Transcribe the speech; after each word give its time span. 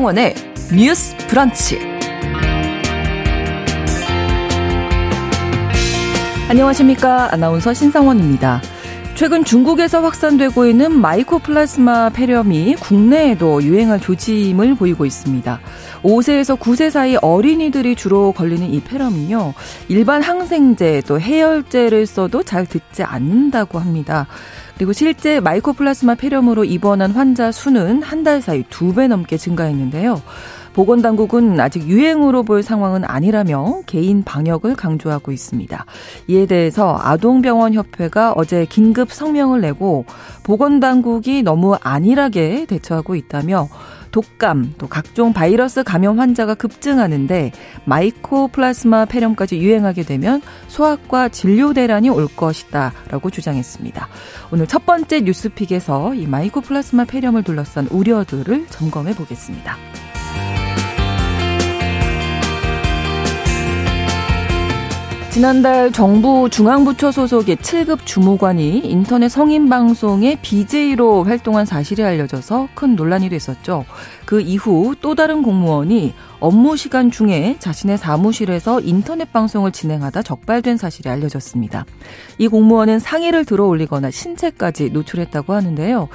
신성원의 0.00 0.34
뉴스 0.74 1.14
브런치. 1.28 1.78
안녕하십니까. 6.48 7.28
아나운서 7.34 7.74
신성원입니다. 7.74 8.62
최근 9.14 9.44
중국에서 9.44 10.00
확산되고 10.00 10.66
있는 10.66 10.98
마이코플라스마 10.98 12.08
폐렴이 12.14 12.76
국내에도 12.76 13.62
유행할 13.62 14.00
조짐을 14.00 14.76
보이고 14.76 15.04
있습니다. 15.04 15.60
5세에서 16.02 16.58
9세 16.58 16.90
사이 16.90 17.16
어린이들이 17.16 17.94
주로 17.94 18.32
걸리는 18.32 18.66
이 18.68 18.80
폐렴은요, 18.80 19.54
일반 19.88 20.22
항생제 20.22 21.02
또 21.06 21.20
해열제를 21.20 22.06
써도 22.06 22.42
잘 22.42 22.66
듣지 22.66 23.02
않는다고 23.02 23.78
합니다. 23.78 24.26
그리고 24.76 24.94
실제 24.94 25.40
마이코플라스마 25.40 26.14
폐렴으로 26.14 26.64
입원한 26.64 27.10
환자 27.10 27.52
수는 27.52 28.02
한 28.02 28.24
달 28.24 28.40
사이 28.40 28.62
두 28.70 28.94
배 28.94 29.08
넘게 29.08 29.36
증가했는데요. 29.36 30.20
보건당국은 30.72 31.58
아직 31.58 31.86
유행으로 31.88 32.44
볼 32.44 32.62
상황은 32.62 33.04
아니라며 33.04 33.80
개인 33.86 34.22
방역을 34.22 34.76
강조하고 34.76 35.32
있습니다. 35.32 35.84
이에 36.28 36.46
대해서 36.46 36.98
아동병원협회가 37.02 38.32
어제 38.36 38.64
긴급 38.66 39.12
성명을 39.12 39.60
내고 39.60 40.04
보건당국이 40.44 41.42
너무 41.42 41.76
안일하게 41.80 42.66
대처하고 42.66 43.16
있다며 43.16 43.68
독감, 44.10 44.74
또 44.78 44.88
각종 44.88 45.32
바이러스 45.32 45.82
감염 45.82 46.18
환자가 46.20 46.54
급증하는데 46.54 47.52
마이코플라스마 47.84 49.04
폐렴까지 49.06 49.58
유행하게 49.58 50.02
되면 50.02 50.42
소아과 50.68 51.28
진료 51.28 51.72
대란이 51.72 52.10
올 52.10 52.26
것이다라고 52.28 53.30
주장했습니다. 53.30 54.08
오늘 54.52 54.66
첫 54.66 54.86
번째 54.86 55.20
뉴스픽에서 55.20 56.14
이 56.14 56.26
마이코플라스마 56.26 57.04
폐렴을 57.04 57.42
둘러싼 57.42 57.86
우려들을 57.88 58.66
점검해 58.68 59.14
보겠습니다. 59.14 59.76
지난달 65.30 65.92
정부 65.92 66.50
중앙부처 66.50 67.12
소속의 67.12 67.58
7급 67.58 68.04
주무관이 68.04 68.80
인터넷 68.80 69.28
성인 69.28 69.68
방송의 69.68 70.38
BJ로 70.42 71.22
활동한 71.22 71.64
사실이 71.64 72.02
알려져서 72.02 72.70
큰 72.74 72.96
논란이 72.96 73.28
됐었죠. 73.28 73.84
그 74.24 74.40
이후 74.40 74.96
또 75.00 75.14
다른 75.14 75.42
공무원이 75.42 76.14
업무 76.40 76.76
시간 76.76 77.12
중에 77.12 77.54
자신의 77.60 77.96
사무실에서 77.98 78.80
인터넷 78.80 79.32
방송을 79.32 79.70
진행하다 79.70 80.22
적발된 80.22 80.76
사실이 80.76 81.08
알려졌습니다. 81.08 81.86
이 82.38 82.48
공무원은 82.48 82.98
상의를 82.98 83.44
들어 83.44 83.66
올리거나 83.66 84.10
신체까지 84.10 84.90
노출했다고 84.90 85.52
하는데요. 85.52 86.08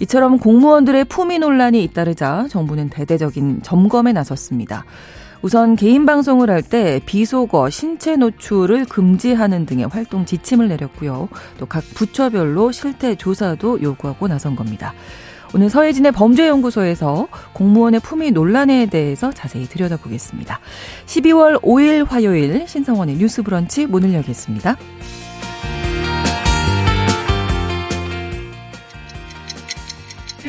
이처럼 0.00 0.38
공무원들의 0.38 1.04
품위 1.04 1.38
논란이 1.38 1.84
잇따르자 1.84 2.46
정부는 2.48 2.88
대대적인 2.88 3.60
점검에 3.62 4.14
나섰습니다. 4.14 4.86
우선 5.44 5.76
개인 5.76 6.06
방송을 6.06 6.48
할 6.48 6.62
때 6.62 7.02
비속어, 7.04 7.68
신체 7.68 8.16
노출을 8.16 8.86
금지하는 8.86 9.66
등의 9.66 9.88
활동 9.88 10.24
지침을 10.24 10.68
내렸고요. 10.68 11.28
또 11.58 11.66
각 11.66 11.84
부처별로 11.94 12.72
실태 12.72 13.14
조사도 13.14 13.82
요구하고 13.82 14.26
나선 14.26 14.56
겁니다. 14.56 14.94
오늘 15.54 15.68
서해진의 15.68 16.12
범죄연구소에서 16.12 17.28
공무원의 17.52 18.00
품위 18.00 18.30
논란에 18.30 18.86
대해서 18.86 19.30
자세히 19.32 19.66
들여다보겠습니다. 19.66 20.60
12월 21.04 21.60
5일 21.60 22.08
화요일 22.08 22.66
신성원의 22.66 23.16
뉴스 23.16 23.42
브런치 23.42 23.84
문을 23.84 24.14
열겠습니다. 24.14 24.76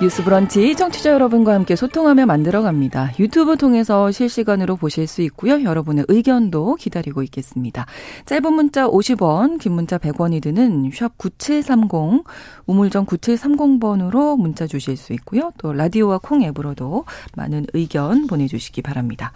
뉴스 0.00 0.22
브런치 0.22 0.76
청취자 0.76 1.10
여러분과 1.10 1.54
함께 1.54 1.74
소통하며 1.74 2.26
만들어갑니다. 2.26 3.14
유튜브 3.18 3.56
통해서 3.56 4.12
실시간으로 4.12 4.76
보실 4.76 5.08
수 5.08 5.22
있고요. 5.22 5.64
여러분의 5.64 6.04
의견도 6.06 6.76
기다리고 6.76 7.24
있겠습니다. 7.24 7.84
짧은 8.26 8.52
문자 8.52 8.86
50원, 8.86 9.58
긴 9.58 9.72
문자 9.72 9.98
100원이 9.98 10.40
드는 10.40 10.92
샵 10.94 11.18
9730, 11.18 12.22
우물정 12.66 13.06
9730번으로 13.06 14.38
문자 14.38 14.68
주실 14.68 14.96
수 14.96 15.12
있고요. 15.14 15.50
또 15.58 15.72
라디오와 15.72 16.18
콩 16.22 16.42
앱으로도 16.42 17.04
많은 17.34 17.66
의견 17.72 18.28
보내주시기 18.28 18.82
바랍니다. 18.82 19.32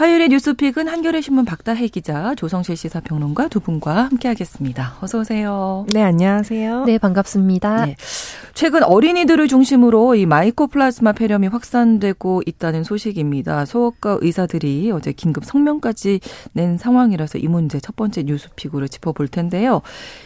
화요일의 0.00 0.30
뉴스픽은 0.30 0.88
한겨레 0.88 1.20
신문 1.20 1.44
박다해 1.44 1.86
기자, 1.88 2.34
조성실 2.34 2.74
시사평론가 2.74 3.48
두 3.48 3.60
분과 3.60 4.04
함께하겠습니다. 4.04 4.96
어서 5.02 5.18
오세요. 5.18 5.84
네, 5.92 6.02
안녕하세요. 6.02 6.84
네, 6.86 6.96
반갑습니다. 6.96 7.84
네. 7.84 7.96
최근 8.54 8.82
어린이들을 8.82 9.46
중심으로 9.46 10.14
이 10.16 10.26
마이코플라즈마 10.26 11.12
폐렴이 11.12 11.46
확산되고 11.48 12.42
있다는 12.46 12.82
소식입니다. 12.82 13.64
소아과 13.64 14.18
의사들이 14.20 14.90
어제 14.90 15.12
긴급 15.12 15.44
성명까지 15.44 16.20
낸 16.52 16.78
상황이라서 16.78 17.38
이 17.38 17.48
문제 17.48 17.78
첫 17.78 17.94
번째 17.94 18.22
뉴스픽으로 18.22 18.88
짚어볼 18.88 19.28
텐데요. 19.28 19.82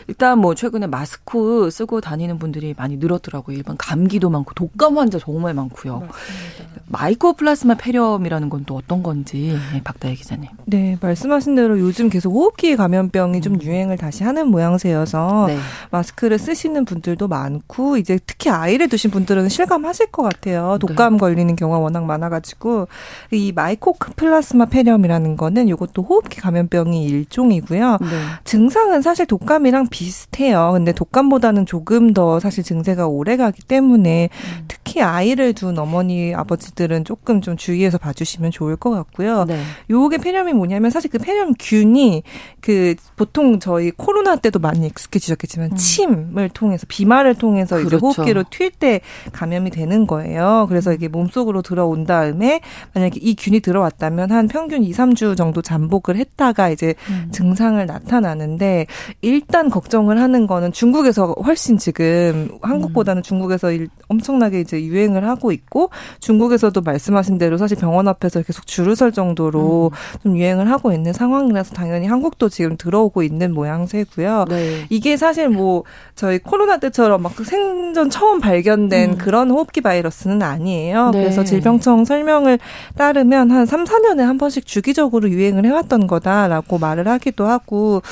일단 0.07 0.39
뭐 0.39 0.55
최근에 0.55 0.87
마스크 0.87 1.69
쓰고 1.71 2.01
다니는 2.01 2.39
분들이 2.39 2.75
많이 2.77 2.97
늘었더라고요. 2.97 3.57
일반 3.57 3.77
감기도 3.77 4.31
많고 4.31 4.55
독감 4.55 4.99
환자 4.99 5.19
정말 5.19 5.53
많고요. 5.55 6.01
맞습니다. 6.01 6.83
마이코플라즈마 6.87 7.75
폐렴이라는 7.75 8.51
건 8.51 8.65
또 8.67 8.77
어떤 8.77 9.03
건지 9.03 9.57
네, 9.73 9.81
박다혜 9.83 10.15
기자님. 10.15 10.51
네, 10.67 10.97
말씀하신 11.01 11.55
대로 11.55 11.79
요즘 11.79 12.09
계속 12.09 12.33
호흡기 12.33 12.77
감염병이 12.77 13.41
좀 13.41 13.55
음. 13.55 13.63
유행을 13.63 13.97
다시 13.97 14.25
하는 14.25 14.49
모양새여서 14.49 15.45
네. 15.49 15.59
마스크를 15.91 16.39
쓰시는 16.39 16.85
분들도 16.85 17.29
많고 17.29 17.97
이제 17.97 18.19
특히 18.27 18.51
아이를 18.51 18.89
두신 18.89 19.11
분들은 19.11 19.49
실감하실 19.49 20.07
것 20.07 20.23
같아요. 20.23 20.79
독감 20.81 21.15
네. 21.15 21.19
걸리는 21.19 21.57
경우가 21.57 21.79
워낙 21.79 22.05
많아가지고 22.05 22.89
이 23.33 23.53
마이코플라스마 23.53 24.67
폐렴이라는 24.67 25.37
거는 25.37 25.69
이것도 25.69 26.03
호흡기 26.03 26.41
감염병이 26.41 27.05
일종이고요. 27.05 27.99
네. 28.01 28.09
증상은 28.45 29.03
사실 29.03 29.27
독감이랑 29.27 29.89
비슷해요. 29.89 30.71
근데 30.73 30.93
독감보다는 30.93 31.67
조금 31.67 32.13
더 32.13 32.41
사실 32.41 32.65
증세가 32.65 33.07
오래가기 33.07 33.63
때문에 33.63 34.29
음. 34.33 34.65
특히 34.69 35.01
아이를 35.01 35.53
둔 35.53 35.79
어머니 35.79 36.35
아버지들은 36.35 37.05
조금 37.05 37.41
좀 37.41 37.57
주의해서 37.57 37.99
봐주시면 37.99 38.51
좋을 38.51 38.77
것 38.77 38.91
같고요. 38.91 39.45
네. 39.55 39.63
요게 39.91 40.19
폐렴이 40.19 40.53
뭐냐면 40.53 40.91
사실 40.91 41.11
그 41.11 41.19
폐렴균이 41.19 42.23
그 42.61 42.95
보통 43.17 43.59
저희 43.61 43.91
코로나 43.91 44.37
때도 44.37 44.59
많이 44.59 44.87
익숙해지셨겠지만 44.87 45.73
음. 45.73 45.77
침을 45.77 46.49
통해서 46.51 46.87
비말을 46.89 47.35
통해서 47.37 47.77
그렇죠. 47.77 47.97
이제 47.97 47.97
호흡기로 47.97 48.45
튈 48.51 48.75
때 48.75 49.01
감염이 49.33 49.71
되는 49.71 50.07
거예요. 50.07 50.67
그래서 50.69 50.93
이게 50.93 51.09
몸속으로 51.09 51.63
들어온 51.63 52.05
다음에 52.05 52.61
만약에 52.95 53.19
이 53.21 53.35
균이 53.35 53.61
들어왔다면 53.61 54.31
한 54.31 54.49
평균 54.49 54.83
2, 54.83 54.93
3주 54.93 55.37
정도 55.37 55.63
잠복을 55.63 56.17
했다가 56.17 56.71
이제 56.71 56.95
음. 57.09 57.29
증상을 57.33 57.85
나타나는데 57.85 58.87
일단 59.23 59.71
걱정을 59.71 60.21
하는 60.21 60.47
거는 60.47 60.73
중국에서 60.73 61.35
훨씬 61.45 61.79
지금 61.79 62.59
한국보다는 62.63 63.21
음. 63.21 63.23
중국에서 63.23 63.69
엄청나게 64.09 64.61
이제 64.61 64.83
유행을 64.83 65.27
하고 65.27 65.53
있고 65.53 65.91
중국에서도 66.21 66.81
말씀하신 66.81 67.39
대로 67.39 67.57
사실 67.59 67.77
병원 67.77 68.09
앞에서 68.09 68.43
계속 68.43 68.67
줄을 68.67 68.97
설 68.97 69.13
정도 69.13 69.34
정도로 69.35 69.91
음. 69.93 70.19
좀 70.23 70.37
유행을 70.37 70.71
하고 70.71 70.93
있는 70.93 71.13
상황이라서 71.13 71.75
당연히 71.75 72.07
한국도 72.07 72.49
지금 72.49 72.77
들어오고 72.77 73.23
있는 73.23 73.53
모양새고요. 73.53 74.47
네. 74.49 74.87
이게 74.89 75.17
사실 75.17 75.49
뭐 75.49 75.85
저희 76.15 76.39
코로나 76.39 76.79
때처럼 76.79 77.23
막 77.23 77.33
생전 77.33 78.11
처음 78.11 78.41
발견된 78.41 79.11
음. 79.11 79.19
그런 79.19 79.51
호흡기 79.51 79.81
바이러스는 79.81 80.43
아니에요. 80.43 81.11
네. 81.11 81.23
그래서 81.23 81.45
질병청 81.45 82.05
설명을 82.05 82.59
따르면 82.97 83.51
한 83.51 83.67
3, 83.67 83.85
4년에 83.85 84.21
한 84.21 84.39
번씩 84.39 84.67
주기적으로 84.67 85.29
유행을 85.29 85.67
해왔던 85.67 86.07
거다라고 86.07 86.79
말을 86.79 87.09
하기도 87.09 87.47
하고 87.47 88.03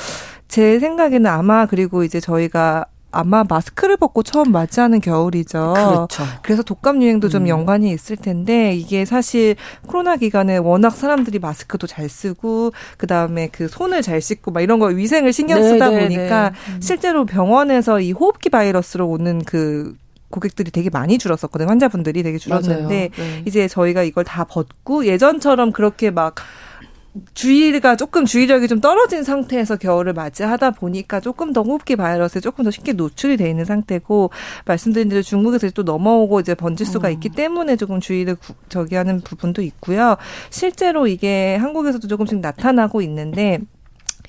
제 0.47 0.79
생각에는 0.79 1.25
아마 1.25 1.65
그리고 1.65 2.03
이제 2.03 2.19
저희가 2.19 2.85
아마 3.13 3.43
마스크를 3.47 3.97
벗고 3.97 4.23
처음 4.23 4.51
맞이하는 4.51 4.99
겨울이죠. 4.99 5.73
그렇죠. 5.75 6.23
그래서 6.41 6.63
독감 6.63 7.01
유행도 7.01 7.29
좀 7.29 7.43
음. 7.43 7.47
연관이 7.47 7.91
있을 7.91 8.17
텐데 8.17 8.73
이게 8.73 9.05
사실 9.05 9.55
코로나 9.87 10.17
기간에 10.17 10.57
워낙 10.57 10.89
사람들이 10.89 11.39
마스크도 11.39 11.87
잘 11.87 12.09
쓰고 12.09 12.71
그다음에 12.97 13.47
그 13.51 13.67
손을 13.67 14.01
잘 14.01 14.19
씻고 14.19 14.51
막 14.51 14.61
이런 14.61 14.79
거 14.79 14.87
위생을 14.87 15.31
신경 15.31 15.61
네, 15.61 15.69
쓰다 15.69 15.89
네, 15.89 15.99
보니까 16.01 16.49
네. 16.49 16.79
실제로 16.81 17.25
병원에서 17.25 17.99
이 17.99 18.11
호흡기 18.11 18.49
바이러스로 18.49 19.07
오는 19.07 19.43
그 19.43 19.95
고객들이 20.33 20.71
되게 20.71 20.89
많이 20.89 21.19
줄었었거든요. 21.19 21.69
환자분들이 21.69 22.23
되게 22.23 22.39
줄었는데 22.39 23.09
네. 23.15 23.43
이제 23.45 23.67
저희가 23.67 24.01
이걸 24.01 24.23
다 24.23 24.43
벗고 24.45 25.05
예전처럼 25.05 25.71
그렇게 25.71 26.09
막 26.09 26.35
주의가 27.33 27.95
조금 27.95 28.25
주의력이 28.25 28.67
좀 28.67 28.81
떨어진 28.81 29.23
상태에서 29.23 29.77
겨울을 29.77 30.13
맞이하다 30.13 30.71
보니까 30.71 31.19
조금 31.19 31.53
더 31.53 31.61
호흡기 31.61 31.95
바이러스에 31.95 32.41
조금 32.41 32.63
더 32.63 32.71
쉽게 32.71 32.93
노출이 32.93 33.37
돼 33.37 33.49
있는 33.49 33.65
상태고 33.65 34.31
말씀드린 34.65 35.09
대로 35.09 35.21
중국에서 35.21 35.69
또 35.71 35.83
넘어오고 35.83 36.39
이제 36.39 36.55
번질 36.55 36.85
수가 36.85 37.09
있기 37.09 37.29
음. 37.29 37.35
때문에 37.35 37.75
조금 37.75 37.99
주의를 37.99 38.37
저기 38.69 38.95
하는 38.95 39.21
부분도 39.21 39.61
있고요. 39.61 40.17
실제로 40.49 41.07
이게 41.07 41.55
한국에서도 41.57 42.07
조금씩 42.07 42.39
나타나고 42.39 43.01
있는데 43.03 43.59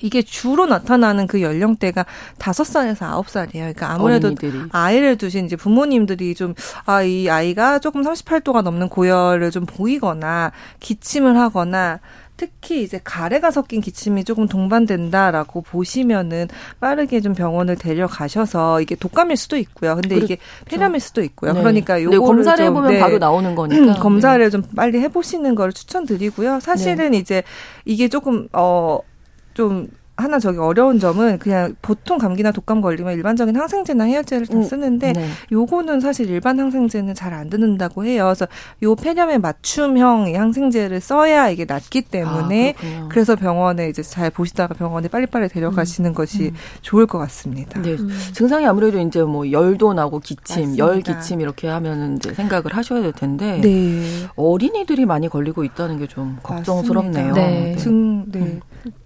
이게 0.01 0.21
주로 0.21 0.65
나타나는 0.65 1.27
그 1.27 1.41
연령대가 1.41 2.05
다섯 2.37 2.65
살에서 2.65 3.05
아홉 3.05 3.29
살이에요. 3.29 3.73
그러니까 3.73 3.91
아무래도 3.91 4.27
어린이들이. 4.27 4.63
아이를 4.71 5.17
두신 5.17 5.45
이제 5.45 5.55
부모님들이 5.55 6.35
좀, 6.35 6.53
아, 6.85 7.01
이 7.01 7.29
아이가 7.29 7.79
조금 7.79 8.01
38도가 8.03 8.61
넘는 8.61 8.89
고열을 8.89 9.51
좀 9.51 9.65
보이거나 9.65 10.51
기침을 10.79 11.37
하거나 11.37 11.99
특히 12.37 12.83
이제 12.83 12.99
가래가 13.03 13.51
섞인 13.51 13.81
기침이 13.81 14.23
조금 14.23 14.47
동반된다라고 14.47 15.61
보시면은 15.61 16.47
빠르게 16.79 17.21
좀 17.21 17.33
병원을 17.33 17.77
데려가셔서 17.77 18.81
이게 18.81 18.95
독감일 18.95 19.37
수도 19.37 19.57
있고요. 19.57 19.95
근데 19.95 20.09
그렇죠. 20.09 20.25
이게 20.25 20.37
폐렴일 20.65 20.99
수도 20.99 21.23
있고요. 21.23 21.53
네. 21.53 21.59
그러니까 21.59 22.01
요거를 22.01 22.19
검사를 22.19 22.57
좀, 22.57 22.65
해보면 22.65 22.91
네. 22.91 22.99
바로 22.99 23.17
나오는 23.17 23.55
거니까 23.55 23.93
음, 23.93 23.93
검사를 23.99 24.43
네. 24.43 24.49
좀 24.49 24.63
빨리 24.75 24.99
해보시는 24.99 25.55
걸 25.55 25.71
추천드리고요. 25.71 26.59
사실은 26.59 27.11
네. 27.11 27.17
이제 27.17 27.43
이게 27.85 28.09
조금 28.09 28.47
어좀 28.51 29.87
하나 30.17 30.39
저기 30.39 30.57
어려운 30.59 30.97
점은 30.99 31.39
그냥 31.39 31.75
보통 31.81 32.17
감기나 32.17 32.51
독감 32.51 32.79
걸리면 32.79 33.13
일반적인 33.13 33.55
항생제나 33.55 34.05
해열제를 34.05 34.47
다 34.47 34.55
음, 34.57 34.63
쓰는데 34.63 35.11
네. 35.11 35.27
요거는 35.51 35.99
사실 35.99 36.29
일반 36.29 36.59
항생제는 36.59 37.13
잘 37.13 37.35
안 37.35 37.49
듣는다고 37.49 38.05
해요. 38.05 38.23
그래서 38.25 38.47
요 38.83 38.95
폐렴에 38.95 39.39
맞춤형 39.39 40.33
항생제를 40.35 41.01
써야 41.01 41.49
이게 41.49 41.65
낫기 41.65 42.03
때문에 42.03 42.75
아, 42.81 43.09
그래서 43.09 43.35
병원에 43.35 43.89
이제 43.89 44.01
잘 44.03 44.29
보시다가 44.29 44.73
병원에 44.73 45.09
빨리빨리 45.09 45.49
데려가시는 45.49 46.11
음, 46.11 46.13
것이 46.13 46.45
음. 46.45 46.55
좋을 46.81 47.07
것 47.07 47.17
같습니다. 47.17 47.81
네. 47.81 47.95
음. 47.95 48.09
증상이 48.33 48.65
아무래도 48.65 48.99
이제 49.01 49.21
뭐 49.21 49.51
열도 49.51 49.93
나고 49.93 50.19
기침, 50.19 50.61
맞습니다. 50.61 50.77
열 50.85 51.01
기침 51.01 51.41
이렇게 51.41 51.67
하면은 51.67 52.15
이제 52.15 52.33
생각을 52.33 52.73
하셔야 52.73 53.01
될 53.01 53.11
텐데 53.11 53.59
네. 53.59 54.01
어린이들이 54.37 55.05
많이 55.05 55.27
걸리고 55.27 55.65
있다는 55.65 55.99
게 55.99 56.05
좀 56.07 56.37
걱정스럽네요. 56.43 57.33
네. 57.33 57.73
네. 57.73 57.75
증, 57.75 58.31
네. 58.31 58.59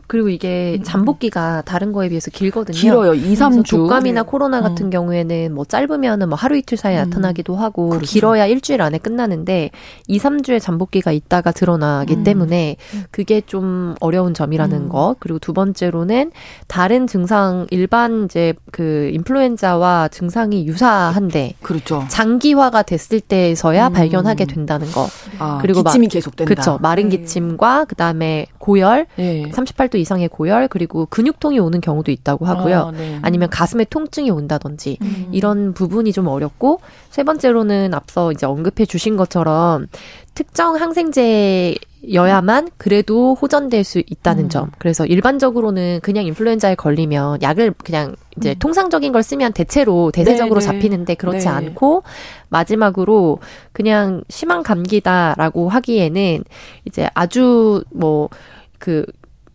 음. 0.10 0.20
그리고 0.20 0.30
이게 0.30 0.78
음. 0.80 0.84
잠복기가 0.84 1.62
다른 1.66 1.94
거에 1.94 2.10
비해서 2.10 2.32
길거든요. 2.32 2.76
길어요. 2.76 3.14
2, 3.14 3.36
3주. 3.36 3.70
독감이나 3.70 4.24
네. 4.24 4.28
코로나 4.28 4.62
같은 4.62 4.88
음. 4.88 4.90
경우에는 4.90 5.54
뭐 5.54 5.66
짧으면은 5.66 6.30
뭐 6.30 6.36
하루 6.36 6.58
이틀 6.58 6.78
사이에 6.78 6.98
음. 6.98 7.10
나타나기도 7.10 7.56
하고 7.56 7.90
그렇죠. 7.90 8.06
길어야 8.06 8.48
일주일 8.48 8.82
안에 8.82 8.98
끝나는데 8.98 9.70
2, 10.08 10.18
3주의 10.18 10.60
잠복기가 10.60 11.12
있다가 11.12 11.52
드러나기 11.52 12.16
음. 12.16 12.24
때문에 12.24 12.78
그게 13.12 13.42
좀 13.42 13.96
어려운 14.00 14.34
점이라는 14.34 14.76
음. 14.78 14.90
것. 14.90 15.16
그리고 15.20 15.38
두 15.40 15.54
번째로는 15.54 16.32
다른 16.68 17.06
증상 17.08 17.68
일반 17.70 18.26
이제 18.26 18.54
그 18.72 19.12
인플루엔자와 19.14 20.10
증상이 20.10 20.66
유사한데 20.66 21.54
그렇죠. 21.62 22.06
장기화가 22.08 22.82
됐을 22.84 23.20
때에서야 23.20 23.88
음. 23.88 23.94
발견하게 23.94 24.46
된다는 24.46 24.92
거. 24.92 25.08
아, 25.38 25.60
그리고 25.62 25.84
기침이 25.84 26.08
마, 26.08 26.10
계속된다. 26.10 26.50
그렇죠. 26.50 26.80
마른 26.82 27.10
네. 27.10 27.18
기침과 27.18 27.86
그다음에 27.86 28.48
고열, 28.70 29.08
네. 29.16 29.50
38도 29.50 29.96
이상의 29.96 30.28
고열 30.28 30.68
그리고 30.68 31.08
근육통이 31.08 31.58
오는 31.58 31.82
경우도 31.82 32.12
있다고 32.12 32.46
하고요. 32.46 32.78
아, 32.78 32.92
네. 32.92 33.18
아니면 33.24 33.50
가슴에 33.50 33.84
통증이 33.84 34.30
온다든지 34.30 35.00
음. 35.02 35.30
이런 35.32 35.74
부분이 35.74 36.14
좀 36.14 36.28
어렵고 36.28 36.80
세 37.10 37.24
번째로는 37.24 37.96
앞서 37.96 38.32
이제 38.32 38.46
언급해 38.46 38.86
주신 38.86 39.18
것처럼 39.18 39.88
특정 40.36 40.76
항생제 40.76 41.78
여야만 42.14 42.70
그래도 42.78 43.34
호전될 43.34 43.84
수 43.84 44.02
있다는 44.06 44.46
음. 44.46 44.50
점. 44.50 44.72
그래서 44.78 45.06
일반적으로는 45.06 46.00
그냥 46.02 46.26
인플루엔자에 46.26 46.76
걸리면 46.76 47.42
약을 47.42 47.74
그냥 47.84 48.16
이제 48.38 48.52
음. 48.52 48.60
통상적인 48.60 49.12
걸 49.12 49.22
쓰면 49.22 49.54
대체로 49.54 50.12
대세적으로 50.12 50.62
네네. 50.62 50.72
네. 50.72 50.80
잡히는데 50.80 51.16
그렇지 51.16 51.46
네. 51.46 51.52
않고 51.52 52.04
마지막으로 52.50 53.40
그냥 53.74 54.24
심한 54.30 54.64
감기다라고 54.64 55.70
하기에는 55.70 56.44
이제 56.86 57.10
아주 57.16 57.84
뭐 57.92 58.30
그 58.80 59.06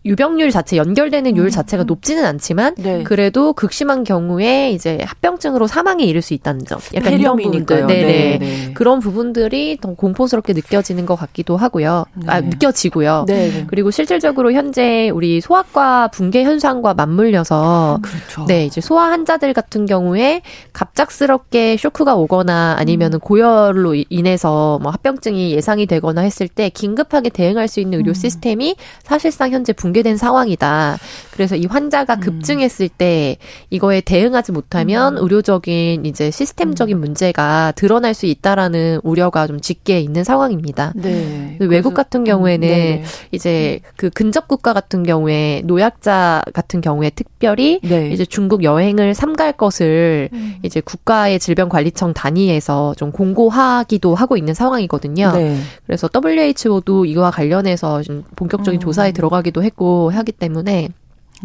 유병률 0.04 0.50
자체 0.50 0.76
연결되는 0.76 1.36
율 1.36 1.46
음. 1.46 1.50
자체가 1.50 1.84
높지는 1.84 2.26
않지만 2.26 2.74
네. 2.76 3.02
그래도 3.04 3.54
극심한 3.54 4.04
경우에 4.04 4.70
이제 4.70 4.98
합병증으로 5.02 5.66
사망에 5.66 6.04
이를 6.04 6.20
수 6.20 6.34
있다는 6.34 6.66
점. 6.66 6.78
약간 6.94 7.14
이런 7.14 7.36
부분들. 7.36 7.86
네네. 7.86 8.04
네, 8.04 8.38
네. 8.38 8.72
그런 8.74 9.00
부분들이 9.00 9.78
더 9.80 9.94
공포스럽게 9.94 10.52
느껴지는 10.52 11.06
것 11.06 11.16
같기도 11.16 11.56
하고요. 11.56 12.04
네. 12.14 12.26
아 12.28 12.40
느껴지고요. 12.40 13.24
네, 13.26 13.50
네. 13.50 13.64
그리고 13.66 13.90
실질적으로 13.90 14.52
현재 14.52 15.08
우리 15.08 15.40
소아과 15.40 16.08
붕괴 16.08 16.44
현상과 16.44 16.92
맞물려서 16.94 18.00
그렇죠. 18.02 18.44
네 18.46 18.66
이제 18.66 18.80
소아 18.82 19.10
환자들 19.10 19.54
같은 19.54 19.86
경우에 19.86 20.42
갑작스럽게 20.74 21.78
쇼크가 21.78 22.14
오거나 22.14 22.76
아니면은 22.78 23.16
음. 23.16 23.20
고열로 23.20 23.94
인해서 24.10 24.78
뭐 24.82 24.92
합병증이 24.92 25.52
예상이 25.52 25.86
되거나 25.86 26.20
했을 26.20 26.46
때 26.46 26.68
긴급하게 26.68 27.30
대응할 27.30 27.68
수 27.68 27.80
있는 27.80 27.98
의료 27.98 28.10
음. 28.10 28.14
시스템이 28.14 28.76
사실상 29.02 29.50
현재 29.50 29.72
붕 29.72 29.94
붕괴된 29.94 30.17
상황이다. 30.17 30.99
그래서 31.31 31.56
이 31.56 31.67
환자가 31.67 32.14
음. 32.14 32.20
급증했을 32.20 32.88
때 32.88 33.37
이거에 33.70 34.00
대응하지 34.00 34.52
못하면 34.52 35.17
음. 35.17 35.23
의료적인 35.23 36.05
이제 36.05 36.31
시스템적인 36.31 36.96
음. 36.96 37.00
문제가 37.00 37.73
드러날 37.76 38.14
수 38.14 38.26
있다라는 38.26 39.00
우려가 39.02 39.46
좀 39.46 39.61
짙게 39.61 40.00
있는 40.00 40.25
상황입니다. 40.25 40.93
네. 40.96 41.56
외국 41.61 41.94
같은 41.94 42.25
경우에는 42.25 42.69
네. 42.69 43.05
이제 43.32 43.81
그 43.96 44.11
근접 44.11 44.49
국가 44.49 44.73
같은 44.73 45.02
경우에 45.02 45.62
노약자 45.64 46.43
같은 46.52 46.81
경우에 46.81 47.11
특별히 47.11 47.81
네. 47.82 48.11
이제 48.11 48.25
중국 48.25 48.62
여행을 48.62 49.14
삼갈 49.14 49.52
것을 49.52 50.29
음. 50.32 50.56
이제 50.62 50.81
국가의 50.81 51.38
질병관리청 51.38 52.14
단위에서 52.14 52.94
좀 52.96 53.12
공고하기도 53.12 54.14
하고 54.14 54.37
있는 54.37 54.55
상황이거든요. 54.55 55.32
네. 55.32 55.58
그래서 55.87 56.08
WHO도 56.14 57.06
이거와 57.06 57.31
관련해서 57.31 58.02
좀 58.02 58.25
본격적인 58.37 58.79
음. 58.79 58.81
조사에 58.81 59.12
들어가기도 59.12 59.62
했고 59.62 59.83
하기 60.10 60.32
때문에 60.32 60.88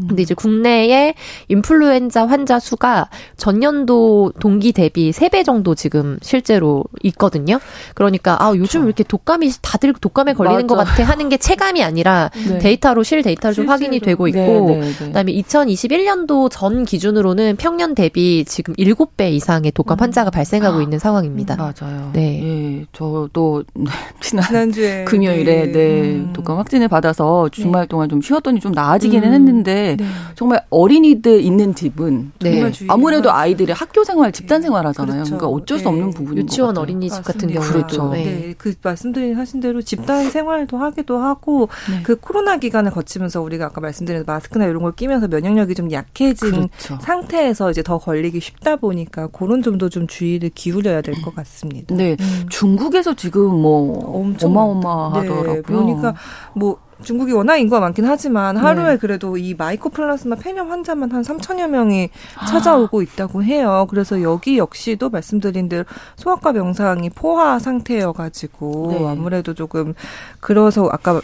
근데 0.08 0.22
이제 0.22 0.34
국내에 0.34 1.14
인플루엔자 1.48 2.28
환자 2.28 2.60
수가 2.60 3.10
전년도 3.38 4.34
동기 4.40 4.72
대비 4.72 5.12
3배 5.12 5.44
정도 5.44 5.76
지금 5.76 6.18
실제로 6.22 6.86
있거든요. 7.04 7.60
그러니까 7.96 8.38
아, 8.40 8.54
요즘 8.56 8.82
왜 8.82 8.88
이렇게 8.88 9.04
독감이 9.04 9.52
다들 9.62 9.94
독감에 9.94 10.34
걸리는 10.34 10.68
맞아. 10.68 10.68
것 10.68 10.76
같아 10.76 11.04
하는 11.04 11.30
게 11.30 11.38
체감이 11.38 11.84
아니라 11.84 12.30
네. 12.48 12.60
데이터로 12.60 13.04
실 13.04 13.22
데이터로 13.24 13.54
좀 13.54 13.68
확인이 13.68 14.00
되고 14.00 14.28
있고 14.28 14.40
네, 14.40 14.80
네, 14.80 14.82
네. 14.82 15.06
그다음에 15.08 15.34
2021년도 15.34 16.50
전 16.52 16.86
기준으로는 16.86 17.56
평년 17.58 17.96
대비 17.96 18.46
지금 18.46 18.74
7배 18.76 19.32
이상의 19.32 19.72
독감 19.72 19.98
음. 19.98 20.02
환자가 20.02 20.30
발생하고 20.30 20.80
아, 20.80 20.82
있는 20.82 21.00
상황입니다. 21.00 21.56
맞아요. 21.56 22.12
네. 22.14 22.42
예, 22.44 22.86
저도 22.94 23.64
지난 24.22 24.72
주에 24.72 25.04
금요일에 25.06 25.66
네, 25.66 25.72
네 25.72 26.02
음. 26.02 26.34
독감 26.34 26.58
확진을 26.58 26.88
받아서 26.88 27.50
주말 27.50 27.88
동안 27.88 28.08
좀 28.08 28.22
쉬었더니 28.22 28.60
좀 28.60 28.72
나아지기는 28.72 29.28
음. 29.28 29.34
했는데 29.34 29.79
네. 29.98 30.06
정말 30.36 30.66
어린이들 30.70 31.42
있는 31.42 31.76
집은 31.76 32.32
네. 32.40 32.72
아무래도 32.88 33.32
아이들이 33.32 33.72
학교 33.72 34.04
생활, 34.04 34.32
집단 34.32 34.62
생활 34.62 34.86
하잖아요. 34.88 35.24
그렇죠. 35.24 35.38
그러니까 35.38 35.48
어쩔 35.48 35.78
수 35.78 35.84
네. 35.86 35.90
없는 35.90 36.12
부분인 36.12 36.44
유치원 36.44 36.78
어린이집 36.78 37.24
같은 37.24 37.50
경우도 37.52 37.72
그렇죠. 37.72 38.10
네. 38.10 38.24
네. 38.24 38.56
그 38.58 38.74
말씀드린 38.82 39.36
하신 39.36 39.60
대로 39.60 39.82
집단 39.82 40.30
생활도 40.30 40.78
하기도 40.78 41.18
하고 41.20 41.70
네. 41.92 42.02
그 42.04 42.16
코로나 42.20 42.58
기간을 42.58 42.92
거치면서 42.92 43.42
우리가 43.42 43.68
아까 43.68 43.82
말씀드린 43.82 44.24
마스크나 44.26 44.66
이런 44.66 44.82
걸 44.84 44.94
끼면서 44.94 45.28
면역력이 45.28 45.76
좀 45.76 45.92
약해진 45.92 46.50
그렇죠. 46.52 46.98
상태에서 47.02 47.72
이제 47.72 47.84
더 47.84 47.98
걸리기 48.00 48.40
쉽다 48.40 48.78
보니까 48.78 49.28
그런 49.28 49.62
점도 49.62 49.90
좀 49.90 50.08
주의를 50.08 50.50
기울여야 50.56 51.02
될 51.02 51.20
것 51.22 51.36
같습니다. 51.36 51.94
네. 51.96 52.16
음. 52.20 52.46
중국에서 52.50 53.14
지금 53.14 53.50
뭐 53.62 54.00
엄청 54.22 54.52
어마어마하더라고요. 54.52 55.62
그러니까 55.64 56.16
뭐 56.54 56.78
중국이 57.04 57.32
워낙 57.32 57.58
인구가 57.58 57.80
많긴 57.80 58.06
하지만 58.06 58.58
하루에 58.58 58.92
네. 58.92 58.98
그래도 58.98 59.38
이 59.38 59.54
마이코플라스마 59.54 60.36
폐렴 60.36 60.70
환자만 60.70 61.12
한 61.12 61.22
3천여 61.22 61.70
명이 61.70 62.10
찾아오고 62.48 63.02
있다고 63.02 63.44
해요. 63.44 63.88
그래서 63.90 64.22
여기 64.22 64.58
역시도 64.58 65.10
말씀드린 65.10 65.70
대로 65.70 65.86
소아과 66.18 66.52
병상이 66.54 67.10
포화 67.12 67.60
상태여가지고 67.60 68.88
네. 68.92 69.08
아무래도 69.08 69.54
조금 69.54 69.94
그래서 70.40 70.90
아까 70.92 71.22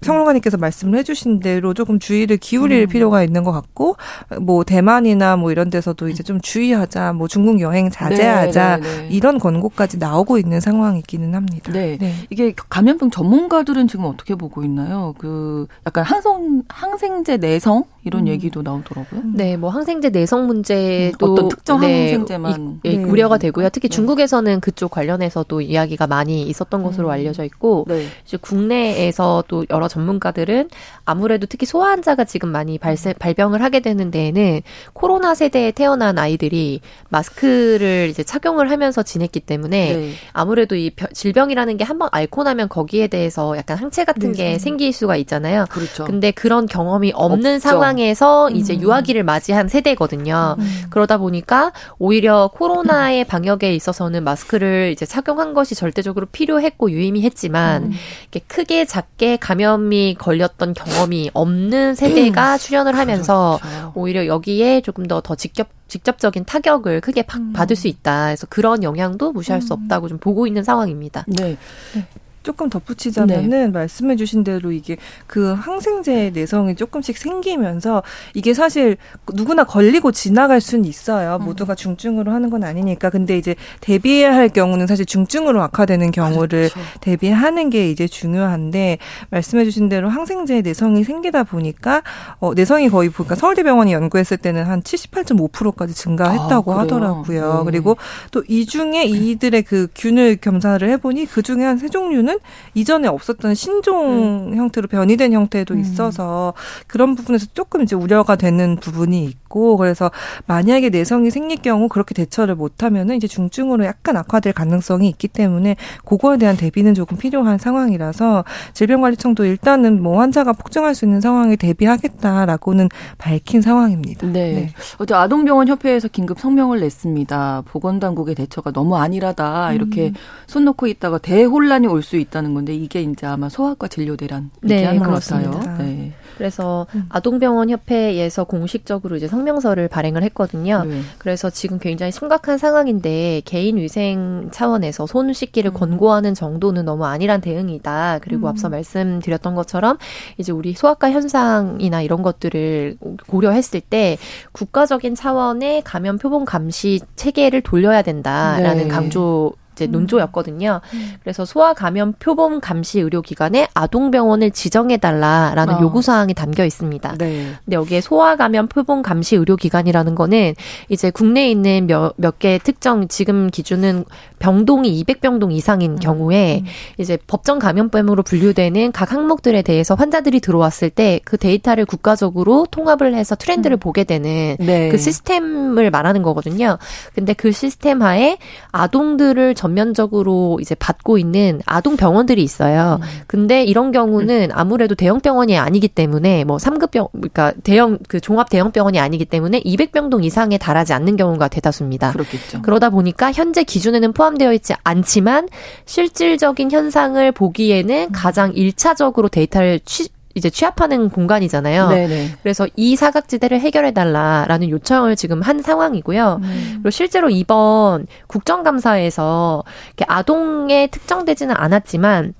평론가님께서 0.00 0.56
말씀을 0.56 0.98
해주신 0.98 1.40
대로 1.40 1.74
조금 1.74 1.98
주의를 1.98 2.36
기울일 2.36 2.82
음. 2.82 2.88
필요가 2.88 3.22
있는 3.22 3.44
것 3.44 3.52
같고 3.52 3.96
뭐 4.40 4.64
대만이나 4.64 5.36
뭐 5.36 5.50
이런 5.50 5.70
데서도 5.70 6.08
이제 6.08 6.22
좀 6.22 6.40
주의하자 6.40 7.12
뭐 7.14 7.28
중국 7.28 7.60
여행 7.60 7.90
자제하자 7.90 8.76
네, 8.78 8.82
네, 8.82 8.96
네. 9.02 9.08
이런 9.10 9.38
권고까지 9.38 9.98
나오고 9.98 10.38
있는 10.38 10.60
상황이기는 10.60 11.34
합니다. 11.34 11.72
네. 11.72 11.96
네. 11.98 12.14
이게 12.30 12.54
감염병 12.68 13.10
전문가들은 13.10 13.88
지금 13.88 14.04
어떻게 14.04 14.34
보고 14.34 14.62
있나요? 14.64 15.14
그 15.18 15.66
약간 15.86 16.04
항성 16.04 16.62
항생제 16.68 17.38
내성 17.38 17.84
이런 18.08 18.22
음. 18.22 18.28
얘기도 18.28 18.62
나오더라고요. 18.62 19.22
네, 19.34 19.56
뭐 19.56 19.70
항생제 19.70 20.10
내성 20.10 20.46
문제도 20.46 21.26
음, 21.26 21.32
어떤 21.32 21.48
특정 21.48 21.80
네, 21.80 22.10
항생제만 22.10 22.80
이, 22.82 22.96
네. 22.96 23.04
우려가 23.04 23.36
되고요. 23.36 23.68
특히 23.68 23.88
네. 23.88 23.94
중국에서는 23.94 24.60
그쪽 24.60 24.90
관련해서도 24.90 25.60
이야기가 25.60 26.06
많이 26.06 26.42
있었던 26.42 26.82
것으로 26.82 27.08
음. 27.08 27.12
알려져 27.12 27.44
있고 27.44 27.84
네. 27.86 28.06
이제 28.24 28.38
국내에서 28.38 29.44
또 29.46 29.64
여러 29.70 29.88
전문가들은 29.88 30.70
아무래도 31.04 31.46
특히 31.46 31.66
소아 31.66 31.90
환자가 31.90 32.24
지금 32.24 32.48
많이 32.48 32.78
발생 32.78 33.12
발병을 33.18 33.62
하게 33.62 33.80
되는 33.80 34.10
데에는 34.10 34.62
코로나 34.94 35.34
세대에 35.34 35.72
태어난 35.72 36.18
아이들이 36.18 36.80
마스크를 37.10 38.08
이제 38.10 38.22
착용을 38.22 38.70
하면서 38.70 39.02
지냈기 39.02 39.40
때문에 39.40 39.96
네. 39.96 40.12
아무래도 40.32 40.76
이 40.76 40.90
질병이라는 41.12 41.76
게 41.76 41.84
한번 41.84 42.08
앓고 42.10 42.42
나면 42.42 42.68
거기에 42.68 43.08
대해서 43.08 43.56
약간 43.56 43.76
항체 43.76 44.04
같은 44.04 44.32
게 44.32 44.58
생길 44.58 44.92
수가 44.92 45.16
있잖아요. 45.16 45.66
그렇죠. 45.68 46.04
근데 46.04 46.30
그런 46.30 46.66
경험이 46.66 47.12
없는 47.14 47.56
없죠. 47.56 47.68
상황에서 47.98 48.50
이제 48.50 48.74
음. 48.74 48.82
유아기를 48.82 49.24
맞이한 49.24 49.68
세대거든요. 49.68 50.56
음. 50.58 50.82
그러다 50.90 51.18
보니까 51.18 51.72
오히려 51.98 52.50
코로나의 52.54 53.24
방역에 53.28 53.74
있어서는 53.74 54.24
마스크를 54.24 54.90
이제 54.92 55.04
착용한 55.04 55.52
것이 55.52 55.74
절대적으로 55.74 56.26
필요했고 56.26 56.90
유의미했지만 56.90 57.84
음. 57.84 57.92
이렇게 58.22 58.40
크게 58.46 58.84
작게 58.84 59.36
감염이 59.36 60.16
걸렸던 60.18 60.74
경험이 60.74 61.30
없는 61.34 61.94
세대가 61.94 62.54
음. 62.54 62.58
출연을 62.58 62.96
하면서 62.96 63.58
그렇죠. 63.60 63.92
오히려 63.94 64.26
여기에 64.26 64.80
조금 64.82 65.06
더더 65.06 65.34
직접 65.34 65.68
직접적인 65.88 66.44
타격을 66.44 67.00
크게 67.00 67.24
음. 67.34 67.52
받을 67.52 67.74
수 67.74 67.88
있다. 67.88 68.26
그래서 68.26 68.46
그런 68.48 68.82
영향도 68.82 69.32
무시할 69.32 69.62
수 69.62 69.72
음. 69.74 69.82
없다고 69.82 70.08
좀 70.08 70.18
보고 70.18 70.46
있는 70.46 70.62
상황입니다. 70.62 71.24
네. 71.26 71.56
네. 71.94 72.06
조금 72.48 72.70
덧붙이자면은 72.70 73.50
네. 73.50 73.66
말씀해주신 73.68 74.42
대로 74.42 74.72
이게 74.72 74.96
그 75.26 75.52
항생제 75.52 76.30
내성이 76.32 76.76
조금씩 76.76 77.18
생기면서 77.18 78.02
이게 78.32 78.54
사실 78.54 78.96
누구나 79.34 79.64
걸리고 79.64 80.12
지나갈 80.12 80.62
수는 80.62 80.86
있어요. 80.86 81.36
음. 81.42 81.44
모두가 81.44 81.74
중증으로 81.74 82.32
하는 82.32 82.48
건 82.48 82.64
아니니까. 82.64 83.10
근데 83.10 83.36
이제 83.36 83.54
대비해야 83.80 84.34
할 84.34 84.48
경우는 84.48 84.86
사실 84.86 85.04
중증으로 85.04 85.60
악화되는 85.60 86.10
경우를 86.10 86.70
그렇죠. 86.70 86.80
대비하는 87.02 87.68
게 87.68 87.90
이제 87.90 88.06
중요한데 88.08 88.96
말씀해주신 89.28 89.90
대로 89.90 90.08
항생제 90.08 90.62
내성이 90.62 91.04
생기다 91.04 91.44
보니까 91.44 92.02
어, 92.40 92.54
내성이 92.54 92.88
거의 92.88 93.10
보니까 93.10 93.34
서울대병원이 93.34 93.92
연구했을 93.92 94.38
때는 94.38 94.64
한 94.64 94.80
78.5%까지 94.80 95.92
증가했다고 95.92 96.72
아, 96.72 96.78
하더라고요. 96.80 97.58
네. 97.58 97.64
그리고 97.66 97.98
또 98.30 98.42
이 98.48 98.64
중에 98.64 99.04
이들의 99.04 99.62
그 99.64 99.88
균을 99.94 100.36
검사를 100.36 100.88
해보니 100.88 101.26
그 101.26 101.42
중에 101.42 101.64
한 101.64 101.78
세 101.78 101.88
종류는 101.88 102.37
이전에 102.74 103.08
없었던 103.08 103.54
신종 103.54 104.50
음. 104.52 104.56
형태로 104.56 104.88
변이된 104.88 105.32
형태도 105.32 105.74
음. 105.74 105.80
있어서 105.80 106.54
그런 106.86 107.14
부분에서 107.14 107.46
조금 107.54 107.82
이제 107.82 107.94
우려가 107.94 108.36
되는 108.36 108.76
부분이 108.76 109.24
있고 109.24 109.76
그래서 109.76 110.10
만약에 110.46 110.90
내성이 110.90 111.30
생길 111.30 111.62
경우 111.62 111.88
그렇게 111.88 112.14
대처를 112.14 112.54
못하면은 112.56 113.16
이제 113.16 113.28
중증으로 113.28 113.84
약간 113.84 114.16
악화될 114.16 114.52
가능성이 114.52 115.08
있기 115.08 115.28
때문에 115.28 115.76
그거에 116.04 116.36
대한 116.38 116.56
대비는 116.56 116.94
조금 116.94 117.16
필요한 117.16 117.58
상황이라서 117.58 118.44
질병관리청도 118.74 119.44
일단은 119.44 120.02
뭐 120.02 120.18
환자가 120.20 120.52
폭증할 120.52 120.94
수 120.94 121.04
있는 121.04 121.20
상황에 121.20 121.56
대비하겠다라고는 121.56 122.88
밝힌 123.18 123.60
상황입니다. 123.60 124.26
네. 124.26 124.52
네. 124.52 124.70
어제 124.98 125.14
아동병원 125.14 125.68
협회에서 125.68 126.08
긴급 126.08 126.40
성명을 126.40 126.80
냈습니다. 126.80 127.62
보건당국의 127.66 128.34
대처가 128.34 128.72
너무 128.72 128.96
안일하다 128.96 129.72
이렇게 129.74 130.08
음. 130.08 130.14
손 130.46 130.64
놓고 130.64 130.86
있다가 130.88 131.18
대혼란이 131.18 131.86
올 131.86 132.02
수 132.08 132.16
있다 132.16 132.27
는 132.30 132.54
건데 132.54 132.74
이게 132.74 133.00
이제 133.02 133.26
아마 133.26 133.48
소아과 133.48 133.88
진료 133.88 134.16
대란 134.16 134.50
네, 134.60 134.76
얘기하는 134.76 135.02
것 135.02 135.14
같아요. 135.14 135.60
네. 135.78 136.12
그래서 136.36 136.86
음. 136.94 137.06
아동병원 137.08 137.70
협회에서 137.70 138.44
공식적으로 138.44 139.16
이제 139.16 139.26
성명서를 139.26 139.88
발행을 139.88 140.22
했거든요. 140.24 140.84
네. 140.84 141.00
그래서 141.18 141.50
지금 141.50 141.78
굉장히 141.78 142.12
심각한 142.12 142.58
상황인데 142.58 143.42
개인 143.44 143.76
위생 143.78 144.48
차원에서 144.52 145.06
손 145.06 145.32
씻기를 145.32 145.72
음. 145.72 145.74
권고하는 145.74 146.34
정도는 146.34 146.84
너무 146.84 147.06
안일한 147.06 147.40
대응이다. 147.40 148.20
그리고 148.22 148.46
음. 148.46 148.48
앞서 148.48 148.68
말씀드렸던 148.68 149.54
것처럼 149.54 149.98
이제 150.36 150.52
우리 150.52 150.74
소아과 150.74 151.10
현상이나 151.10 152.02
이런 152.02 152.22
것들을 152.22 152.98
고려했을 153.26 153.80
때 153.80 154.18
국가적인 154.52 155.14
차원의 155.14 155.82
감염 155.82 156.18
표본 156.18 156.44
감시 156.44 157.00
체계를 157.16 157.62
돌려야 157.62 158.02
된다라는 158.02 158.84
네. 158.84 158.88
강조 158.88 159.54
이제 159.78 159.86
음. 159.86 159.92
논조였거든요. 159.92 160.80
음. 160.92 161.12
그래서 161.22 161.44
소아 161.44 161.74
감염 161.74 162.12
표본 162.18 162.60
감시 162.60 163.00
의료 163.00 163.22
기관에 163.22 163.68
아동 163.74 164.10
병원을 164.10 164.50
지정해 164.50 164.96
달라라는 164.96 165.74
어. 165.74 165.80
요구 165.80 166.02
사항이 166.02 166.34
담겨 166.34 166.64
있습니다. 166.64 167.16
네. 167.18 167.52
근데 167.64 167.76
여기에 167.76 168.00
소아 168.00 168.36
감염 168.36 168.66
표본 168.66 169.02
감시 169.02 169.36
의료 169.36 169.56
기관이라는 169.56 170.14
거는 170.14 170.54
이제 170.88 171.10
국내에 171.10 171.50
있는 171.50 171.86
몇, 171.86 172.14
몇개 172.16 172.58
특정 172.62 173.08
지금 173.08 173.48
기준은 173.48 174.04
병동이 174.38 175.04
200병동 175.04 175.52
이상인 175.52 175.92
음. 175.92 175.96
경우에 175.96 176.62
음. 176.64 176.66
이제 176.98 177.18
법정 177.26 177.58
감염병으로 177.58 178.22
분류되는 178.22 178.92
각 178.92 179.12
항목들에 179.12 179.62
대해서 179.62 179.94
환자들이 179.94 180.40
들어왔을 180.40 180.90
때 180.90 181.20
그 181.28 181.36
데이터를 181.36 181.84
국가적으로 181.84 182.66
통합을 182.70 183.14
해서 183.14 183.34
트렌드를 183.34 183.76
음. 183.76 183.78
보게 183.78 184.04
되는 184.04 184.56
네. 184.58 184.88
그 184.88 184.96
시스템을 184.96 185.90
말하는 185.90 186.22
거거든요. 186.22 186.78
근데 187.14 187.32
그 187.34 187.52
시스템 187.52 188.00
하에 188.00 188.38
아동들을 188.72 189.54
전 189.54 189.67
전면적으로 189.68 190.58
이제 190.60 190.74
받고 190.74 191.18
있는 191.18 191.60
아동 191.66 191.96
병원들이 191.96 192.42
있어요. 192.42 192.98
음. 193.02 193.06
근데 193.26 193.64
이런 193.64 193.92
경우는 193.92 194.48
아무래도 194.52 194.94
대형 194.94 195.20
병원이 195.20 195.58
아니기 195.58 195.88
때문에 195.88 196.44
뭐 196.44 196.56
3급 196.56 196.90
병 196.90 197.08
그러니까 197.12 197.52
대형 197.62 197.98
그 198.08 198.20
종합 198.20 198.48
대형 198.48 198.72
병원이 198.72 198.98
아니기 198.98 199.24
때문에 199.26 199.60
200병동 199.60 200.24
이상에 200.24 200.56
달하지 200.56 200.94
않는 200.94 201.16
경우가 201.16 201.48
대다수입니다. 201.48 202.12
그렇겠죠. 202.12 202.62
그러다 202.62 202.90
보니까 202.90 203.30
현재 203.32 203.62
기준에는 203.62 204.12
포함되어 204.12 204.52
있지 204.54 204.74
않지만 204.82 205.48
실질적인 205.84 206.70
현상을 206.70 207.30
보기에는 207.32 208.12
가장 208.12 208.52
1차적으로 208.52 209.30
데이터를 209.30 209.80
취, 209.84 210.08
이제 210.34 210.50
취합하는 210.50 211.08
공간이잖아요. 211.08 211.88
네네. 211.88 212.30
그래서 212.42 212.66
이 212.76 212.96
사각지대를 212.96 213.60
해결해 213.60 213.92
달라라는 213.92 214.70
요청을 214.70 215.16
지금 215.16 215.42
한 215.42 215.62
상황이고요. 215.62 216.40
음. 216.42 216.70
그리고 216.74 216.90
실제로 216.90 217.30
이번 217.30 218.06
국정감사에서 218.26 219.64
아동에 220.06 220.86
특정되지는 220.88 221.54
않았지만 221.56 222.34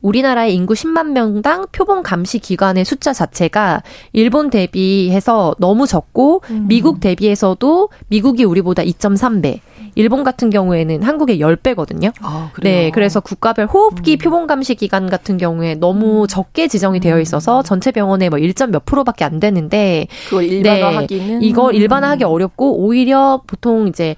우리나라의 0.00 0.54
인구 0.54 0.74
10만 0.74 1.12
명당 1.12 1.66
표본 1.72 2.02
감시 2.02 2.38
기관의 2.38 2.84
숫자 2.84 3.12
자체가 3.12 3.82
일본 4.12 4.50
대비해서 4.50 5.54
너무 5.58 5.86
적고 5.86 6.42
음. 6.50 6.66
미국 6.68 7.00
대비해서도 7.00 7.90
미국이 8.08 8.44
우리보다 8.44 8.82
2.3배, 8.82 9.60
일본 9.94 10.22
같은 10.22 10.50
경우에는 10.50 11.02
한국의 11.02 11.40
10배거든요. 11.40 12.12
아, 12.20 12.52
네, 12.62 12.90
그래서 12.90 13.20
국가별 13.20 13.66
호흡기 13.66 14.12
음. 14.14 14.18
표본 14.18 14.46
감시 14.46 14.74
기관 14.74 15.10
같은 15.10 15.38
경우에 15.38 15.74
너무 15.74 16.22
음. 16.22 16.26
적게 16.26 16.68
지정이 16.68 17.00
되어 17.00 17.16
음. 17.16 17.20
있어서 17.20 17.62
전체 17.62 17.90
병원에 17.90 18.28
뭐 18.28 18.38
1. 18.38 18.54
몇 18.70 18.84
프로밖에 18.84 19.24
안 19.24 19.40
되는데 19.40 20.06
그걸 20.28 20.44
일반화하기는 20.44 21.40
네, 21.40 21.46
이걸 21.46 21.74
일반화하기 21.74 22.24
어렵고 22.24 22.78
오히려 22.78 23.42
보통 23.46 23.88
이제 23.88 24.14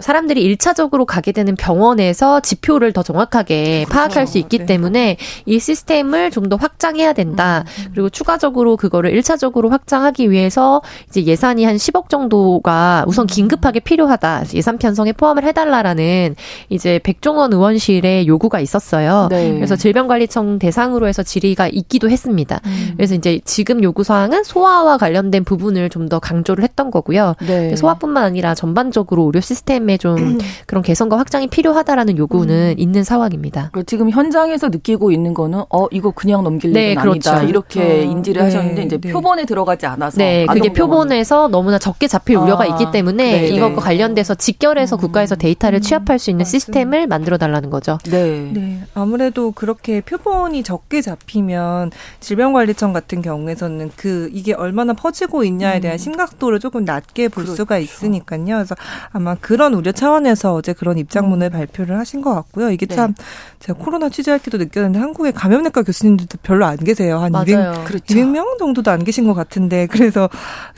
사람들이 0.00 0.42
일차적으로 0.42 1.04
가게 1.04 1.32
되는 1.32 1.56
병원에서 1.56 2.40
지표를 2.40 2.92
더 2.92 3.02
정확하게 3.02 3.84
그렇죠. 3.86 3.92
파악할 3.92 4.26
수 4.26 4.38
있기 4.38 4.58
네. 4.58 4.66
때문에 4.66 5.16
이 5.46 5.58
시스템을 5.58 6.30
좀 6.30 6.50
더 6.50 6.56
확장해야 6.56 7.12
된다. 7.12 7.64
음, 7.78 7.84
음. 7.84 7.90
그리고 7.92 8.08
추가적으로 8.08 8.76
그거를 8.76 9.10
일차적으로 9.12 9.70
확장하기 9.70 10.30
위해서 10.32 10.82
이제 11.08 11.22
예산이 11.22 11.64
한 11.64 11.76
10억 11.76 12.08
정도가 12.08 13.04
우선 13.06 13.24
음. 13.24 13.26
긴급하게 13.26 13.78
필요하다. 13.80 14.44
예산 14.54 14.78
편성에 14.78 15.12
포함을 15.12 15.44
해달라라는 15.44 16.34
이제 16.70 16.98
백종원 17.04 17.52
의원실의 17.52 18.26
요구가 18.26 18.58
있었어요. 18.58 19.28
네. 19.30 19.52
그래서 19.54 19.76
질병관리청 19.76 20.58
대상으로 20.58 21.06
해서 21.06 21.22
질의가 21.22 21.68
있기도 21.68 22.10
했습니다. 22.10 22.60
음. 22.64 22.94
그래서 22.96 23.14
이제 23.14 23.40
지금 23.44 23.82
요구 23.84 24.02
사항은 24.02 24.42
소아와 24.42 24.98
관련된 24.98 25.44
부분을 25.44 25.88
좀 25.88 26.00
더 26.08 26.18
강조를 26.18 26.64
했던 26.64 26.90
거고요. 26.90 27.34
네. 27.46 27.76
소아뿐만 27.76 28.24
아니라 28.24 28.54
전반적으로 28.56 29.24
의료 29.26 29.38
시스템 29.40 29.89
시스템의 29.90 29.98
좀 29.98 30.16
음. 30.16 30.38
그런 30.66 30.82
개선과 30.82 31.18
확장이 31.18 31.48
필요하다라는 31.48 32.16
요구는 32.18 32.74
음. 32.76 32.78
있는 32.78 33.02
상황입니다. 33.02 33.72
지금 33.86 34.10
현장에서 34.10 34.68
느끼고 34.68 35.10
있는 35.10 35.34
거는 35.34 35.64
어 35.68 35.86
이거 35.90 36.12
그냥 36.12 36.44
넘길 36.44 36.72
네, 36.72 36.92
일은 36.92 37.02
그렇죠. 37.02 37.30
아니다 37.30 37.48
이렇게 37.48 37.82
어. 37.82 38.02
인지를 38.02 38.40
네. 38.40 38.44
하셨는데 38.46 38.82
이제 38.82 38.98
네. 38.98 39.12
표본에 39.12 39.44
들어가지 39.44 39.86
않아서 39.86 40.18
네 40.18 40.46
그게 40.46 40.72
표본에서 40.72 41.48
너무나 41.48 41.78
적게 41.78 42.06
잡힐 42.06 42.36
아. 42.36 42.40
우려가 42.40 42.66
있기 42.66 42.90
때문에 42.92 43.40
네, 43.40 43.48
이것과 43.48 43.74
네. 43.74 43.80
관련돼서 43.80 44.34
직결해서 44.34 44.96
음. 44.96 45.00
국가에서 45.00 45.34
데이터를 45.34 45.78
음. 45.78 45.82
취합할 45.82 46.18
수 46.18 46.30
있는 46.30 46.42
맞습니다. 46.42 46.58
시스템을 46.58 47.06
만들어 47.06 47.38
달라는 47.38 47.70
거죠. 47.70 47.98
네. 48.04 48.50
네 48.52 48.80
아무래도 48.94 49.50
그렇게 49.52 50.00
표본이 50.00 50.62
적게 50.62 51.00
잡히면 51.00 51.90
질병관리청 52.20 52.92
같은 52.92 53.22
경우에서는 53.22 53.90
그 53.96 54.30
이게 54.32 54.52
얼마나 54.52 54.92
퍼지고 54.92 55.44
있냐에 55.44 55.80
대한 55.80 55.96
음. 55.96 55.98
심각도를 55.98 56.60
조금 56.60 56.84
낮게 56.84 57.28
볼 57.28 57.44
그렇죠. 57.44 57.56
수가 57.56 57.78
있으니까요. 57.78 58.44
그래서 58.44 58.74
아마 59.12 59.34
그런 59.34 59.69
그런 59.70 59.74
우려 59.74 59.92
차원에서 59.92 60.54
어제 60.54 60.72
그런 60.72 60.98
입장문을 60.98 61.48
음. 61.48 61.52
발표를 61.52 61.96
하신 61.96 62.20
것 62.20 62.34
같고요. 62.34 62.70
이게 62.70 62.86
네. 62.86 62.94
참 62.94 63.14
제가 63.60 63.78
코로나 63.78 64.08
취재할 64.08 64.40
때도 64.40 64.58
느꼈는데 64.58 64.98
한국에 64.98 65.30
감염내과 65.30 65.82
교수님들도 65.82 66.38
별로 66.42 66.66
안 66.66 66.76
계세요. 66.76 67.18
한 67.18 67.32
맞아요. 67.32 67.72
200, 67.72 67.84
그렇죠. 67.84 68.04
200명 68.06 68.58
정도도 68.58 68.90
안 68.90 69.04
계신 69.04 69.26
것 69.26 69.34
같은데 69.34 69.86
그래서 69.86 70.28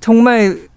정말 0.01 0.69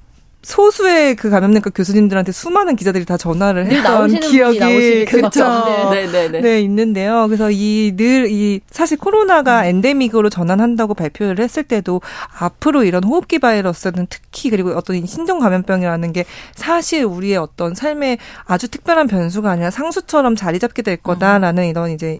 소수의 0.46 1.16
그 1.16 1.30
감염내과 1.30 1.72
교수님들한테 1.72 2.32
수많은 2.32 2.75
기자들이 2.75 3.06
다 3.06 3.18
전화를 3.18 3.66
했던 3.68 4.08
기억이 4.20 5.06
그렇죠. 5.06 5.44
네, 5.92 6.06
네, 6.12 6.30
네. 6.30 6.42
네, 6.42 6.62
있는데요. 6.62 7.25
그래서 7.28 7.50
이 7.50 7.94
늘이 7.96 8.32
이 8.32 8.60
사실 8.70 8.98
코로나가 8.98 9.62
음. 9.62 9.66
엔데믹으로 9.66 10.30
전환한다고 10.30 10.94
발표를 10.94 11.40
했을 11.40 11.64
때도 11.64 12.02
앞으로 12.40 12.84
이런 12.84 13.04
호흡기 13.04 13.40
바이러스는 13.40 14.06
특히 14.10 14.52
그리고 14.52 14.70
어떤 14.72 15.04
신종 15.06 15.40
감염병이라는 15.40 16.14
게 16.14 16.25
사실 16.54 17.04
우리의 17.04 17.38
어떤 17.38 17.74
삶에 17.74 18.18
아주 18.46 18.68
특별한 18.68 19.08
변수가 19.08 19.50
아니라 19.50 19.72
상수처럼 19.72 20.36
자리 20.36 20.60
잡게 20.60 20.84
될 20.84 20.98
거다라는 20.98 21.64
음. 21.64 21.70
이런 21.70 21.92
이제 21.92 22.20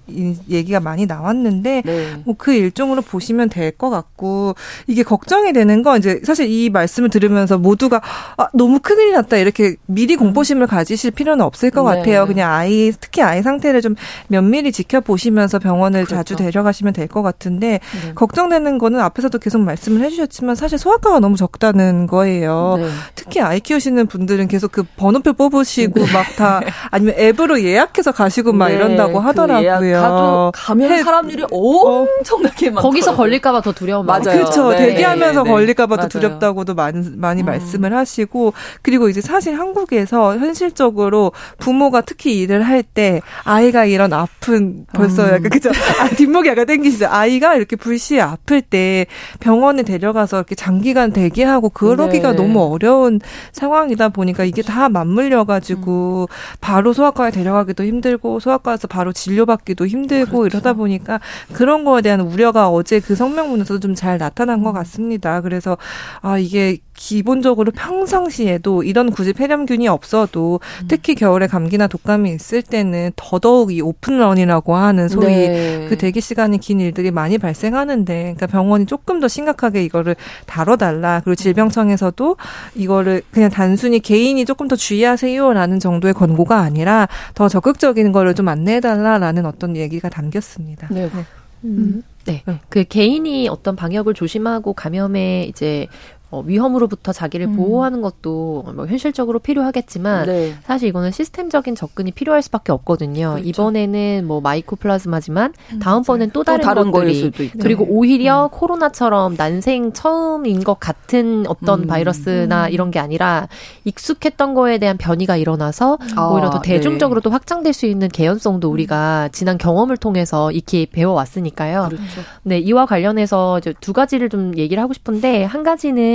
얘기가 0.50 0.80
많이 0.80 1.06
나왔는데 1.06 1.84
네. 1.86 2.14
뭐그 2.26 2.54
일종으로 2.54 3.02
보시면 3.04 3.50
될 3.50 3.76
것 3.78 3.90
같고 3.90 4.56
이게 4.88 5.04
걱정이 5.04 5.54
되는 5.54 5.84
건 5.84 6.00
이제 6.00 6.22
사실 6.24 6.50
이 6.50 6.70
말씀을 6.70 7.10
들으면서 7.10 7.58
모두가 7.58 8.02
아, 8.38 8.48
너무 8.54 8.80
큰일 8.82 9.14
났다 9.14 9.38
이렇게 9.38 9.76
미리 9.86 10.16
공포심을 10.16 10.68
가지실 10.68 11.12
필요는 11.12 11.44
없을 11.46 11.72
것 11.72 11.90
네. 11.90 12.00
같아요. 12.00 12.26
그냥 12.28 12.52
아이 12.52 12.92
특히 13.00 13.22
아이 13.22 13.42
상태를 13.42 13.82
좀 13.82 13.96
면밀히 14.28 14.72
지켜보시면서 14.72 15.60
병원을 15.60 16.06
그렇죠. 16.06 16.16
자주 16.16 16.36
데려가시면 16.36 16.94
될 16.94 17.06
것 17.08 17.22
같은데 17.22 17.80
네. 18.04 18.14
걱정되는 18.16 18.78
거는 18.78 19.00
앞에서도 19.00 19.38
계속 19.40 19.62
말씀을 19.62 20.02
해주셨지만 20.02 20.56
사실 20.56 20.78
소아과가 20.78 21.20
너무 21.20 21.38
적다는 21.38 22.08
거예요. 22.08 22.76
네. 22.80 22.90
특히 23.14 23.40
아이 23.42 23.60
키우시는 23.60 24.08
분들은 24.08 24.48
계속 24.48 24.72
그 24.72 24.84
번호표 24.98 25.34
뽑으시고 25.34 26.06
네. 26.06 26.12
막다 26.12 26.62
아니면 26.92 27.16
앱으로 27.18 27.62
예약해서 27.62 28.12
가시고 28.12 28.54
막 28.54 28.70
네. 28.70 28.76
이런다고 28.76 29.14
그 29.14 29.20
하더라고요. 29.20 30.52
그 30.54 30.60
가면 30.62 31.04
사람들이 31.04 31.44
어. 31.44 31.48
엄청나게 31.52 32.72
많 32.72 32.82
거기서 32.82 33.16
걸릴까봐 33.16 33.62
더 33.62 33.72
두려운 33.72 34.06
맞아요. 34.06 34.24
그렇죠. 34.24 34.70
네. 34.72 34.78
대기하면서 34.88 35.44
걸릴까봐 35.44 35.98
더 35.98 36.08
두렵다고도 36.08 36.74
많이 36.76 37.02
많이 37.16 37.42
음. 37.42 37.46
말씀을 37.46 37.96
하시. 37.96 38.05
하시고 38.06 38.54
그리고 38.82 39.10
이제 39.10 39.20
사실 39.20 39.58
한국에서 39.60 40.38
현실적으로 40.38 41.32
부모가 41.58 42.02
특히 42.02 42.40
일을 42.40 42.64
할 42.64 42.86
때 42.94 43.22
아이가 43.46 43.86
이런 43.86 44.14
아픈 44.14 44.86
벌써 44.94 45.24
음. 45.24 45.28
약간 45.30 45.50
그죠 45.50 45.72
아, 46.00 46.08
뒷목이 46.10 46.48
약간 46.50 46.68
땡기시죠 46.68 47.08
아이가 47.10 47.56
이렇게 47.56 47.76
불시에 47.76 48.22
아플 48.22 48.62
때 48.62 49.08
병원에 49.40 49.82
데려가서 49.82 50.38
이렇게 50.38 50.54
장기간 50.54 51.12
대기하고 51.12 51.70
그러기가 51.70 52.32
네. 52.32 52.38
너무 52.38 52.62
어려운 52.62 53.20
상황이다 53.54 54.10
보니까 54.10 54.44
이게 54.44 54.62
다 54.62 54.88
맞물려 54.90 55.46
가지고 55.46 56.28
음. 56.30 56.58
바로 56.62 56.94
소아과에 56.94 57.32
데려가기도 57.32 57.84
힘들고 57.86 58.40
소아과에서 58.40 58.88
바로 58.88 59.12
진료받기도 59.12 59.88
힘들고 59.88 60.40
그렇죠. 60.40 60.58
이러다 60.58 60.74
보니까 60.74 61.20
그런 61.54 61.86
거에 61.86 62.04
대한 62.04 62.22
우려가 62.22 62.70
어제 62.70 63.00
그 63.00 63.16
성명문에서도 63.16 63.80
좀잘 63.80 64.18
나타난 64.18 64.62
것 64.64 64.74
같습니다. 64.74 65.42
그래서 65.42 65.78
아 66.22 66.38
이게 66.38 66.78
기본적으로 66.96 67.72
평상시에도 67.72 68.84
이런 68.84 69.12
굳이 69.12 69.34
폐렴균이 69.34 69.88
없어도 69.88 70.60
음. 70.82 70.88
특히 70.88 71.14
겨울에 71.14 71.46
감기나 71.48 71.88
독감이 71.88 72.32
있을 72.32 72.62
때는 72.62 73.12
더더욱 73.16 73.74
이 73.74 73.82
오픈런이라고 73.82 74.76
하는 74.76 75.10
소위 75.10 75.28
네. 75.28 75.86
그 75.90 75.98
대기 75.98 76.22
시간이 76.22 76.58
긴 76.60 76.80
일들이 76.80 77.12
많이 77.12 77.38
발생하는데 77.38 78.22
그러니까 78.22 78.48
병원이 78.48 78.86
조금 78.86 79.20
더 79.20 79.28
심각하게 79.28 79.84
이거를 79.84 80.16
다뤄달라 80.46 81.22
그리고 81.24 81.36
질병청에서도 81.36 82.38
이거를 82.76 83.22
그냥 83.32 83.50
단순히 83.50 84.00
개인이 84.00 84.44
조금 84.46 84.68
더 84.68 84.76
주의하세요라는 84.76 85.80
정도의 85.80 86.14
권고가 86.14 86.60
아니라 86.60 87.08
더 87.34 87.50
적극적인 87.50 88.14
거를 88.14 88.34
좀 88.34 88.48
안내해달라라는 88.48 89.46
어떤 89.46 89.76
얘기가 89.76 90.10
담겼습니다. 90.10 90.88
네. 90.92 91.10
네. 91.14 91.26
음. 91.66 92.04
네. 92.26 92.44
네. 92.46 92.60
그 92.70 92.84
개인이 92.84 93.48
어떤 93.50 93.76
방역을 93.76 94.14
조심하고 94.14 94.74
감염에 94.74 95.46
이제 95.46 95.88
어, 96.32 96.44
위험으로부터 96.46 97.14
자기를 97.14 97.48
음. 97.48 97.56
보호하는 97.56 98.02
것도 98.02 98.66
뭐 98.76 98.88
현실적으로 98.88 99.40
필요하겠지만 99.40 100.26
네. 100.26 100.56
사실 100.64 100.90
이거는 100.90 101.12
시스템적인 101.12 101.76
접근이 101.76 102.12
필요할 102.12 102.42
수밖에 102.42 102.72
없거든요. 102.72 103.34
그렇죠. 103.34 103.48
이번에는 103.48 104.26
뭐 104.26 104.42
마이코플라즈마지만 104.42 105.54
음, 105.74 105.80
다음번엔 105.80 106.32
또 106.32 106.44
다른, 106.44 106.62
또 106.62 106.66
다른 106.66 106.92
것들이 106.92 107.32
그리고 107.60 107.86
네. 107.86 107.92
오히려 107.92 108.46
음. 108.46 108.50
코로나처럼 108.52 109.36
난생 109.38 109.94
처음인 109.94 110.64
것 110.64 110.80
같은 110.80 111.46
어떤 111.48 111.84
음. 111.84 111.88
바이러스나 111.88 112.66
음. 112.66 112.72
이런 112.72 112.90
게 112.90 113.00
아니라 113.00 113.48
익숙했던 113.84 114.56
거에 114.56 114.80
대한 114.80 114.98
변이가 114.98 115.38
일어나서 115.38 116.00
아, 116.16 116.30
오히려 116.30 116.50
더 116.50 116.62
대중적으로 116.62 117.20
네. 117.20 117.24
또 117.24 117.30
확장될 117.30 117.72
수 117.74 117.86
있는 117.86 118.08
개연성도 118.08 118.72
우리가 118.72 119.30
지난 119.32 119.60
경험을 119.60 119.98
통해서 119.98 120.52
익히 120.52 120.88
배워왔으니까요. 120.88 121.90
그렇죠. 121.90 122.04
네, 122.44 122.58
이와 122.60 122.88
관련해서 122.88 123.60
이제 123.60 123.74
두 123.80 123.94
가지를 123.94 124.30
좀 124.30 124.58
얘기를 124.58 124.82
하고 124.82 124.94
싶은데 124.94 125.44
한 125.44 125.64
가지는 125.64 126.15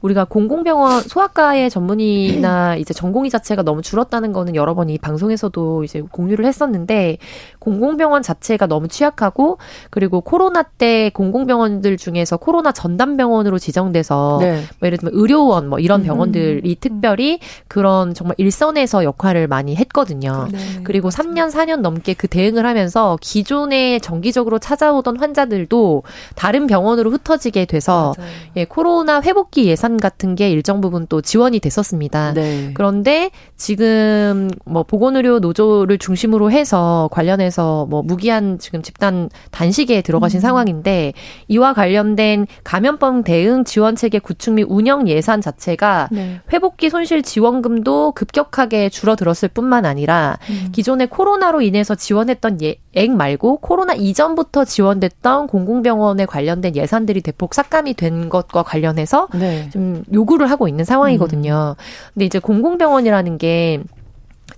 우리가 0.00 0.24
공공병원 0.24 1.02
소아과의 1.02 1.68
전문의나 1.68 2.76
이제 2.80 2.94
전공의 2.94 3.30
자체가 3.30 3.62
너무 3.62 3.82
줄었다는 3.82 4.32
거는 4.32 4.54
여러 4.54 4.74
번 4.74 4.86
이 4.88 4.98
방송에서도 4.98 5.84
이제 5.84 6.00
공유를 6.00 6.44
했었는데 6.46 7.18
공공병원 7.58 8.22
자체가 8.22 8.66
너무 8.66 8.88
취약하고 8.88 9.58
그리고 9.90 10.20
코로나 10.20 10.62
때 10.62 11.10
공공병원들 11.14 11.96
중에서 11.96 12.36
코로나 12.36 12.72
전담 12.72 13.16
병원으로 13.16 13.58
지정돼서 13.58 14.38
네. 14.40 14.62
뭐 14.78 14.86
예를 14.86 14.98
들면 14.98 15.12
의료원 15.14 15.68
뭐 15.68 15.78
이런 15.78 16.00
음. 16.00 16.06
병원들이 16.06 16.70
음. 16.70 16.74
특별히 16.80 17.40
그런 17.68 18.14
정말 18.14 18.34
일선에서 18.38 19.04
역할을 19.04 19.48
많이 19.48 19.74
했거든요. 19.76 20.48
네. 20.50 20.58
그리고 20.84 21.08
3년 21.08 21.50
4년 21.50 21.80
넘게 21.80 22.14
그 22.14 22.28
대응을 22.28 22.64
하면서 22.66 23.18
기존에 23.20 23.98
정기적으로 23.98 24.58
찾아오던 24.58 25.18
환자들도 25.18 26.02
다른 26.34 26.66
병원으로 26.66 27.10
흩어지게 27.10 27.64
돼서 27.64 28.14
예, 28.56 28.64
코로나 28.64 29.20
회복 29.22 29.35
기 29.44 29.66
예산 29.66 29.96
같은 29.96 30.34
게 30.34 30.50
일정 30.50 30.80
부분 30.80 31.06
또 31.06 31.20
지원이 31.20 31.60
됐었습니다. 31.60 32.34
네. 32.34 32.70
그런데 32.74 33.30
지금 33.56 34.50
뭐 34.64 34.82
보건의료 34.82 35.38
노조를 35.38 35.98
중심으로 35.98 36.50
해서 36.50 37.08
관련해서 37.12 37.46
관련해서 37.46 37.86
뭐 37.88 38.02
무기한 38.02 38.58
지금 38.58 38.82
집단 38.82 39.30
단식에 39.50 40.02
들어가신 40.02 40.38
음. 40.38 40.40
상황인데 40.40 41.12
이와 41.48 41.72
관련된 41.72 42.46
감염병 42.64 43.24
대응 43.24 43.64
지원 43.64 43.96
체계 43.96 44.18
구축 44.18 44.54
및 44.54 44.66
운영 44.68 45.08
예산 45.08 45.40
자체가 45.40 46.08
네. 46.12 46.40
회복기 46.52 46.90
손실 46.90 47.22
지원금도 47.22 48.12
급격하게 48.12 48.88
줄어들었을 48.88 49.48
뿐만 49.48 49.84
아니라 49.84 50.38
음. 50.50 50.68
기존에 50.72 51.06
코로나로 51.06 51.62
인해서 51.62 51.94
지원했던 51.94 52.62
예, 52.62 52.76
액 52.94 53.10
말고 53.10 53.58
코로나 53.58 53.94
이전부터 53.94 54.64
지원됐던 54.64 55.46
공공병원에 55.48 56.26
관련된 56.26 56.76
예산들이 56.76 57.20
대폭 57.20 57.54
삭감이 57.54 57.94
된 57.94 58.28
것과 58.28 58.62
관련해서 58.62 59.25
네. 59.34 59.68
좀 59.70 60.04
요구를 60.12 60.50
하고 60.50 60.68
있는 60.68 60.84
상황이거든요. 60.84 61.76
음. 61.78 61.82
근데 62.14 62.26
이제 62.26 62.38
공공병원이라는 62.38 63.38
게 63.38 63.82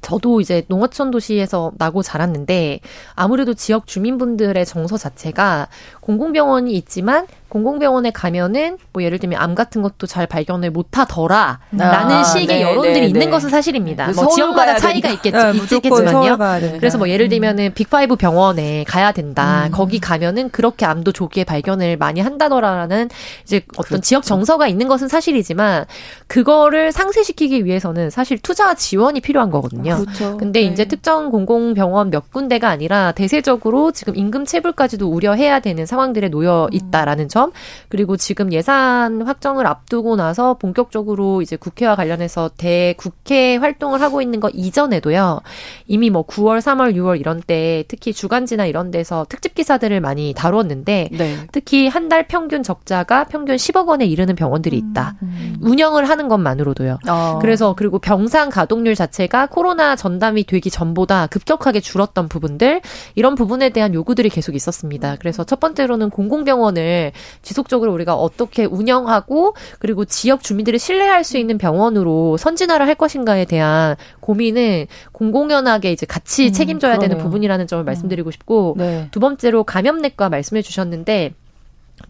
저도 0.01 0.41
이제 0.41 0.65
농어촌 0.69 1.11
도시에서 1.11 1.73
나고 1.79 2.03
자랐는데 2.03 2.81
아무래도 3.15 3.55
지역 3.55 3.87
주민분들의 3.87 4.65
정서 4.67 4.97
자체가 4.97 5.69
공공병원이 6.01 6.73
있지만 6.75 7.27
공공병원에 7.49 8.11
가면은 8.11 8.77
뭐 8.93 9.03
예를 9.03 9.19
들면 9.19 9.41
암 9.41 9.55
같은 9.55 9.81
것도 9.81 10.07
잘 10.07 10.27
발견을 10.27 10.71
못하더라 10.71 11.61
라는 11.73 12.17
아, 12.17 12.25
식의 12.25 12.47
네, 12.47 12.63
여론들이 12.63 13.01
네, 13.01 13.07
있는 13.07 13.21
네. 13.21 13.31
것은 13.31 13.49
사실입니다. 13.49 14.09
네, 14.09 14.13
뭐 14.13 14.29
지역마다 14.29 14.77
차이가 14.77 15.09
있겠, 15.09 15.33
네, 15.33 15.53
있겠지만요. 15.53 16.37
그래서 16.79 16.99
뭐 16.99 17.09
예를 17.09 17.29
들면은 17.29 17.73
Big 17.73 17.92
Five 17.92 18.17
병원에 18.17 18.85
가야 18.85 19.13
된다. 19.13 19.67
음. 19.67 19.71
거기 19.71 19.99
가면은 19.99 20.51
그렇게 20.51 20.85
암도 20.85 21.13
조기에 21.13 21.45
발견을 21.45 21.97
많이 21.97 22.21
한다더라라는 22.21 23.09
이제 23.45 23.63
어떤 23.77 23.85
그렇죠. 23.85 24.03
지역 24.03 24.23
정서가 24.25 24.67
있는 24.67 24.87
것은 24.89 25.09
사실이지만 25.09 25.87
그거를 26.27 26.93
상쇄시키기 26.93 27.65
위해서는 27.65 28.11
사실 28.11 28.39
투자와 28.39 28.75
지원이 28.75 29.21
필요한 29.21 29.51
거거든요. 29.51 29.97
그렇죠. 29.97 30.37
근데 30.37 30.61
이제 30.61 30.85
네. 30.85 30.89
특정 30.89 31.31
공공병원 31.31 32.11
몇 32.11 32.31
군데가 32.31 32.69
아니라 32.69 33.13
대세적으로 33.13 33.93
지금 33.93 34.17
임금 34.17 34.45
체불까지도 34.45 35.09
우려해야 35.09 35.61
되는 35.61 35.87
상황들에 35.87 36.29
놓여 36.29 36.69
음. 36.71 36.75
있다라는 36.75 37.29
점. 37.29 37.38
점 37.39 37.53
그리고 37.89 38.17
지금 38.17 38.53
예산 38.53 39.23
확정을 39.23 39.65
앞두고 39.65 40.17
나서 40.17 40.55
본격적으로 40.55 41.41
이제 41.41 41.55
국회와 41.55 41.95
관련해서 41.95 42.51
대국회 42.57 43.55
활동을 43.57 44.01
하고 44.03 44.21
있는 44.21 44.41
거 44.41 44.49
이전에도요. 44.49 45.41
이미 45.87 46.11
뭐 46.11 46.27
9월, 46.27 46.59
3월, 46.59 46.97
6월 46.97 47.21
이런 47.21 47.41
때 47.41 47.85
특히 47.87 48.13
주간지나 48.13 48.67
이런 48.67 48.91
데서 48.91 49.25
특집 49.29 49.55
기사들을 49.55 50.01
많이 50.01 50.35
다루었는데 50.35 51.11
네. 51.13 51.37
특히 51.53 51.87
한 51.87 52.09
달 52.09 52.27
평균 52.27 52.63
적자가 52.63 53.25
평균 53.25 53.57
10억 53.57 53.87
원에 53.87 54.07
이르는 54.07 54.35
병원들이 54.35 54.79
있다. 54.79 55.17
음. 55.21 55.29
음. 55.29 55.57
운영을 55.61 56.09
하는 56.09 56.27
것만으로도요. 56.29 56.99
어. 57.09 57.39
그래서 57.41 57.75
그리고 57.77 57.99
병상 57.99 58.49
가동률 58.49 58.95
자체가 58.95 59.49
코로나 59.49 59.95
전담이 59.95 60.45
되기 60.45 60.71
전보다 60.71 61.27
급격하게 61.27 61.81
줄었던 61.81 62.29
부분들 62.29 62.81
이런 63.15 63.35
부분에 63.35 63.69
대한 63.71 63.93
요구들이 63.93 64.31
계속 64.31 64.55
있었습니다. 64.55 65.17
그래서 65.21 65.45
첫 65.45 65.61
번째로는 65.61 66.09
공공병원을 66.09 67.13
지속적으로 67.43 67.93
우리가 67.93 68.15
어떻게 68.15 68.65
운영하고 68.65 69.55
그리고 69.79 70.05
지역 70.05 70.43
주민들이 70.43 70.79
신뢰할 70.79 71.25
수 71.25 71.39
있는 71.39 71.59
병원으로 71.59 72.37
선진화를 72.37 72.87
할 72.87 72.95
것인가에 72.95 73.45
대한 73.45 73.97
고민은 74.21 74.87
공공연하게 75.13 75.93
이제 75.93 76.07
같이 76.07 76.49
음, 76.49 76.53
책임져야 76.53 76.93
그러네요. 76.97 77.09
되는 77.11 77.23
부분이라는 77.25 77.67
점을 77.67 77.83
음. 77.83 77.87
말씀드리고 77.87 78.31
싶고 78.31 78.75
네. 78.79 79.09
두 79.11 79.21
번째로 79.21 79.65
감염내과 79.65 80.29
말씀해 80.29 80.63
주셨는데 80.63 81.35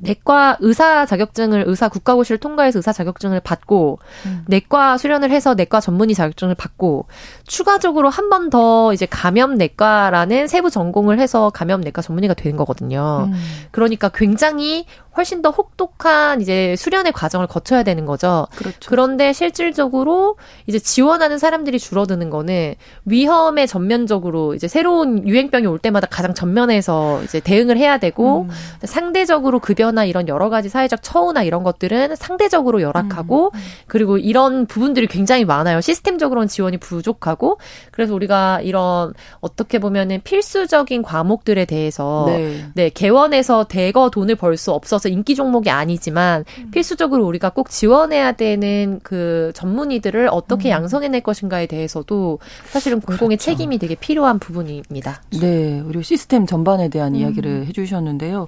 내과 0.01 0.59
의사 0.61 1.07
자격증을 1.07 1.65
의사 1.67 1.89
국가고시를 1.89 2.37
통과해서 2.39 2.79
의사 2.79 2.93
자격증을 2.93 3.41
받고 3.41 3.99
음. 4.27 4.45
내과 4.47 4.99
수련을 4.99 5.31
해서 5.31 5.55
내과 5.55 5.81
전문의 5.81 6.15
자격증을 6.15 6.55
받고 6.55 7.07
추가적으로 7.47 8.11
한 8.11 8.29
번 8.29 8.51
더 8.51 8.93
이제 8.93 9.07
감염 9.07 9.57
내과라는 9.57 10.47
세부 10.47 10.71
전공을 10.71 11.19
해서 11.19 11.51
감염 11.51 11.81
내과 11.81 12.03
전문의가 12.03 12.35
되는 12.35 12.57
거거든요. 12.59 13.29
음. 13.33 13.35
그러니까 13.71 14.11
굉장히 14.11 14.85
훨씬 15.19 15.43
더 15.43 15.51
혹독한 15.51 16.41
이제 16.41 16.77
수련의 16.77 17.13
과정을 17.13 17.49
거쳐야 17.49 17.83
되는 17.83 18.07
거죠. 18.07 18.47
그렇죠. 18.55 18.79
그런데 18.89 19.33
실질적으로 19.33 20.37
이제 20.67 20.79
지원하는 20.79 21.39
사람들이 21.39 21.81
줄어드는 21.81 22.31
거는 22.31 22.75
위험에 23.05 23.67
전면적으로 23.67 24.55
이제 24.55 24.69
새로운 24.69 25.27
유행병이 25.27 25.67
올 25.67 25.81
때마다 25.81 26.07
가장 26.07 26.35
전면에서 26.35 27.23
이제 27.25 27.41
대응을 27.41 27.77
해야 27.79 27.99
되고 27.99 28.43
음. 28.43 28.51
상대적으로 28.85 29.59
급여나 29.59 30.05
이런 30.05 30.29
여러 30.29 30.49
가지 30.51 30.69
사회적 30.69 31.03
처우나 31.03 31.43
이런 31.43 31.65
것들은 31.65 32.15
상대적으로 32.15 32.81
열악하고 32.81 33.47
음. 33.49 33.59
음. 33.59 33.61
그리고 33.89 34.19
이런 34.19 34.67
부분들이 34.67 35.09
굉장히 35.09 35.45
많아요. 35.45 35.81
시스템적으로는 35.81 36.47
지원이 36.47 36.77
부족하고 36.77 37.59
그래서 37.91 38.15
우리가 38.15 38.61
이런 38.63 39.15
어떻게 39.41 39.81
보면은 39.81 40.21
필수적인 40.23 41.03
과목들에 41.03 41.65
대해서 41.65 42.25
네, 42.29 42.67
네 42.75 42.89
개원해서 42.89 43.65
대거 43.65 44.11
돈을 44.11 44.37
벌 44.37 44.59
수 44.59 44.73
없어서 44.73 45.08
있어서 45.09 45.13
인기 45.13 45.35
종목이 45.35 45.71
아니지만 45.71 46.45
음. 46.59 46.71
필수적으로 46.71 47.27
우리가 47.27 47.51
꼭 47.51 47.71
지원해야 47.71 48.33
되는 48.33 49.01
그 49.03 49.51
전문의들을 49.55 50.29
어떻게 50.31 50.69
음. 50.69 50.73
양성해낼 50.73 51.23
것인가에 51.23 51.67
대해서도 51.67 52.39
사실은 52.67 53.01
공공의 53.01 53.39
그렇죠. 53.39 53.51
책임이 53.51 53.79
되게 53.79 53.95
필요한 53.95 54.39
부분입니다. 54.39 55.23
네, 55.41 55.83
그리고 55.87 56.03
시스템 56.03 56.47
전반에 56.47 56.89
대한 56.89 57.15
음. 57.15 57.21
이야기를 57.21 57.67
해주셨는데요. 57.67 58.47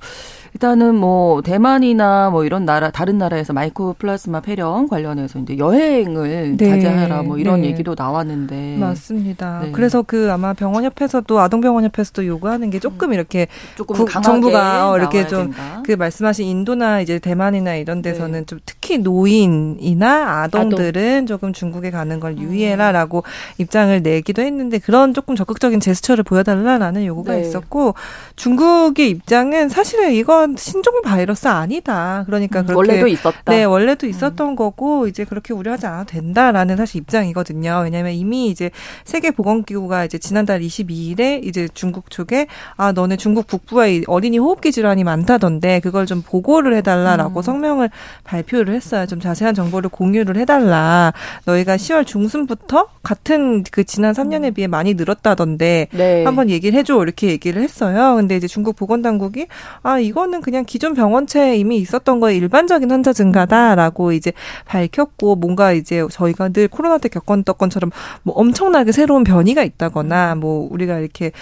일단은 0.53 0.97
뭐 0.97 1.43
대만이나 1.43 2.31
뭐 2.31 2.45
이런 2.45 2.65
나라 2.65 2.91
다른 2.91 3.19
나라에서 3.19 3.53
마이크로 3.53 3.95
플라스마 3.99 4.41
폐렴 4.41 4.89
관련해서 4.89 5.39
이제 5.39 5.57
여행을 5.57 6.57
네. 6.57 6.71
자제하라 6.71 7.23
뭐 7.23 7.39
이런 7.39 7.63
네. 7.63 7.69
얘기도 7.69 7.95
나왔는데 7.97 8.77
맞습니다. 8.79 9.61
네. 9.65 9.73
그래서 9.73 10.03
그 10.03 10.31
아마 10.33 10.53
병원협회에서도 10.53 11.39
아동병원협회에서도 11.39 12.27
요구하는 12.27 12.71
게 12.71 12.81
조금 12.81 13.13
이렇게 13.13 13.47
조금 13.77 13.97
국, 13.97 14.11
정부가 14.23 14.91
어, 14.91 14.99
이렇게 14.99 15.27
좀 15.27 15.53
그 15.91 15.97
말씀하신 15.97 16.47
인도나 16.51 17.01
이제 17.01 17.19
대만이나 17.19 17.77
이런 17.77 18.03
네. 18.03 18.13
데서는 18.13 18.47
좀 18.47 18.59
특히 18.67 18.99
노인이나 18.99 20.43
아동들은 20.43 21.17
아동. 21.17 21.27
조금 21.27 21.53
중국에 21.53 21.91
가는 21.91 22.21
걸 22.21 22.33
음. 22.33 22.39
유의해라라고 22.39 23.19
음. 23.19 23.23
입장을 23.59 24.03
내기도 24.03 24.43
했는데 24.43 24.79
그런 24.79 25.15
조금 25.15 25.37
적극적인 25.37 25.81
제스처를 25.81 26.25
보여달라라는 26.25 27.07
요구가 27.07 27.35
네. 27.35 27.41
있었고 27.41 27.95
중국의 28.37 29.11
입장은 29.11 29.69
사실은 29.69 30.13
이건 30.13 30.57
신종 30.57 31.03
바이러스 31.03 31.49
아니다. 31.49 32.25
그러니까 32.27 32.61
음, 32.61 32.67
그렇게 32.67 32.77
원래도 32.77 33.07
있었다. 33.07 33.53
네, 33.53 33.65
원래도 33.65 34.07
음. 34.07 34.11
있었던 34.11 34.49
음. 34.49 34.57
거고 34.57 35.07
이제 35.07 35.25
그렇게 35.25 35.55
우려하지 35.55 35.87
않아도 35.87 36.11
된다라는 36.11 36.77
사실 36.77 37.01
입장이거든요. 37.01 37.83
왜냐하면 37.85 38.13
이미 38.13 38.49
이제 38.49 38.71
세계 39.05 39.31
보건기구가 39.31 40.05
이제 40.05 40.19
지난달 40.19 40.61
22일에 40.61 41.45
이제 41.45 41.69
중국 41.73 42.11
쪽에 42.11 42.47
아 42.77 42.93
너네 42.93 43.17
중국 43.17 43.47
북부에 43.47 44.03
어린이 44.07 44.39
호흡기 44.39 44.73
질환이 44.73 45.05
많다던데 45.05 45.81
그걸 45.81 46.07
좀 46.07 46.23
보고를 46.31 46.75
해달라라고 46.77 47.41
음. 47.41 47.43
성명을 47.43 47.91
발표를 48.25 48.75
했어요. 48.75 49.07
좀 49.07 49.21
자세한 49.21 49.55
정보를 49.55 49.91
공유를 49.91 50.37
해달라. 50.37 51.13
너희가 51.45 51.77
10월 51.77 52.07
중순부터 52.07 52.87
같은 53.03 53.65
그 53.71 53.85
지난 53.85 54.15
3년에 54.15 54.49
음. 54.49 54.55
비해 54.55 54.67
많이 54.67 54.95
늘었다던데 54.95 55.89
네. 55.93 56.25
한번 56.25 56.51
얘기를 56.51 56.79
해줘 56.79 57.03
이렇게 57.03 57.29
얘기를 57.29 57.63
했어요. 57.63 58.17
근데 58.17 58.37
이제 58.37 58.47
중국 58.47 58.77
보건당국이 58.77 59.47
아 59.83 59.99
이거는 59.99 60.31
이거는 60.31 60.41
그냥 60.41 60.65
기존 60.65 60.95
병원체에 60.95 61.57
이미 61.57 61.79
있었던 61.79 62.21
거에 62.21 62.37
일반적인 62.37 62.91
환자 62.91 63.13
증가다라고 63.13 64.13
이제 64.13 64.33
밝혔고 64.67 65.37
뭔가 65.37 65.73
이제 65.73 66.07
저희가 66.11 66.51
늘 66.51 66.69
코로나 66.69 66.99
때 66.99 67.09
겪었던 67.09 67.45
것처럼 67.45 67.91
뭐 68.23 68.35
엄청나게 68.37 68.93
새로운 68.93 69.25
변이가 69.25 69.63
있다거나 69.63 70.37
뭐 70.37 70.69
우리가 70.71 70.99
이렇게 70.99 71.33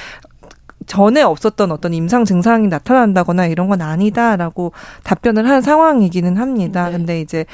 전에 0.87 1.23
없었던 1.23 1.71
어떤 1.73 1.93
임상 1.95 2.25
증상이 2.25 2.69
나타난다거나 2.69 3.47
이런 3.47 3.69
건 3.69 3.83
아니다라고 3.83 4.73
답변을 5.05 5.49
한 5.49 5.61
상황이기는 5.61 6.37
합니다. 6.37 6.87
네. 6.87 6.93
근데 6.93 7.21
이제 7.21 7.45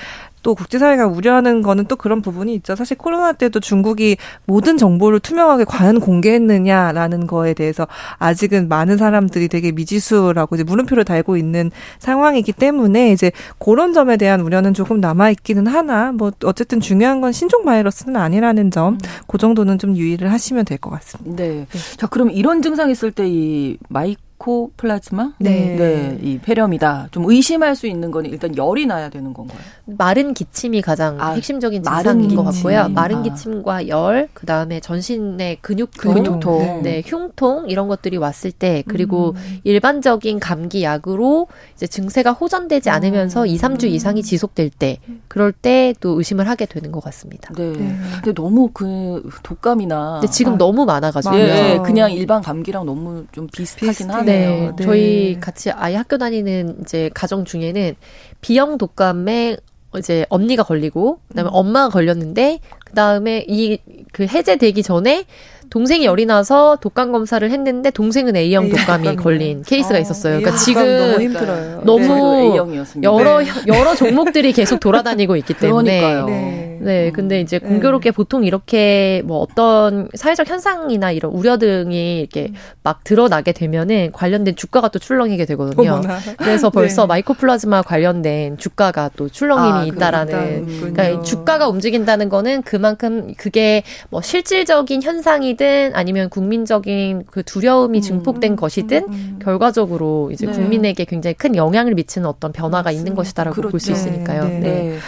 또 0.45 0.55
국제사회가 0.55 1.07
우려하는 1.09 1.63
거는 1.63 1.87
또 1.87 1.97
그런 1.97 2.23
부분이 2.23 2.55
있죠. 2.57 2.77
사실 2.77 2.97
코로나 2.97 3.33
때도 3.33 3.59
중국이 3.59 4.17
모든 4.47 4.77
정보를 4.77 5.19
투명하게 5.19 5.65
과연 5.65 5.99
공개했느냐라는 5.99 7.27
거에 7.27 7.55
대해서 7.55 7.89
아직은 8.19 8.69
많은 8.69 8.97
사람들이 8.97 9.49
되게 9.49 9.73
미지수라고 9.73 10.55
이제 10.55 10.63
물음표를 10.63 11.05
달고 11.05 11.37
있는 11.37 11.73
상황이기 11.99 12.53
때문에 12.53 13.11
이제 13.11 13.33
그런 13.59 13.93
점에 13.93 14.17
대한 14.17 14.41
우려는 14.43 14.75
조금 14.75 15.01
남아 15.01 15.31
있기는 15.31 15.67
하나 15.67 16.13
뭐 16.13 16.31
어쨌든 16.45 16.79
중요한 16.79 17.21
건 17.21 17.33
신종 17.33 17.65
바이러스는 17.65 18.15
아니라는 18.15 18.71
점, 18.71 18.95
음. 18.95 18.99
그 19.27 19.39
정도는 19.39 19.79
좀 19.79 19.97
유의를 19.97 20.31
하시면 20.31 20.65
될 20.67 20.79
것 20.79 20.91
같습니다. 20.91 21.43
네. 21.43 21.67
자, 21.97 22.07
그럼 22.07 22.31
이런 22.31 22.61
증상 22.63 22.91
있을 22.91 23.11
때 23.11 23.25
이 23.27 23.79
마이크 23.89 24.21
마이코플라즈마? 24.45 25.33
네. 25.39 25.77
네. 25.77 26.19
이 26.23 26.39
폐렴이다. 26.39 27.09
좀 27.11 27.25
의심할 27.29 27.75
수 27.75 27.87
있는 27.87 28.11
거는 28.11 28.31
일단 28.31 28.57
열이 28.57 28.87
나야 28.87 29.09
되는 29.09 29.33
건가요? 29.33 29.59
마른 29.87 30.35
기침이 30.35 30.83
가장 30.83 31.21
아, 31.21 31.33
핵심적인 31.33 31.83
증상인 31.83 32.35
것 32.37 32.45
같고요. 32.45 32.89
마른 32.91 33.19
아. 33.19 33.23
기침과 33.23 33.89
열, 33.89 34.29
그 34.35 34.47
다음에 34.47 34.81
전신의 34.81 35.59
근육통, 35.61 36.15
근육통, 36.15 36.83
네, 36.83 37.03
흉통 37.05 37.69
이런 37.69 37.89
것들이 37.89 38.17
왔을 38.17 38.53
때 38.53 38.83
그리고 38.87 39.35
음. 39.37 39.61
일반적인 39.65 40.39
감기 40.41 40.83
약으로 40.83 41.49
이제 41.75 41.87
증세가 41.87 42.33
호전되지 42.33 42.91
않으면서 42.91 43.43
음. 43.43 43.47
2, 43.47 43.57
3주 43.57 43.85
이상이 43.85 44.23
지속될 44.23 44.71
때 44.71 44.99
그럴 45.29 45.53
때 45.53 45.95
또 46.01 46.19
의심을 46.19 46.49
하게 46.49 46.67
되는 46.67 46.93
것 46.93 47.03
같습니다. 47.05 47.53
네. 47.55 47.73
네. 47.73 47.97
근데 48.17 48.35
너무 48.35 48.71
그 48.73 49.29
독감이나 49.43 50.21
근데 50.21 50.31
지금 50.31 50.55
아. 50.55 50.59
너무 50.59 50.85
많아가지고 50.85 51.39
예, 51.39 51.81
그냥 51.85 52.13
일반 52.13 52.43
감기랑 52.43 52.87
너무 52.87 53.25
좀 53.33 53.47
비슷하긴 53.53 54.11
하네요. 54.11 54.25
네, 54.39 54.73
네. 54.77 54.85
저희 54.85 55.41
같이 55.41 55.71
아이 55.71 55.95
학교 55.95 56.19
다니는 56.19 56.79
이제 56.83 57.11
가정 57.15 57.45
중에는 57.45 57.95
B형 58.41 58.79
독감에 58.79 59.57
이제 59.97 60.27
언니가 60.29 60.63
걸리고 60.63 61.21
그다음에 61.29 61.51
음. 61.51 61.55
엄마가 61.55 61.89
걸렸는데 61.91 62.61
그다음에 62.95 63.45
이 63.49 63.79
그 64.15 64.27
해제되기 64.27 64.83
전에 64.85 65.25
동생이 65.71 66.05
열이 66.05 66.25
나서 66.25 66.77
독감 66.81 67.11
검사를 67.11 67.51
했는데 67.51 67.91
동생은 67.91 68.37
A형 68.37 68.69
독감이 68.69 69.17
걸린 69.17 69.63
케이스가 69.63 69.97
아, 69.97 69.99
있었어요. 69.99 70.39
그러니까 70.39 70.57
지금 70.57 70.83
너무 70.99 71.21
힘들어요. 71.21 71.83
너무 71.85 72.69
네. 72.71 73.03
여러 73.03 73.41
네. 73.41 73.47
여러 73.67 73.95
종목들이 73.97 74.53
계속 74.53 74.79
돌아다니고 74.79 75.35
있기 75.37 75.55
때문에 75.55 76.01
그러니까요. 76.01 76.27
네. 76.27 76.79
네, 76.81 77.11
근데 77.13 77.41
이제 77.41 77.59
네. 77.59 77.67
공교롭게 77.67 78.11
보통 78.11 78.45
이렇게 78.45 79.23
뭐 79.25 79.39
어떤 79.39 80.09
사회적 80.15 80.49
현상이나 80.49 81.13
이런 81.13 81.33
우려 81.33 81.57
등이 81.57 82.21
이렇게 82.21 82.53
막 82.83 83.03
드러나게 83.05 83.53
되면은 83.53 84.13
관련된 84.13 84.55
주가가 84.55 84.89
또 84.89 84.99
출렁이게 84.99 85.47
되거든요. 85.47 85.95
어머나. 85.95 86.19
그래서 86.37 86.69
벌써 86.69 87.03
네. 87.03 87.07
마이코플라즈마 87.09 87.83
관련된 87.83 88.59
주가가 88.59 89.11
또 89.17 89.31
출렁임이 89.31 89.73
아, 89.73 89.85
있다라는 89.87 90.67
그러니까 90.93 91.23
주가가 91.23 91.69
움직인다는 91.69 92.29
거는 92.29 92.63
그 92.63 92.77
만큼 92.85 93.35
그게 93.37 93.83
뭐 94.11 94.21
실질적인 94.21 95.03
현상이든 95.03 95.93
아니면 95.95 96.29
국민적인 96.29 97.25
그 97.31 97.43
두려움이 97.43 97.99
음. 97.99 98.03
증폭된 98.03 98.53
음, 98.53 98.57
것이든 98.57 99.07
음. 99.09 99.39
결과적으로 99.43 100.31
이제 100.33 100.47
네. 100.47 100.53
국민에게 100.53 101.05
굉장히 101.07 101.35
큰 101.35 101.57
영향을 101.57 101.95
미치는 101.95 102.29
어떤 102.29 102.53
변화가 102.53 102.85
맞습니다. 102.85 103.01
있는 103.01 103.15
것이다라고 103.15 103.55
그렇죠. 103.55 103.71
볼수 103.71 103.93
있으니까요. 103.93 104.45
네. 104.45 104.61
네. 104.61 104.99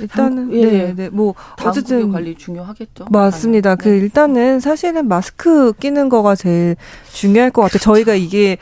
일단은 0.00 0.52
예, 0.54 0.64
네, 0.64 0.94
네. 0.94 1.08
뭐 1.10 1.34
어쨌든 1.62 2.10
관리 2.10 2.34
중요하겠죠. 2.34 3.06
맞습니다. 3.10 3.76
그 3.76 3.88
네. 3.88 3.98
일단은 3.98 4.60
사실은 4.60 5.08
마스크 5.08 5.72
끼는 5.74 6.08
거가 6.08 6.34
제일 6.34 6.76
중요할 7.12 7.50
것 7.50 7.62
같아요. 7.62 7.78
저희가 7.78 8.14
이게 8.14 8.56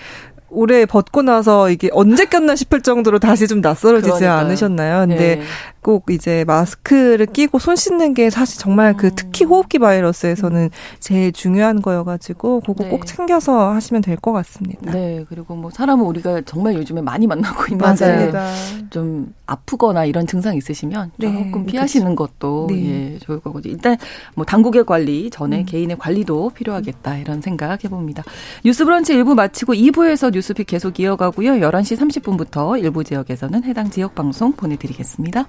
올해 0.51 0.87
벗고 0.87 1.23
나서 1.23 1.71
이게 1.71 1.89
언제 1.93 2.25
꼈나 2.25 2.57
싶을 2.57 2.81
정도로 2.83 3.19
다시 3.19 3.47
좀 3.47 3.61
낯설어지지 3.61 4.11
그러니까요. 4.11 4.39
않으셨나요? 4.39 5.07
근데 5.07 5.37
네. 5.37 5.43
꼭 5.83 6.07
이제 6.11 6.45
마스크를 6.47 7.27
끼고 7.27 7.59
손 7.59 7.77
씻는 7.77 8.15
게 8.15 8.31
사실 8.31 8.59
정말 8.61 8.97
그 8.97 9.11
특히 9.15 9.45
음. 9.45 9.51
호흡기 9.51 9.79
바이러스에서는 9.79 10.71
제일 11.01 11.33
중요한 11.33 11.81
거여가지고 11.81 12.61
그거 12.61 12.85
네. 12.85 12.91
꼭 12.91 13.07
챙겨서 13.07 13.73
하시면 13.73 14.03
될 14.03 14.19
것 14.19 14.33
같습니다. 14.33 14.91
네, 14.91 15.25
그리고 15.29 15.55
뭐 15.55 15.71
사람은 15.71 16.05
우리가 16.05 16.41
정말 16.45 16.75
요즘에 16.75 17.01
많이 17.03 17.27
만나고 17.29 17.67
있는데 17.71 18.33
좀 18.91 19.33
아프거나 19.47 20.05
이런 20.05 20.27
증상 20.27 20.57
있으시면 20.57 21.13
네. 21.19 21.27
조금 21.33 21.65
피하시는 21.67 22.17
그렇죠. 22.17 22.33
것도 22.39 22.67
네. 22.71 23.15
예, 23.15 23.19
좋을 23.21 23.39
거고 23.41 23.61
일단 23.65 23.97
뭐 24.35 24.45
당국의 24.45 24.85
관리 24.85 25.31
전에 25.31 25.61
음. 25.61 25.65
개인의 25.67 25.99
관리도 25.99 26.51
필요하겠다 26.55 27.17
이런 27.19 27.41
생각 27.41 27.85
해봅니다. 27.85 28.25
뉴스브런치 28.65 29.15
1부 29.15 29.35
마치고 29.35 29.75
2부에서 29.75 30.33
뉴스픽 30.39 30.69
계속 30.69 31.01
이어가고요. 31.01 31.55
11시 31.55 32.23
30분부터 32.23 32.81
일부 32.81 33.03
지역에서는 33.03 33.65
해당 33.65 33.91
지역 33.91 34.15
방송 34.15 34.53
보내드리겠습니다. 34.53 35.49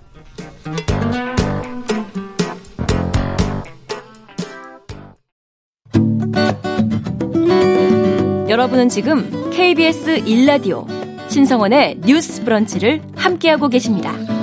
여러분은 8.49 8.89
지금 8.89 9.51
KBS 9.51 10.23
1라디오 10.23 10.87
신성원의 11.29 11.99
뉴스 12.03 12.43
브런치를 12.43 13.03
함께하고 13.15 13.69
계십니다. 13.69 14.38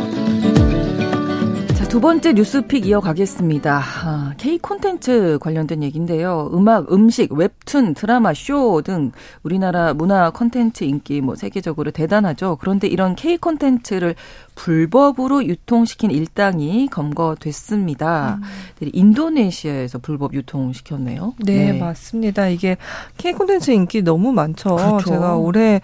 두 1.89 2.01
번째 2.01 2.35
뉴스픽 2.35 2.87
이어가겠습니다. 2.87 3.83
아, 4.05 4.35
K 4.37 4.59
콘텐츠 4.59 5.39
관련된 5.41 5.83
얘기인데요. 5.83 6.51
음악, 6.53 6.93
음식, 6.93 7.33
웹툰, 7.33 7.95
드라마, 7.95 8.35
쇼 8.35 8.83
등 8.83 9.13
우리나라 9.43 9.95
문화 9.95 10.31
콘텐츠 10.31 10.85
인기 10.85 11.23
뭐 11.23 11.37
세계적으로 11.37 11.91
대단하죠. 11.93 12.59
그런데 12.61 12.87
이런 12.87 13.15
K 13.15 13.39
콘텐츠를 13.39 14.15
불법으로 14.57 15.47
유통시킨 15.47 16.11
일당이 16.11 16.89
검거됐습니다. 16.89 18.41
음. 18.43 18.89
인도네시아에서 18.93 19.99
불법 19.99 20.35
유통시켰네요. 20.35 21.35
네, 21.39 21.73
네, 21.73 21.79
맞습니다. 21.79 22.49
이게 22.49 22.77
K 23.17 23.33
콘텐츠 23.33 23.71
인기 23.71 24.03
너무 24.03 24.33
많죠. 24.33 24.77
그렇죠. 24.77 25.09
제가 25.09 25.37
올해 25.37 25.81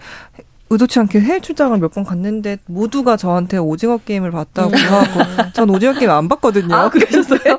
의도치 0.73 0.99
않게 0.99 1.19
해외 1.21 1.39
출장을 1.39 1.77
몇 1.79 1.93
번 1.93 2.03
갔는데 2.03 2.57
모두가 2.65 3.17
저한테 3.17 3.57
오징어 3.57 3.97
게임을 3.97 4.31
봤다고 4.31 4.69
음. 4.69 4.75
하고 4.75 5.51
전 5.53 5.69
오징어 5.69 5.93
게임 5.93 6.09
안 6.09 6.27
봤거든요. 6.27 6.73
아, 6.73 6.89
그러셨어요? 6.89 7.39
네, 7.43 7.57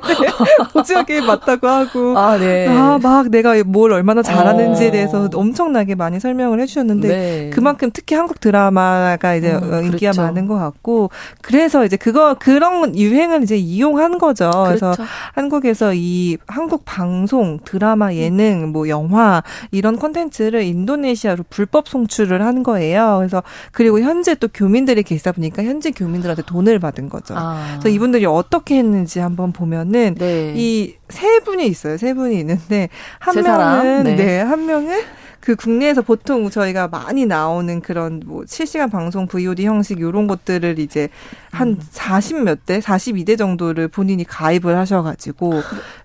오징어 0.77 1.03
게임 1.03 1.25
봤다고 1.25 1.67
하고 1.67 2.17
아, 2.17 2.37
네. 2.37 2.67
아, 2.67 2.99
막 3.01 3.29
내가 3.29 3.55
뭘 3.65 3.93
얼마나 3.93 4.21
잘하는지에 4.21 4.89
어. 4.89 4.91
대해서 4.91 5.29
엄청나게 5.33 5.95
많이 5.95 6.19
설명을 6.19 6.59
해 6.59 6.65
주셨는데 6.65 7.07
네. 7.07 7.49
그만큼 7.53 7.91
특히 7.93 8.15
한국 8.15 8.41
드라마가 8.41 9.35
이제 9.35 9.53
음, 9.53 9.85
인기가 9.85 10.11
그렇죠. 10.11 10.21
많은 10.21 10.47
것 10.47 10.55
같고 10.55 11.11
그래서 11.41 11.85
이제 11.85 11.95
그거 11.95 12.35
그런 12.37 12.97
유행을 12.97 13.43
이제 13.43 13.55
이용한 13.55 14.17
거죠. 14.17 14.49
그렇죠. 14.51 14.91
그래서 14.91 14.95
한국에서 15.33 15.93
이 15.95 16.37
한국 16.47 16.83
방송, 16.83 17.59
드라마, 17.63 18.13
예능, 18.13 18.73
뭐 18.73 18.89
영화 18.89 19.41
이런 19.71 19.95
콘텐츠를 19.95 20.63
인도네시아로 20.63 21.45
불법 21.49 21.87
송출을 21.87 22.41
한 22.41 22.63
거예요. 22.63 23.04
거예요. 23.05 23.17
그래서 23.19 23.43
그리고 23.71 23.99
현재 23.99 24.35
또 24.35 24.47
교민들이 24.47 25.03
계시다 25.03 25.31
보니까 25.31 25.63
현재 25.63 25.91
교민들한테 25.91 26.43
돈을 26.43 26.79
받은 26.79 27.09
거죠. 27.09 27.35
아. 27.37 27.77
그래서 27.79 27.89
이분들이 27.89 28.25
어떻게 28.25 28.77
했는지 28.77 29.19
한번 29.19 29.51
보면은 29.51 30.15
네. 30.15 30.53
이세 30.55 31.39
분이 31.43 31.67
있어요. 31.67 31.97
세 31.97 32.13
분이 32.13 32.37
있는데 32.39 32.89
한 33.19 33.35
명은 33.41 34.03
네. 34.03 34.15
네, 34.15 34.39
한 34.39 34.65
명은 34.65 35.01
그 35.45 35.55
국내에서 35.55 36.01
보통 36.01 36.49
저희가 36.49 36.87
많이 36.87 37.27
나오는 37.27 37.79
그런 37.79 38.19
뭐 38.25 38.43
실시간 38.47 38.89
방송 38.89 39.27
VOD 39.27 39.65
형식 39.67 40.01
요런 40.01 40.25
것들을 40.25 40.79
이제 40.79 41.07
한 41.51 41.77
40몇 41.77 42.47
음. 42.47 42.55
대, 42.65 42.79
42대 42.79 43.37
정도를 43.37 43.87
본인이 43.87 44.23
가입을 44.23 44.75
하셔 44.75 45.03
가지고 45.03 45.61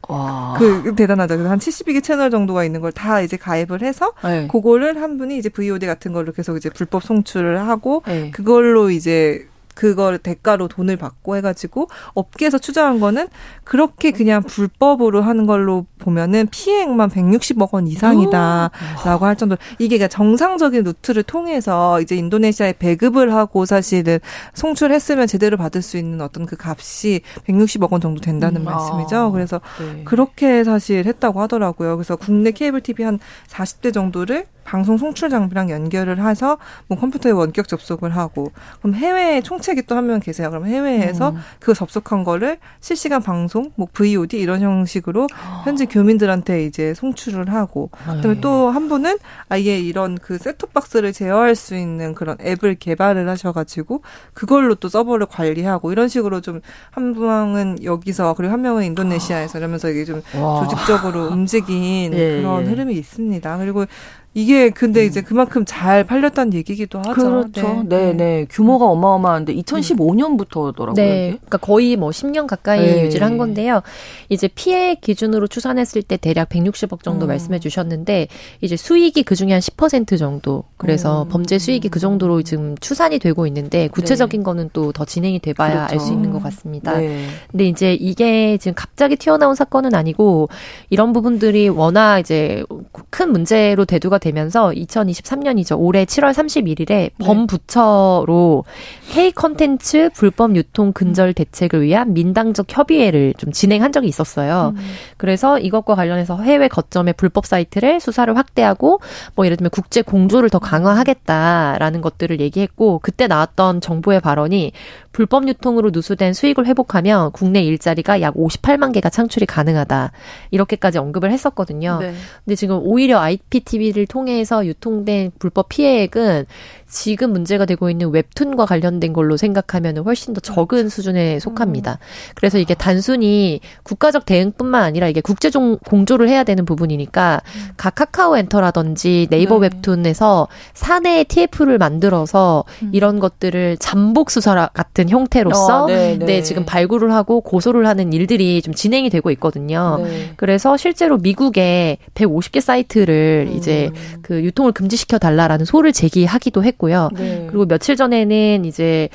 와. 0.09 0.57
그 0.59 0.95
대단하다. 0.95 1.37
그래서 1.37 1.51
한 1.51 1.59
72개 1.59 2.03
채널 2.03 2.31
정도가 2.31 2.65
있는 2.65 2.81
걸 2.83 2.91
다 2.93 3.21
이제 3.23 3.37
가입을 3.37 3.83
해서 3.83 4.13
네. 4.25 4.47
그거를 4.51 5.01
한 5.01 5.17
분이 5.17 5.39
이제 5.39 5.49
VOD 5.49 5.87
같은 5.87 6.13
걸로 6.13 6.33
계속 6.33 6.57
이제 6.57 6.69
불법 6.69 7.03
송출을 7.05 7.61
하고 7.67 8.03
네. 8.07 8.31
그걸로 8.33 8.91
이제 8.91 9.47
그걸 9.75 10.19
대가로 10.19 10.69
돈을 10.69 10.97
받고 10.97 11.37
해가지고 11.37 11.89
업계에서 12.15 12.59
추정한 12.59 13.01
거는 13.01 13.29
그렇게 13.65 14.11
그냥 14.11 14.43
불법으로 14.43 15.23
하는 15.23 15.47
걸로 15.47 15.87
보면은 15.99 16.49
피해액만 16.51 17.11
160억 17.11 17.73
원 17.73 17.87
이상이다라고 17.87 19.27
할 19.27 19.37
정도로 19.37 19.59
이게 19.79 19.97
그러니까 19.97 20.09
정상적인 20.09 20.83
루트를 20.85 21.23
통해서 21.23 22.01
이제 22.01 22.17
인도네시아에 22.17 22.75
배급을 22.79 23.35
하고 23.35 23.65
사실은 23.65 24.19
송출했으면 24.55 25.27
제대로 25.27 25.57
받을 25.57 25.83
수 25.83 25.97
있는 25.97 26.21
어떤 26.21 26.47
그 26.47 26.57
값이 26.59 27.21
160억 27.47 27.93
원 27.93 28.01
정도 28.01 28.21
된다는 28.21 28.63
음. 28.63 28.65
말씀이죠. 28.65 29.17
아, 29.17 29.31
그래서 29.31 29.61
네. 29.79 30.03
그렇게 30.05 30.65
사실 30.65 31.07
했다고 31.07 31.41
하더라고요. 31.43 31.97
그래서 31.97 32.17
국내 32.17 32.51
케이블 32.51 32.81
TV 32.81 33.05
한 33.05 33.19
40대 33.49 33.93
정도를 33.93 34.47
방송 34.65 34.97
송출 34.99 35.31
장비랑 35.31 35.71
연결을 35.71 36.25
해서 36.27 36.59
뭐 36.89 36.99
컴퓨터에 36.99 37.33
원격 37.33 37.69
접속을 37.69 38.15
하고 38.17 38.53
그럼 38.81 38.95
해외에 38.95 39.41
총책이 39.41 39.83
또 39.83 39.95
한 39.97 40.07
명 40.07 40.21
계세요. 40.21 40.51
그럼 40.51 40.67
해외에서 40.67 41.31
음. 41.31 41.37
그 41.59 41.75
접속한 41.75 42.25
거를 42.25 42.59
실시간 42.81 43.23
방송, 43.23 43.71
뭐 43.77 43.87
VOD 43.93 44.39
이런 44.39 44.61
형식으로 44.61 45.27
현재 45.65 45.85
교민들한테 45.87 46.65
이제 46.65 46.95
송출을 46.95 47.53
하고 47.53 47.91
그다음에 47.93 48.35
네. 48.35 48.41
또한 48.41 48.89
분은 48.89 49.19
아예 49.49 49.79
이런 49.79 50.17
그 50.17 50.39
셋톱 50.39 50.73
박스를 50.73 51.13
제어할 51.13 51.55
수 51.55 51.75
있는 51.77 52.15
그런 52.15 52.37
앱을 52.41 52.77
개발을 52.77 53.29
하셔 53.29 53.53
가지고 53.53 54.03
그걸로 54.35 54.75
또 54.75 54.89
서버를 54.89 55.27
관리하고 55.27 55.93
이런 55.93 56.09
식으로 56.09 56.41
좀 56.41 56.61
한 56.93 57.13
명은 57.13 57.85
여기서 57.85 58.35
그리고 58.35 58.53
한 58.53 58.63
명은 58.63 58.85
인도네시아에서 58.85 59.59
이러면서 59.59 59.89
이게 59.91 60.05
좀 60.05 60.23
와. 60.37 60.63
조직적으로 60.63 61.27
움직인 61.29 62.13
예, 62.15 62.37
그런 62.41 62.65
예. 62.67 62.71
흐름이 62.71 62.95
있습니다. 62.95 63.59
그리고 63.59 63.85
이게 64.35 64.71
근데 64.71 65.03
음. 65.03 65.07
이제 65.07 65.23
그만큼 65.23 65.65
잘 65.67 66.05
팔렸다는 66.05 66.55
얘기기도 66.55 66.99
하죠. 67.01 67.13
그렇죠. 67.15 67.83
네, 67.89 68.13
네. 68.13 68.13
네. 68.13 68.47
규모가 68.49 68.87
어마어마한데 68.87 69.55
2015년부터더라고요. 69.57 70.95
네. 70.95 71.31
그러니까 71.31 71.59
거의 71.59 71.97
뭐 71.97 72.11
10년 72.11 72.47
가까이 72.47 72.81
네. 72.81 73.05
유지를 73.07 73.27
한 73.27 73.39
건데요. 73.39 73.83
이제 74.29 74.49
피해 74.55 74.95
기준으로 74.95 75.49
추산했을 75.49 76.03
때 76.03 76.17
대략 76.17 76.51
160억 76.51 77.03
정도 77.03 77.27
음. 77.27 77.29
말씀해 77.29 77.59
주셨는데 77.59 78.29
이제 78.61 78.77
수익이 78.77 79.23
그중에 79.25 79.53
한 79.53 79.61
10% 79.61 80.19
정도. 80.19 80.65
그래서 80.77 81.25
음. 81.25 81.29
범죄 81.29 81.59
수익이 81.59 81.89
그 81.89 81.99
정도로 81.99 82.43
지금 82.43 82.77
추산이 82.79 83.19
되고 83.19 83.47
있는데 83.49 83.89
구체적인 83.89 84.41
네. 84.41 84.45
거는 84.45 84.71
또 84.73 84.91
더 84.93 85.05
진행이 85.05 85.39
돼 85.39 85.53
봐야 85.53 85.87
그렇죠. 85.87 85.95
알수 85.95 86.13
있는 86.13 86.31
것 86.31 86.43
같습니다. 86.43 86.99
네. 86.99 87.27
근데 87.51 87.65
이제 87.65 87.95
이게 87.95 88.59
지금 88.59 88.75
갑자기 88.75 89.17
튀어나온 89.17 89.55
사건은 89.55 89.95
아니고 89.95 90.49
이런 90.91 91.13
부분들이 91.13 91.69
워낙 91.69 92.19
이제 92.19 92.63
큰 93.09 93.33
문제로 93.33 93.85
대두가 93.85 94.19
되면서 94.21 94.71
2023년이죠. 94.71 95.77
올해 95.79 96.05
7월 96.05 96.33
31일에 96.33 97.11
범부처로 97.19 98.65
K 99.11 99.33
컨텐츠 99.33 100.11
불법 100.15 100.55
유통 100.55 100.93
근절 100.93 101.35
대책을 101.35 101.83
위한 101.83 102.15
민당적 102.15 102.67
협의회를 102.69 103.35
좀 103.37 103.53
진행한 103.53 103.93
적이 103.93 104.09
있었어요. 104.09 104.75
음. 104.77 104.83
그래서 105.17 105.59
이것과 105.59 105.95
관련해서 105.95 106.39
해외 106.43 106.69
거점의 106.69 107.15
불법 107.15 107.47
사이트를 107.47 108.01
수사를 108.01 108.35
확대하고 108.37 109.01
뭐 109.35 109.47
예를 109.47 109.57
들면 109.57 109.71
국제 109.71 110.03
공조를 110.03 110.51
더 110.51 110.59
강화하겠다라는 110.59 112.01
것들을 112.01 112.41
얘기했고 112.41 113.01
그때 113.03 113.27
나왔던 113.27 113.81
정부의 113.81 114.21
발언이 114.21 114.73
불법 115.21 115.47
유통으로 115.49 115.91
누수된 115.93 116.33
수익을 116.33 116.67
회복하면 116.67 117.31
국내 117.33 117.63
일자리가 117.63 118.23
약 118.23 118.37
58만 118.37 118.91
개가 118.95 119.11
창출이 119.11 119.45
가능하다. 119.45 120.13
이렇게까지 120.51 120.97
언급을 120.97 121.31
했었거든요. 121.31 121.99
네. 122.01 122.15
근데 122.43 122.57
지금 122.57 122.81
오히려 122.83 123.19
IPTV를 123.21 124.07
통해서 124.07 124.65
유통된 124.65 125.33
불법 125.39 125.69
피해액은 125.69 126.47
지금 126.91 127.33
문제가 127.33 127.65
되고 127.65 127.89
있는 127.89 128.11
웹툰과 128.11 128.67
관련된 128.67 129.15
걸로 129.15 129.37
생각하면 129.39 129.99
훨씬 129.99 130.35
더 130.35 130.41
적은. 130.41 130.91
수준에 130.91 131.39
속합니다. 131.39 131.93
음. 131.93 132.33
그래서 132.35 132.59
이게 132.59 132.75
단순히 132.75 133.61
국가적 133.83 134.27
대응뿐만 134.27 134.83
아니라 134.83 135.09
이게 135.09 135.21
국제 135.21 135.51
공조를 135.51 136.29
해야 136.29 136.45
되는 136.45 136.65
부분이니까 136.65 137.41
음. 137.45 137.69
각 137.77 137.95
카카오 137.95 138.37
엔터라든지 138.37 139.29
네이버 139.31 139.59
네. 139.59 139.69
웹툰에서 139.69 140.49
사내 140.75 141.25
TF를 141.25 141.79
만들어서 141.79 142.65
음. 142.83 142.91
이런 142.93 143.21
것들을 143.21 143.77
잠복 143.79 144.31
수사 144.31 144.51
같은 144.75 145.09
형태로서 145.09 145.85
어, 145.85 145.87
네, 145.87 146.17
네. 146.19 146.27
네, 146.27 146.43
지금 146.43 146.65
발굴을 146.65 147.13
하고 147.13 147.41
고소를 147.41 147.87
하는 147.87 148.13
일들이 148.13 148.61
좀 148.63 148.75
진행이 148.75 149.11
되고 149.11 149.31
있거든요. 149.33 150.01
네. 150.03 150.33
그래서 150.37 150.77
실제로 150.77 151.19
미국에 151.19 151.99
150개 152.15 152.61
사이트를 152.61 153.49
음. 153.51 153.57
이제 153.57 153.91
그 154.23 154.43
유통을 154.43 154.73
금지시켜 154.73 155.19
달라라는 155.19 155.65
소를 155.65 155.93
제기하기도 155.93 156.65
했고 156.65 156.80
했고요. 156.81 157.11
네. 157.13 157.47
그리고 157.49 157.67
며칠 157.67 157.95
전에는 157.97 158.65
이제 158.65 159.09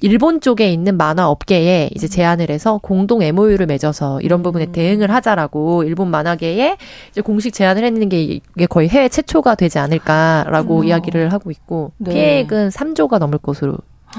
일본 0.00 0.40
쪽에 0.40 0.70
있는 0.72 0.96
만화 0.96 1.28
업계에 1.28 1.90
이제 1.94 2.08
제안을 2.08 2.50
해서 2.50 2.80
공동 2.82 3.22
MOU를 3.22 3.66
맺어서 3.66 4.20
이런 4.20 4.42
부분에 4.42 4.66
음. 4.66 4.72
대응을 4.72 5.10
하자라고 5.12 5.84
일본 5.84 6.10
만화계에 6.10 6.76
이제 7.10 7.20
공식 7.20 7.52
제안을 7.52 7.84
했는 7.84 8.08
게 8.08 8.20
이게 8.22 8.66
거의 8.68 8.88
해외 8.88 9.08
최초가 9.08 9.54
되지 9.54 9.78
않을까라고 9.78 10.80
음. 10.80 10.84
이야기를 10.84 11.32
하고 11.32 11.50
있고 11.50 11.92
네. 11.98 12.12
피해액은 12.12 12.70
3조가 12.70 13.18
넘을 13.18 13.38
것으로 13.38 13.76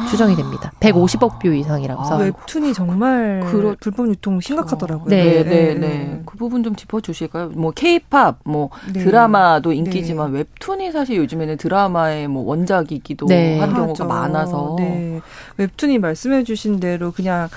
추정이 0.09 0.35
됩니다. 0.35 0.71
150억 0.79 1.39
뷰 1.39 1.53
이상이라고서. 1.53 2.15
아, 2.15 2.17
웹툰이 2.17 2.73
정말 2.73 3.43
그러, 3.49 3.75
불법 3.79 4.07
유통 4.09 4.39
심각하더라고요. 4.39 5.09
네, 5.09 5.23
네, 5.23 5.43
네, 5.43 5.73
네. 5.73 5.79
네. 5.79 6.21
그 6.25 6.37
부분 6.37 6.63
좀 6.63 6.75
짚어 6.75 7.01
주실까요? 7.01 7.49
뭐 7.49 7.71
케이팝, 7.71 8.39
뭐 8.43 8.69
네. 8.93 9.03
드라마도 9.03 9.73
인기지만 9.73 10.31
네. 10.31 10.39
웹툰이 10.39 10.91
사실 10.91 11.17
요즘에는 11.17 11.57
드라마의 11.57 12.27
뭐 12.27 12.43
원작이기도 12.43 13.25
네. 13.25 13.59
한 13.59 13.73
경우가 13.73 13.91
하죠. 13.91 14.05
많아서. 14.05 14.75
네. 14.77 15.21
웹툰이 15.57 15.97
말씀해 15.97 16.43
주신 16.43 16.79
대로 16.79 17.11
그냥 17.11 17.49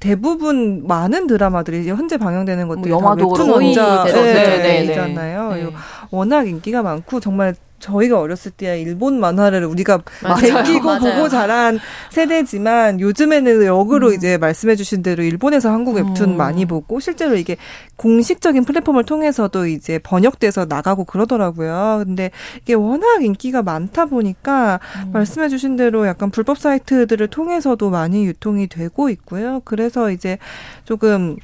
대부분 0.00 0.86
많은 0.86 1.26
드라마들이 1.26 1.88
현재 1.88 2.16
방영되는 2.16 2.68
것들이 2.68 2.90
뭐 2.90 2.98
영화도 2.98 3.28
웹툰 3.28 3.50
원작이잖아요. 3.50 4.24
네, 4.24 4.84
네, 4.84 5.64
네, 5.64 5.72
워낙 6.10 6.48
인기가 6.48 6.82
많고 6.82 7.20
정말 7.20 7.54
저희가 7.78 8.20
어렸을 8.20 8.50
때 8.50 8.80
일본 8.80 9.20
만화를 9.20 9.64
우리가 9.64 10.02
제끼고 10.40 10.98
보고 10.98 11.28
자란 11.28 11.78
세대지만 12.10 13.00
요즘에는 13.00 13.64
역으로 13.64 14.08
음. 14.08 14.14
이제 14.14 14.38
말씀해 14.38 14.76
주신 14.76 15.02
대로 15.02 15.22
일본에서 15.22 15.70
한국 15.70 15.96
웹툰 15.96 16.30
음. 16.30 16.36
많이 16.36 16.66
보고 16.66 17.00
실제로 17.00 17.36
이게 17.36 17.56
공식적인 17.96 18.64
플랫폼을 18.64 19.04
통해서도 19.04 19.66
이제 19.66 19.98
번역돼서 19.98 20.66
나가고 20.66 21.04
그러더라고요. 21.04 22.04
근데 22.06 22.30
이게 22.62 22.74
워낙 22.74 23.22
인기가 23.22 23.62
많다 23.62 24.06
보니까 24.06 24.80
음. 25.04 25.12
말씀해 25.12 25.48
주신 25.48 25.76
대로 25.76 26.06
약간 26.06 26.30
불법 26.30 26.58
사이트들을 26.58 27.26
통해서도 27.28 27.90
많이 27.90 28.26
유통이 28.26 28.68
되고 28.68 29.08
있고요. 29.10 29.60
그래서 29.64 30.10
이제 30.10 30.38
조금 30.84 31.36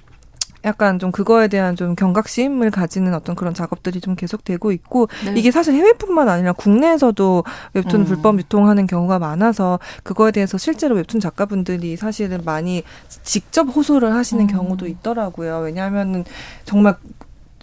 약간 0.64 0.98
좀 0.98 1.12
그거에 1.12 1.48
대한 1.48 1.76
좀 1.76 1.94
경각심을 1.94 2.70
가지는 2.70 3.14
어떤 3.14 3.34
그런 3.34 3.54
작업들이 3.54 4.00
좀 4.00 4.14
계속되고 4.14 4.72
있고 4.72 5.08
네. 5.24 5.34
이게 5.36 5.50
사실 5.50 5.74
해외뿐만 5.74 6.28
아니라 6.28 6.52
국내에서도 6.52 7.44
웹툰 7.74 8.00
음. 8.00 8.04
불법 8.06 8.38
유통하는 8.38 8.86
경우가 8.86 9.18
많아서 9.18 9.78
그거에 10.02 10.32
대해서 10.32 10.58
실제로 10.58 10.94
웹툰 10.96 11.20
작가분들이 11.20 11.96
사실은 11.96 12.40
많이 12.44 12.82
직접 13.22 13.64
호소를 13.64 14.14
하시는 14.14 14.44
음. 14.44 14.46
경우도 14.46 14.86
있더라고요. 14.86 15.58
왜냐하면은 15.58 16.24
정말 16.64 16.96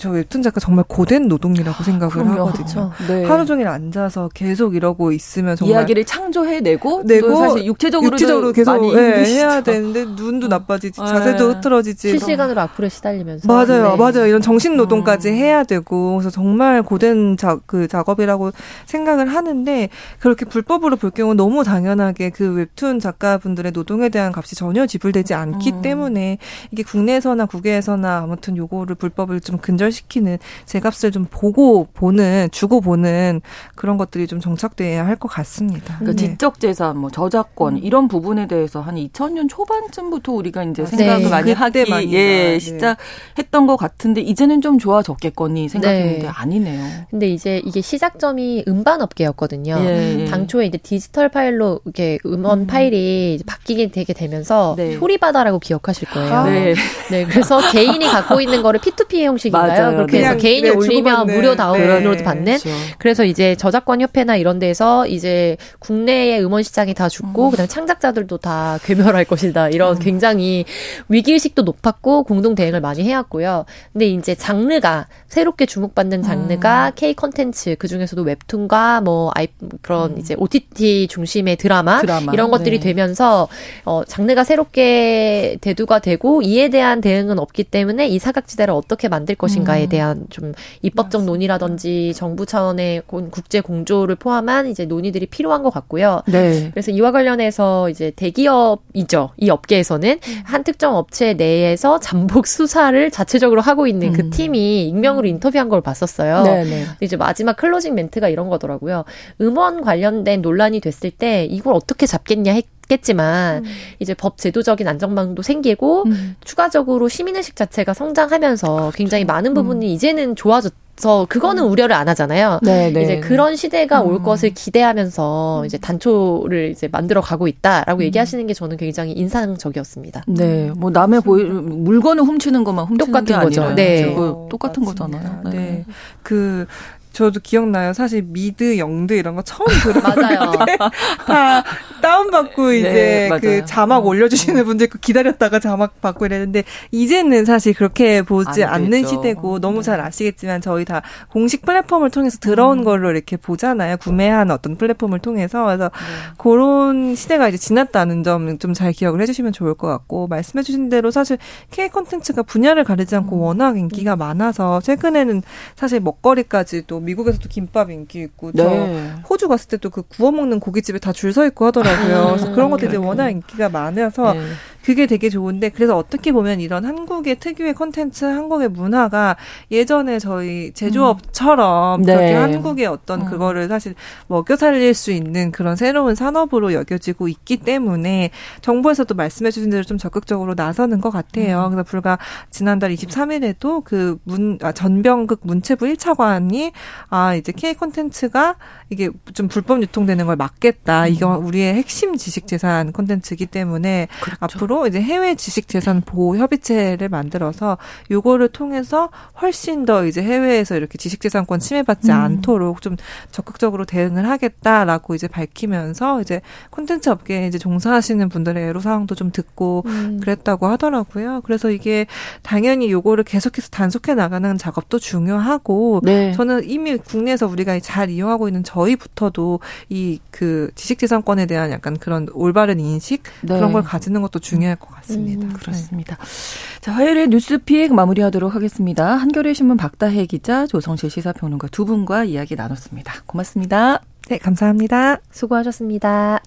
저 0.01 0.09
웹툰 0.09 0.41
작가 0.41 0.59
정말 0.59 0.83
고된 0.87 1.27
노동이라고 1.27 1.83
생각을 1.83 2.11
그럼요. 2.11 2.47
하거든요. 2.47 2.91
네. 3.07 3.23
하루 3.23 3.45
종일 3.45 3.67
앉아서 3.67 4.31
계속 4.33 4.73
이러고 4.73 5.11
있으면 5.11 5.55
정말 5.55 5.77
이야기를 5.77 6.05
창조해내고 6.05 7.03
내고 7.03 7.35
사실 7.35 7.65
육체적으로 7.65 8.13
육체적으로 8.13 8.51
계속 8.51 8.95
네, 8.95 9.23
해야 9.25 9.61
되는데 9.61 10.05
눈도 10.05 10.47
어. 10.47 10.49
나빠지지 10.49 10.97
자세도 10.97 11.47
네. 11.47 11.53
흐트러지지 11.53 12.09
실시간으로 12.09 12.61
앞으로 12.61 12.89
시달리면서 12.89 13.47
맞아요, 13.47 13.91
네. 13.91 13.95
맞아요. 13.95 14.25
이런 14.25 14.41
정신 14.41 14.75
노동까지 14.75 15.29
음. 15.29 15.35
해야 15.35 15.63
되고 15.63 16.15
그래서 16.15 16.31
정말 16.31 16.81
고된 16.81 17.37
자, 17.37 17.59
그 17.67 17.87
작업이라고 17.87 18.53
생각을 18.87 19.27
하는데 19.27 19.89
그렇게 20.17 20.45
불법으로 20.45 20.95
볼 20.95 21.11
경우 21.11 21.35
너무 21.35 21.63
당연하게 21.63 22.31
그 22.31 22.55
웹툰 22.55 22.99
작가분들의 22.99 23.71
노동에 23.71 24.09
대한 24.09 24.31
값이 24.35 24.55
전혀 24.55 24.87
지불되지 24.87 25.35
않기 25.35 25.73
음. 25.73 25.81
때문에 25.83 26.39
이게 26.71 26.81
국내에서나 26.81 27.45
국외에서나 27.45 28.21
아무튼 28.23 28.57
요거를 28.57 28.95
불법을 28.95 29.41
좀 29.41 29.59
근절 29.59 29.90
시키는 29.91 30.37
제값을 30.65 31.11
좀 31.11 31.25
보고 31.29 31.87
보는 31.93 32.49
주고 32.51 32.81
보는 32.81 33.41
그런 33.75 33.97
것들이 33.97 34.27
좀 34.27 34.39
정착돼야 34.39 35.05
할 35.05 35.21
것 35.21 35.27
같습니다. 35.27 35.97
그러니까 35.99 36.19
네. 36.21 36.31
지적 36.31 36.59
재산, 36.59 36.97
뭐 36.97 37.11
저작권 37.11 37.75
음. 37.75 37.79
이런 37.83 38.07
부분에 38.07 38.47
대해서 38.47 38.81
한 38.81 38.95
2000년 38.95 39.47
초반쯤부터 39.49 40.31
우리가 40.33 40.63
이제 40.63 40.83
생각을 40.83 41.23
네. 41.23 41.29
많이 41.29 41.53
하기 41.53 41.79
예, 42.13 42.53
네. 42.53 42.59
시작했던 42.59 43.67
것 43.67 43.77
같은데 43.77 44.21
이제는 44.21 44.61
좀 44.61 44.79
좋아졌겠거니 44.79 45.69
생각했는데 45.69 46.23
네. 46.23 46.27
아니네요. 46.27 46.83
근데 47.11 47.27
이제 47.29 47.61
이게 47.65 47.81
시작점이 47.81 48.63
음반 48.67 49.01
업계였거든요. 49.01 49.77
예, 49.79 50.21
예. 50.21 50.25
당초에 50.25 50.65
이제 50.65 50.77
디지털 50.77 51.29
파일로 51.29 51.81
이렇게 51.85 52.17
음원 52.25 52.61
음. 52.61 52.67
파일이 52.67 53.39
바뀌게 53.45 53.91
되게 53.91 54.13
되면서 54.13 54.73
네. 54.77 54.97
소리바다라고 54.97 55.59
기억하실 55.59 56.09
거예요. 56.09 56.33
아. 56.33 56.43
네. 56.45 56.73
네. 57.11 57.25
그래서 57.25 57.59
개인이 57.71 58.03
갖고 58.07 58.41
있는 58.41 58.63
거를 58.63 58.79
P2P 58.79 59.23
형식인가요? 59.23 59.67
맞아요. 59.83 59.95
그렇게 59.97 60.19
해서 60.19 60.37
개인이 60.37 60.61
네, 60.61 60.69
올리면 60.69 61.27
무료 61.27 61.55
다운로드 61.55 62.17
네. 62.17 62.23
받는. 62.23 62.59
그렇죠. 62.59 62.69
그래서 62.97 63.25
이제 63.25 63.55
저작권 63.55 64.01
협회나 64.01 64.35
이런 64.35 64.59
데서 64.59 65.07
이제 65.07 65.57
국내의 65.79 66.43
음원 66.43 66.63
시장이 66.63 66.93
다 66.93 67.09
죽고 67.09 67.47
음. 67.47 67.51
그다음 67.51 67.67
창작자들도 67.67 68.37
다 68.37 68.79
괴멸할 68.83 69.25
것이다. 69.25 69.69
이런 69.69 69.97
음. 69.97 69.99
굉장히 69.99 70.65
위기 71.09 71.33
의식도 71.33 71.63
높았고 71.63 72.23
공동 72.23 72.55
대응을 72.55 72.81
많이 72.81 73.03
해왔고요. 73.03 73.65
근데 73.93 74.07
이제 74.07 74.35
장르가 74.35 75.07
새롭게 75.27 75.65
주목받는 75.65 76.23
장르가 76.23 76.87
음. 76.87 76.91
K 76.95 77.13
컨텐츠 77.13 77.75
그 77.79 77.87
중에서도 77.87 78.21
웹툰과 78.21 79.01
뭐 79.01 79.31
아이 79.35 79.47
그런 79.81 80.11
음. 80.11 80.17
이제 80.17 80.35
OTT 80.37 81.07
중심의 81.07 81.55
드라마, 81.57 82.01
드라마. 82.01 82.33
이런 82.33 82.51
것들이 82.51 82.79
네. 82.79 82.87
되면서 82.87 83.47
어 83.85 84.03
장르가 84.05 84.43
새롭게 84.43 85.57
대두가 85.61 85.99
되고 85.99 86.41
이에 86.41 86.69
대한 86.69 87.01
대응은 87.01 87.39
없기 87.39 87.65
때문에 87.65 88.07
이 88.07 88.19
사각지대를 88.19 88.73
어떻게 88.73 89.07
만들 89.07 89.35
것인가 89.35 89.60
것인가에 89.61 89.85
음. 89.85 89.89
대한 89.89 90.25
좀 90.29 90.53
입법적 90.81 91.23
논의라든지 91.23 92.13
정부 92.15 92.45
차원의 92.45 93.03
국제 93.07 93.61
공조를 93.61 94.15
포함한 94.15 94.67
이제 94.67 94.85
논의들이 94.85 95.27
필요한 95.27 95.63
것 95.63 95.69
같고요. 95.69 96.21
네. 96.27 96.69
그래서 96.71 96.91
이와 96.91 97.11
관련해서 97.11 97.89
이제 97.89 98.11
대기업이죠. 98.15 99.31
이 99.37 99.49
업계에서는 99.49 100.09
음. 100.09 100.41
한 100.43 100.63
특정 100.63 100.95
업체 100.95 101.33
내에서 101.33 101.99
잠복 101.99 102.47
수사를 102.47 103.11
자체적으로 103.11 103.61
하고 103.61 103.87
있는 103.87 104.13
그 104.13 104.21
음. 104.21 104.29
팀이 104.29 104.87
익명으로 104.87 105.27
인터뷰한 105.27 105.69
걸 105.69 105.81
봤었어요. 105.81 106.43
네, 106.43 106.63
네. 106.63 106.85
이제 106.99 107.15
마지막 107.15 107.55
closing 107.55 107.95
멘트가 107.95 108.29
이런 108.29 108.49
거더라고요. 108.49 109.05
음원 109.39 109.81
관련된 109.81 110.41
논란이 110.41 110.79
됐을 110.79 111.11
때 111.11 111.45
이걸 111.45 111.73
어떻게 111.73 112.05
잡겠냐 112.05 112.53
했 112.53 112.65
겠지만 112.91 113.63
음. 113.65 113.71
이제 113.99 114.13
법 114.13 114.37
제도적인 114.37 114.87
안정망도 114.87 115.41
생기고 115.41 116.03
음. 116.07 116.35
추가적으로 116.43 117.07
시민의식 117.07 117.55
자체가 117.55 117.93
성장하면서 117.93 118.91
굉장히 118.95 119.23
많은 119.23 119.53
부분이 119.53 119.85
음. 119.85 119.91
이제는 119.91 120.35
좋아졌 120.35 120.73
서 120.97 121.25
그거는 121.27 121.63
음. 121.63 121.71
우려를 121.71 121.95
안 121.95 122.09
하잖아요. 122.09 122.59
네, 122.61 122.91
네. 122.91 123.01
이제 123.01 123.19
그런 123.21 123.55
시대가 123.55 124.01
올 124.01 124.15
음. 124.15 124.23
것을 124.23 124.53
기대하면서 124.53 125.63
이제 125.65 125.77
단초를 125.79 126.69
이제 126.69 126.89
만들어 126.91 127.21
가고 127.21 127.47
있다라고 127.47 128.01
음. 128.01 128.03
얘기하시는 128.03 128.45
게 128.45 128.53
저는 128.53 128.77
굉장히 128.77 129.13
인상적이었습니다. 129.13 130.25
네, 130.27 130.69
뭐 130.77 130.91
남의 130.91 131.21
보이 131.21 131.43
물건을 131.45 132.23
훔치는 132.23 132.63
것만 132.65 132.85
훔치는 132.85 133.05
똑같은 133.07 133.25
게 133.25 133.33
거죠. 133.33 133.63
아니라 133.63 133.75
네, 133.75 134.15
똑같은 134.49 134.83
맞습니다. 134.83 135.05
거잖아요. 135.05 135.41
네. 135.45 135.49
네. 135.49 135.85
그 136.21 136.67
저도 137.11 137.39
기억나요. 137.41 137.93
사실 137.93 138.21
미드, 138.21 138.77
영드 138.77 139.13
이런 139.13 139.35
거 139.35 139.41
처음 139.41 139.67
들어봤는데 139.67 140.77
다 141.27 141.63
다운받고 142.01 142.69
네, 142.69 142.77
이제 142.79 143.29
네, 143.31 143.39
그 143.39 143.65
자막 143.65 143.99
음. 143.99 144.05
올려주시는 144.07 144.65
분들 144.65 144.87
기다렸다가 145.01 145.59
자막 145.59 146.01
받고 146.01 146.25
이랬는데 146.25 146.63
이제는 146.91 147.45
사실 147.45 147.73
그렇게 147.73 148.21
보지 148.21 148.63
않는 148.63 149.05
시대고 149.05 149.59
너무 149.59 149.77
네. 149.77 149.83
잘 149.83 150.01
아시겠지만 150.01 150.61
저희 150.61 150.85
다 150.85 151.01
공식 151.29 151.63
플랫폼을 151.63 152.09
통해서 152.09 152.37
들어온 152.39 152.79
음. 152.79 152.83
걸로 152.83 153.11
이렇게 153.11 153.37
보잖아요. 153.37 153.97
구매한 153.97 154.49
어떤 154.51 154.77
플랫폼을 154.77 155.19
통해서 155.19 155.65
그래서 155.65 155.85
네. 155.85 156.33
그런 156.37 157.15
시대가 157.15 157.47
이제 157.47 157.57
지났다는 157.57 158.23
점 158.23 158.57
좀 158.59 158.73
잘 158.73 158.93
기억을 158.93 159.21
해주시면 159.21 159.51
좋을 159.53 159.73
것 159.73 159.87
같고 159.87 160.27
말씀해주신 160.27 160.89
대로 160.89 161.11
사실 161.11 161.37
K 161.71 161.89
콘텐츠가 161.89 162.43
분야를 162.43 162.83
가리지 162.83 163.15
않고 163.15 163.35
음. 163.35 163.41
워낙 163.41 163.77
인기가 163.77 164.15
많아서 164.15 164.79
최근에는 164.81 165.41
사실 165.75 165.99
먹거리까지도 165.99 167.00
미국에서도 167.05 167.47
김밥 167.49 167.89
인기 167.91 168.21
있고 168.23 168.51
네. 168.53 168.63
저 168.63 169.27
호주 169.29 169.47
갔을 169.47 169.67
때도 169.69 169.89
그 169.89 170.01
구워 170.03 170.31
먹는 170.31 170.59
고깃집에 170.59 170.99
다 170.99 171.11
줄 171.11 171.31
서 171.33 171.45
있고 171.47 171.65
하더라고요. 171.65 172.25
그래서 172.35 172.51
그런 172.51 172.69
것들이 172.71 172.97
워낙 172.97 173.29
인기가 173.29 173.69
많아서 173.69 174.33
네. 174.33 174.41
그게 174.83 175.05
되게 175.05 175.29
좋은데 175.29 175.69
그래서 175.69 175.97
어떻게 175.97 176.31
보면 176.31 176.59
이런 176.59 176.85
한국의 176.85 177.35
특유의 177.39 177.73
콘텐츠, 177.73 178.25
한국의 178.25 178.69
문화가 178.69 179.35
예전에 179.69 180.19
저희 180.19 180.71
제조업처럼 180.73 182.01
음. 182.01 182.05
네. 182.05 182.15
그렇게 182.15 182.33
한국의 182.33 182.85
어떤 182.87 183.21
음. 183.21 183.25
그거를 183.25 183.67
사실 183.67 183.95
먹여 184.27 184.55
살릴 184.55 184.93
수 184.93 185.11
있는 185.11 185.51
그런 185.51 185.75
새로운 185.75 186.15
산업으로 186.15 186.73
여겨지고 186.73 187.27
있기 187.27 187.57
때문에 187.57 188.31
정부에서도 188.61 189.13
말씀해 189.13 189.51
주신 189.51 189.69
대로 189.69 189.83
좀 189.83 189.97
적극적으로 189.97 190.53
나서는 190.55 191.01
것 191.01 191.09
같아요. 191.11 191.65
음. 191.65 191.71
그래서 191.71 191.83
불과 191.83 192.17
지난달 192.49 192.93
23일에도 192.93 193.83
그 193.83 194.17
문, 194.23 194.57
아, 194.61 194.71
전병극 194.71 195.41
문체부 195.43 195.85
1차관이 195.85 196.71
아, 197.09 197.35
이제 197.35 197.51
K 197.51 197.73
콘텐츠가 197.75 198.55
이게 198.89 199.09
좀 199.33 199.47
불법 199.47 199.81
유통되는 199.81 200.25
걸 200.25 200.35
막겠다. 200.35 201.03
음. 201.03 201.11
이거 201.11 201.37
우리의 201.37 201.75
핵심 201.75 202.17
지식 202.17 202.47
재산 202.47 202.91
콘텐츠이기 202.91 203.45
때문에 203.45 204.07
그렇죠. 204.21 204.37
앞으로 204.39 204.70
이제 204.87 205.01
해외 205.01 205.35
지식 205.35 205.67
재산 205.67 206.01
보호 206.01 206.37
협의체를 206.37 207.09
만들어서 207.09 207.77
요거를 208.09 208.49
통해서 208.49 209.09
훨씬 209.41 209.85
더 209.85 210.05
이제 210.05 210.21
해외에서 210.21 210.75
이렇게 210.75 210.97
지식 210.97 211.21
재산권 211.21 211.59
침해받지 211.59 212.11
음. 212.11 212.15
않도록 212.15 212.81
좀 212.81 212.97
적극적으로 213.31 213.85
대응을 213.85 214.27
하겠다라고 214.29 215.15
이제 215.15 215.27
밝히면서 215.27 216.21
이제 216.21 216.41
콘텐츠 216.69 217.09
업계에 217.09 217.47
이제 217.47 217.57
종사하시는 217.57 218.27
분들의 218.29 218.67
애로 218.69 218.79
사항도 218.81 219.15
좀 219.15 219.31
듣고 219.31 219.83
음. 219.85 220.19
그랬다고 220.21 220.67
하더라고요. 220.67 221.41
그래서 221.45 221.69
이게 221.69 222.07
당연히 222.41 222.91
요거를 222.91 223.23
계속해서 223.23 223.69
단속해 223.69 224.15
나가는 224.15 224.57
작업도 224.57 224.99
중요하고 224.99 226.01
네. 226.03 226.33
저는 226.33 226.69
이미 226.69 226.97
국내에서 226.97 227.47
우리가 227.47 227.79
잘 227.79 228.09
이용하고 228.09 228.47
있는 228.47 228.63
저 228.63 228.81
저희부터도 228.81 229.59
이 229.89 230.19
그 230.41 230.71
지식재산권에 230.73 231.45
대한 231.45 231.71
약간 231.71 231.97
그런 231.97 232.27
올바른 232.33 232.79
인식 232.79 233.21
네. 233.41 233.55
그런 233.55 233.71
걸 233.71 233.83
가지는 233.83 234.21
것도 234.23 234.39
중요 234.39 234.60
할 234.67 234.75
것 234.75 234.89
같습니다. 234.95 235.45
음, 235.45 235.53
그렇습니다. 235.53 236.15
네. 236.15 236.79
자, 236.81 236.91
화요일에 236.91 237.27
뉴스픽 237.27 237.93
마무리하도록 237.93 238.53
하겠습니다. 238.55 239.15
한겨레 239.15 239.53
신문 239.53 239.77
박다혜 239.77 240.25
기자, 240.25 240.65
조성실 240.67 241.09
시사평론가 241.09 241.67
두 241.69 241.85
분과 241.85 242.23
이야기 242.25 242.55
나눴습니다. 242.55 243.13
고맙습니다. 243.25 244.01
네, 244.29 244.37
감사합니다. 244.37 245.17
수고하셨습니다. 245.31 246.39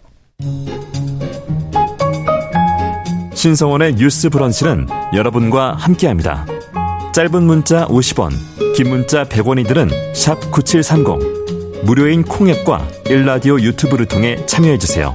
신성원의 3.35 3.95
뉴스 3.97 4.31
브런치는 4.31 4.87
여러분과 5.15 5.75
함께합니다. 5.75 6.47
짧은 7.13 7.43
문자 7.43 7.87
50원, 7.87 8.31
긴 8.75 8.89
문자 8.89 9.25
100원이들은 9.25 10.15
샵 10.15 10.41
9730. 10.51 11.85
무료인 11.85 12.23
콩앱과 12.23 12.89
일라디오 13.11 13.61
유튜브를 13.61 14.07
통해 14.07 14.45
참여해주세요. 14.47 15.15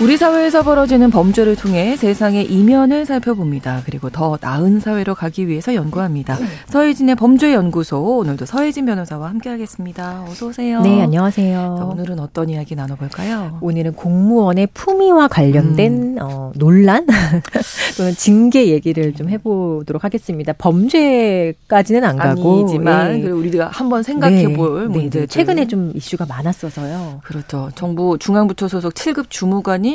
우리 0.00 0.16
사회에서 0.16 0.62
벌어지는 0.62 1.10
범죄를 1.10 1.56
통해 1.56 1.96
세상의 1.96 2.44
이면을 2.52 3.04
살펴봅니다. 3.04 3.82
그리고 3.84 4.10
더 4.10 4.38
나은 4.40 4.78
사회로 4.78 5.16
가기 5.16 5.48
위해서 5.48 5.74
연구합니다. 5.74 6.38
서혜진의 6.68 7.16
범죄연구소 7.16 8.18
오늘도 8.18 8.46
서혜진 8.46 8.86
변호사와 8.86 9.28
함께하겠습니다. 9.28 10.26
어서 10.28 10.46
오세요. 10.46 10.82
네, 10.82 11.02
안녕하세요. 11.02 11.76
자, 11.76 11.84
오늘은 11.84 12.20
어떤 12.20 12.48
이야기 12.48 12.76
나눠볼까요? 12.76 13.58
오늘은 13.60 13.94
공무원의 13.94 14.68
품위와 14.72 15.26
관련된 15.26 15.92
음. 15.92 16.16
어, 16.20 16.52
논란 16.54 17.04
또는 17.98 18.12
징계 18.14 18.68
얘기를 18.68 19.12
좀 19.14 19.28
해보도록 19.28 20.04
하겠습니다. 20.04 20.52
범죄까지는 20.52 22.04
안 22.04 22.16
가고 22.18 22.60
아니지만 22.60 23.20
네. 23.20 23.30
우리가 23.30 23.70
한번 23.72 24.04
생각해볼 24.04 24.82
네. 24.82 24.88
문제. 24.96 25.20
네. 25.20 25.26
최근에 25.26 25.66
좀 25.66 25.90
이슈가 25.96 26.24
많았어서요. 26.26 27.22
그렇죠. 27.24 27.70
정부 27.74 28.16
중앙부처 28.16 28.68
소속 28.68 28.94
7급 28.94 29.24
주무관이 29.28 29.87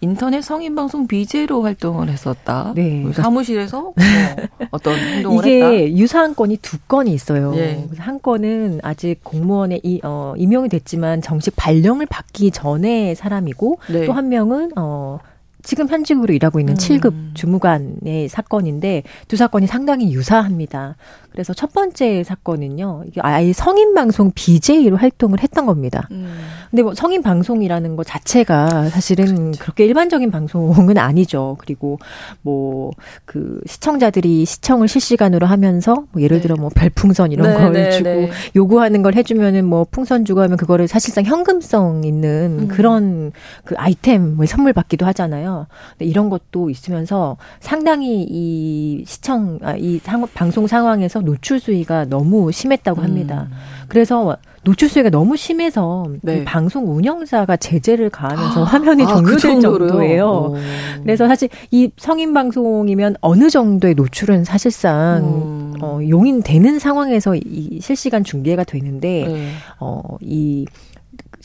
인터넷 0.00 0.42
성인 0.42 0.74
방송 0.74 1.06
BJ로 1.06 1.62
활동을 1.62 2.08
했었다. 2.08 2.72
네. 2.74 3.04
사무실에서 3.12 3.80
뭐 3.80 3.94
어떤 4.70 4.96
행동을 4.98 5.46
이게 5.46 5.56
했다. 5.56 5.72
이게 5.72 5.96
유사한 5.96 6.34
건이 6.34 6.58
두 6.58 6.78
건이 6.78 7.12
있어요. 7.12 7.52
네. 7.52 7.86
한 7.98 8.20
건은 8.20 8.80
아직 8.82 9.20
공무원에 9.24 9.80
이, 9.82 10.00
어, 10.04 10.34
임용이 10.36 10.68
됐지만 10.68 11.20
정식 11.20 11.54
발령을 11.56 12.06
받기 12.06 12.52
전에 12.52 13.14
사람이고 13.14 13.78
네. 13.90 14.06
또한 14.06 14.28
명은 14.28 14.72
어 14.76 15.18
지금 15.62 15.88
현직으로 15.88 16.32
일하고 16.32 16.60
있는 16.60 16.74
음. 16.74 16.76
7급 16.78 17.34
주무관의 17.34 18.28
사건인데 18.28 19.02
두 19.26 19.36
사건이 19.36 19.66
상당히 19.66 20.12
유사합니다. 20.12 20.96
그래서 21.38 21.54
첫 21.54 21.72
번째 21.72 22.24
사건은요, 22.24 23.04
이게 23.06 23.20
아예 23.22 23.52
성인 23.52 23.94
방송 23.94 24.32
BJ로 24.34 24.96
활동을 24.96 25.40
했던 25.40 25.66
겁니다. 25.66 26.08
음. 26.10 26.36
근데 26.68 26.82
뭐 26.82 26.94
성인 26.94 27.22
방송이라는 27.22 27.94
것 27.94 28.04
자체가 28.04 28.88
사실은 28.88 29.52
그렇죠. 29.52 29.62
그렇게 29.62 29.86
일반적인 29.86 30.32
방송은 30.32 30.98
아니죠. 30.98 31.56
그리고 31.60 31.98
뭐 32.42 32.90
그 33.24 33.60
시청자들이 33.66 34.44
시청을 34.44 34.88
실시간으로 34.88 35.46
하면서 35.46 36.04
뭐 36.12 36.22
예를 36.22 36.38
네. 36.38 36.42
들어 36.42 36.56
뭐 36.56 36.70
별풍선 36.74 37.32
이런 37.32 37.50
네, 37.50 37.56
걸 37.56 37.72
네, 37.72 37.90
주고 37.90 38.04
네. 38.04 38.30
요구하는 38.56 39.02
걸 39.02 39.14
해주면은 39.14 39.64
뭐 39.64 39.86
풍선 39.90 40.24
주고 40.24 40.40
하면 40.42 40.56
그거를 40.56 40.88
사실상 40.88 41.24
현금성 41.24 42.04
있는 42.04 42.58
음. 42.60 42.68
그런 42.68 43.32
그 43.64 43.74
아이템 43.76 44.36
뭐 44.36 44.46
선물 44.46 44.72
받기도 44.72 45.06
하잖아요. 45.06 45.66
근데 45.92 46.06
이런 46.06 46.30
것도 46.30 46.70
있으면서 46.70 47.36
상당히 47.60 48.26
이 48.28 49.04
시청 49.06 49.58
아, 49.62 49.74
이 49.76 50.00
방송 50.34 50.66
상황에서 50.66 51.20
노출 51.28 51.60
수위가 51.60 52.06
너무 52.06 52.50
심했다고 52.50 53.02
합니다. 53.02 53.48
음. 53.50 53.56
그래서 53.88 54.36
노출 54.64 54.88
수위가 54.88 55.10
너무 55.10 55.36
심해서 55.36 56.06
네. 56.22 56.44
방송 56.44 56.94
운영사가 56.94 57.56
제재를 57.56 58.10
가하면서 58.10 58.60
아, 58.62 58.64
화면이 58.64 59.04
아, 59.04 59.06
종료될 59.06 59.54
그 59.54 59.60
정도예요. 59.60 60.26
오. 60.26 60.56
그래서 61.02 61.26
사실 61.28 61.48
이 61.70 61.90
성인 61.96 62.34
방송이면 62.34 63.16
어느 63.20 63.50
정도의 63.50 63.94
노출은 63.94 64.44
사실상 64.44 65.18
음. 65.24 65.74
어, 65.80 66.00
용인되는 66.06 66.78
상황에서 66.78 67.36
이 67.36 67.78
실시간 67.80 68.24
중계가 68.24 68.64
되는데 68.64 69.24
네. 69.26 69.50
어 69.78 70.02
이 70.20 70.66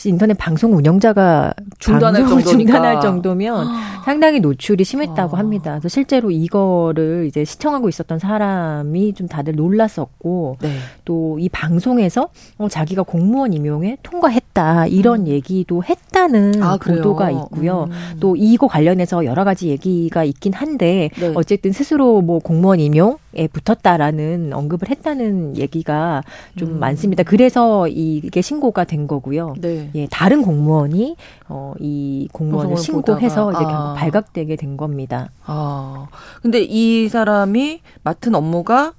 인터넷 0.05 0.33
방송 0.37 0.75
운영자가 0.75 1.53
중단할, 1.79 2.25
중단할 2.43 3.01
정도면 3.01 3.67
상당히 4.03 4.39
노출이 4.39 4.83
심했다고 4.83 5.37
아. 5.37 5.39
합니다. 5.39 5.71
그래서 5.73 5.87
실제로 5.87 6.31
이거를 6.31 7.25
이제 7.27 7.45
시청하고 7.45 7.89
있었던 7.89 8.19
사람이 8.19 9.13
좀 9.13 9.27
다들 9.27 9.55
놀랐었고 9.55 10.57
네. 10.61 10.77
또이 11.05 11.49
방송에서 11.49 12.29
어, 12.57 12.67
자기가 12.69 13.03
공무원 13.03 13.53
임용에 13.53 13.97
통과했다 14.03 14.87
이런 14.87 15.21
음. 15.21 15.27
얘기도 15.27 15.83
했다는 15.83 16.61
아, 16.61 16.77
보도가 16.77 17.31
있고요. 17.31 17.87
음. 17.89 18.19
또 18.19 18.35
이거 18.35 18.67
관련해서 18.67 19.25
여러 19.25 19.43
가지 19.43 19.69
얘기가 19.69 20.23
있긴 20.23 20.53
한데 20.53 21.09
네. 21.19 21.31
어쨌든 21.35 21.71
스스로 21.71 22.21
뭐 22.21 22.39
공무원 22.39 22.79
임용 22.79 23.17
에 23.35 23.47
붙었다라는 23.47 24.51
언급을 24.53 24.89
했다는 24.89 25.57
얘기가 25.57 26.21
좀 26.55 26.69
음. 26.69 26.79
많습니다. 26.79 27.23
그래서 27.23 27.87
이게 27.87 28.41
신고가 28.41 28.83
된 28.83 29.07
거고요. 29.07 29.55
네. 29.59 29.89
예, 29.95 30.07
다른 30.11 30.43
공무원이 30.43 31.15
어, 31.49 31.73
이 31.79 32.27
공무원을 32.31 32.77
신고해서 32.77 33.45
보다가. 33.45 33.63
이제 33.63 33.73
아. 33.73 33.93
발각되게 33.97 34.55
된 34.55 34.77
겁니다. 34.77 35.31
아. 35.45 36.07
근데 36.41 36.61
이 36.61 37.09
사람이 37.09 37.81
맡은 38.03 38.35
업무가 38.35 38.93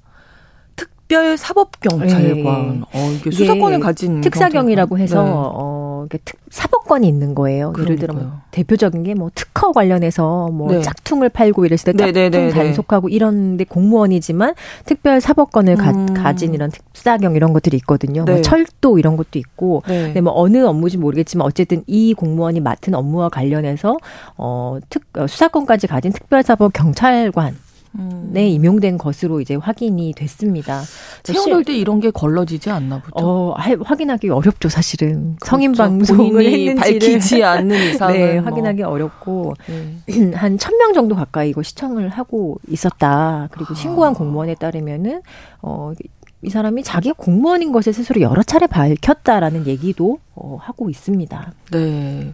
특별 0.75 1.37
사법경찰관. 1.37 2.79
네. 2.79 2.81
어, 2.93 3.11
이게 3.15 3.31
수사권을 3.31 3.79
가진 3.79 4.21
특사경이라고 4.21 4.97
해서 4.97 5.23
네. 5.23 5.29
어, 5.31 5.74
특, 6.23 6.39
사법권이 6.51 7.07
있는 7.07 7.33
거예요. 7.33 7.73
그러니까요. 7.73 7.85
예를 7.85 7.95
들어 7.99 8.13
뭐 8.13 8.39
대표적인 8.51 9.03
게 9.03 9.15
뭐 9.15 9.29
특허 9.33 9.71
관련해서 9.71 10.49
뭐 10.51 10.71
네. 10.71 10.81
짝퉁을 10.81 11.29
팔고 11.29 11.65
이랬을 11.65 11.93
때 11.93 11.93
네, 11.93 12.11
네, 12.11 12.29
짝퉁 12.29 12.47
네, 12.47 12.49
단속하고 12.49 13.09
이런데 13.09 13.63
공무원이지만 13.63 14.53
특별 14.85 15.21
사법권을 15.21 15.77
음. 15.79 16.13
가, 16.13 16.35
진 16.35 16.53
이런 16.53 16.69
특사경 16.69 17.35
이런 17.35 17.53
것들이 17.53 17.77
있거든요. 17.77 18.25
뭐 18.25 18.41
철도 18.41 18.99
이런 18.99 19.15
것도 19.17 19.39
있고. 19.39 19.81
근데 19.85 20.21
뭐 20.21 20.33
어느 20.35 20.65
업무인지 20.65 20.97
모르겠지만 20.97 21.47
어쨌든 21.47 21.83
이 21.87 22.13
공무원이 22.13 22.59
맡은 22.59 22.93
업무와 22.93 23.29
관련해서 23.29 23.97
어, 24.37 24.77
특 24.89 25.03
어, 25.17 25.27
수사권까지 25.27 25.87
가진 25.87 26.11
특별사법 26.11 26.73
경찰관 26.73 27.55
음. 27.97 28.29
네, 28.31 28.49
임용된 28.49 28.97
것으로 28.97 29.41
이제 29.41 29.55
확인이 29.55 30.13
됐습니다. 30.13 30.81
채용될 31.23 31.63
때 31.63 31.75
이런 31.75 31.99
게 31.99 32.11
걸러지지 32.11 32.69
않나 32.69 32.99
보죠. 32.99 33.13
어, 33.13 33.55
확인하기 33.83 34.29
어렵죠, 34.29 34.69
사실은. 34.69 35.35
그렇죠. 35.37 35.45
성인 35.45 35.71
방송을 35.71 36.45
했는지 36.45 36.75
밝히지 36.75 37.43
않는 37.43 37.91
이상은 37.91 38.13
네, 38.13 38.33
뭐. 38.39 38.49
확인하기 38.49 38.83
어렵고 38.83 39.53
네. 39.67 40.31
한천명 40.35 40.93
정도 40.93 41.15
가까이 41.15 41.49
이거 41.49 41.63
시청을 41.63 42.09
하고 42.09 42.59
있었다. 42.67 43.47
그리고 43.51 43.73
아. 43.73 43.75
신고한 43.75 44.13
공무원에 44.13 44.55
따르면은 44.55 45.21
어, 45.61 45.93
이 46.41 46.49
사람이 46.49 46.83
자기가 46.83 47.15
공무원인 47.17 47.71
것을 47.71 47.91
스스로 47.93 48.21
여러 48.21 48.43
차례 48.43 48.67
밝혔다라는 48.67 49.65
얘기도 49.65 50.19
어, 50.35 50.57
하고 50.61 50.89
있습니다. 50.89 51.53
네. 51.71 52.33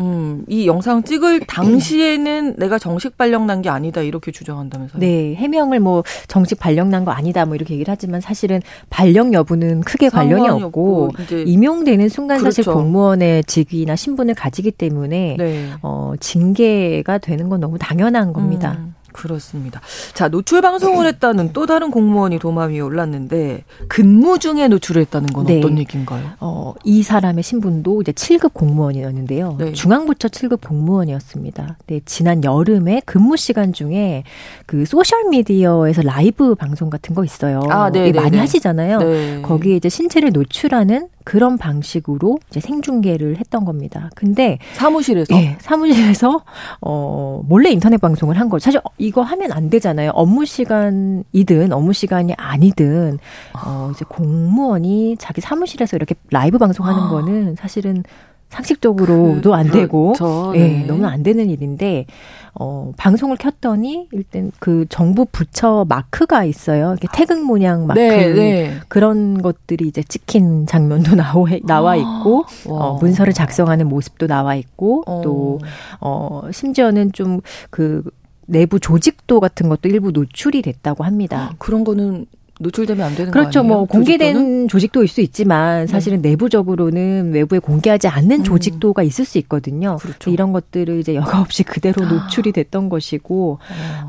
음, 0.00 0.44
이 0.48 0.66
영상 0.66 1.02
찍을 1.02 1.40
당시에는 1.40 2.54
내가 2.58 2.78
정식 2.78 3.16
발령 3.16 3.46
난 3.46 3.60
게 3.62 3.68
아니다 3.68 4.00
이렇게 4.00 4.32
주장한다면서요? 4.32 5.00
네, 5.00 5.34
해명을 5.34 5.80
뭐 5.80 6.02
정식 6.28 6.58
발령 6.58 6.88
난 6.90 7.04
거 7.04 7.10
아니다 7.10 7.44
뭐 7.44 7.54
이렇게 7.54 7.74
얘기를 7.74 7.90
하지만 7.92 8.20
사실은 8.20 8.60
발령 8.88 9.32
여부는 9.34 9.82
크게 9.82 10.08
관련이 10.08 10.48
없고 10.48 11.10
임용되는 11.46 12.08
순간 12.08 12.38
그렇죠. 12.38 12.62
사실 12.62 12.72
공무원의 12.72 13.44
직위나 13.44 13.96
신분을 13.96 14.34
가지기 14.34 14.70
때문에 14.72 15.36
네. 15.38 15.68
어 15.82 16.14
징계가 16.20 17.18
되는 17.18 17.48
건 17.48 17.60
너무 17.60 17.78
당연한 17.78 18.32
겁니다. 18.32 18.76
음. 18.78 18.94
그렇습니다. 19.12 19.80
자, 20.14 20.28
노출 20.28 20.60
방송을 20.60 21.06
했다는 21.06 21.52
또 21.52 21.66
다른 21.66 21.90
공무원이 21.90 22.38
도마 22.38 22.66
위에 22.66 22.80
올랐는데 22.80 23.64
근무 23.88 24.38
중에 24.38 24.68
노출을 24.68 25.02
했다는 25.02 25.32
건 25.32 25.46
네. 25.46 25.58
어떤 25.58 25.78
얘기인가요? 25.78 26.30
어, 26.40 26.74
이 26.84 27.02
사람의 27.02 27.42
신분도 27.42 28.02
이제 28.02 28.12
7급 28.12 28.54
공무원이었는데요. 28.54 29.56
네. 29.58 29.72
중앙부처 29.72 30.28
7급 30.28 30.66
공무원이었습니다. 30.66 31.78
네, 31.86 32.00
지난 32.04 32.44
여름에 32.44 33.02
근무 33.04 33.36
시간 33.36 33.72
중에 33.72 34.24
그 34.66 34.84
소셜 34.84 35.24
미디어에서 35.30 36.02
라이브 36.02 36.54
방송 36.54 36.90
같은 36.90 37.14
거 37.14 37.24
있어요. 37.24 37.60
아, 37.68 37.90
네, 37.90 38.10
네 38.10 38.12
많이 38.12 38.32
네. 38.32 38.38
하시잖아요. 38.38 38.98
네. 38.98 39.42
거기에 39.42 39.76
이제 39.76 39.88
신체를 39.88 40.30
노출하는 40.32 41.08
그런 41.24 41.58
방식으로 41.58 42.38
이제 42.50 42.60
생중계를 42.60 43.36
했던 43.38 43.64
겁니다. 43.64 44.10
근데 44.14 44.58
사무실에서 44.74 45.34
네, 45.34 45.56
사무실에서 45.60 46.42
어 46.80 47.42
몰래 47.46 47.70
인터넷 47.70 47.98
방송을 48.00 48.38
한 48.38 48.48
거. 48.48 48.58
사실 48.58 48.80
이거 48.98 49.22
하면 49.22 49.52
안 49.52 49.70
되잖아요. 49.70 50.10
업무 50.14 50.44
시간이든 50.44 51.72
업무 51.72 51.92
시간이 51.92 52.34
아니든 52.36 53.18
어 53.64 53.90
이제 53.94 54.04
공무원이 54.08 55.16
자기 55.18 55.40
사무실에서 55.40 55.96
이렇게 55.96 56.14
라이브 56.30 56.58
방송하는 56.58 57.02
아. 57.02 57.08
거는 57.08 57.56
사실은 57.56 58.02
상식적으로도 58.50 59.50
그, 59.50 59.54
안 59.54 59.70
되고, 59.70 60.12
그렇죠. 60.12 60.52
예, 60.56 60.58
네. 60.58 60.84
너무 60.86 61.06
안 61.06 61.22
되는 61.22 61.48
일인데, 61.48 62.06
어, 62.54 62.92
방송을 62.96 63.36
켰더니 63.36 64.08
일단 64.12 64.50
그 64.58 64.84
정부 64.88 65.24
부처 65.24 65.86
마크가 65.88 66.44
있어요. 66.44 66.90
이렇게 66.90 67.08
태극 67.12 67.44
모양 67.44 67.86
마크 67.86 68.00
네, 68.00 68.32
네. 68.32 68.80
그런 68.88 69.40
것들이 69.40 69.86
이제 69.86 70.02
찍힌 70.02 70.66
장면도 70.66 71.14
나오, 71.14 71.46
나와 71.64 71.96
있고 71.96 72.44
어, 72.66 72.98
문서를 73.00 73.32
작성하는 73.32 73.88
모습도 73.88 74.26
나와 74.26 74.56
있고 74.56 75.04
어. 75.06 75.20
또 75.22 75.60
어, 76.00 76.42
심지어는 76.52 77.12
좀그 77.12 78.02
내부 78.46 78.80
조직도 78.80 79.38
같은 79.38 79.68
것도 79.68 79.88
일부 79.88 80.10
노출이 80.10 80.62
됐다고 80.62 81.04
합니다. 81.04 81.52
그런 81.58 81.84
거는 81.84 82.26
노출되면 82.60 83.06
안 83.06 83.14
되는 83.14 83.32
그렇죠. 83.32 83.62
뭐 83.62 83.86
공개된 83.86 84.34
조직도는? 84.34 84.68
조직도 84.68 85.04
있을 85.04 85.14
수 85.14 85.20
있지만 85.22 85.86
사실은 85.86 86.20
네. 86.20 86.30
내부적으로는 86.30 87.32
외부에 87.32 87.58
공개하지 87.58 88.06
않는 88.08 88.40
음. 88.40 88.44
조직도가 88.44 89.02
있을 89.02 89.24
수 89.24 89.38
있거든요. 89.38 89.96
그렇죠. 89.96 90.30
이런 90.30 90.52
것들을 90.52 91.00
이제 91.00 91.14
여과 91.14 91.40
없이 91.40 91.62
그대로 91.62 92.04
아. 92.04 92.08
노출이 92.08 92.52
됐던 92.52 92.90
것이고 92.90 93.58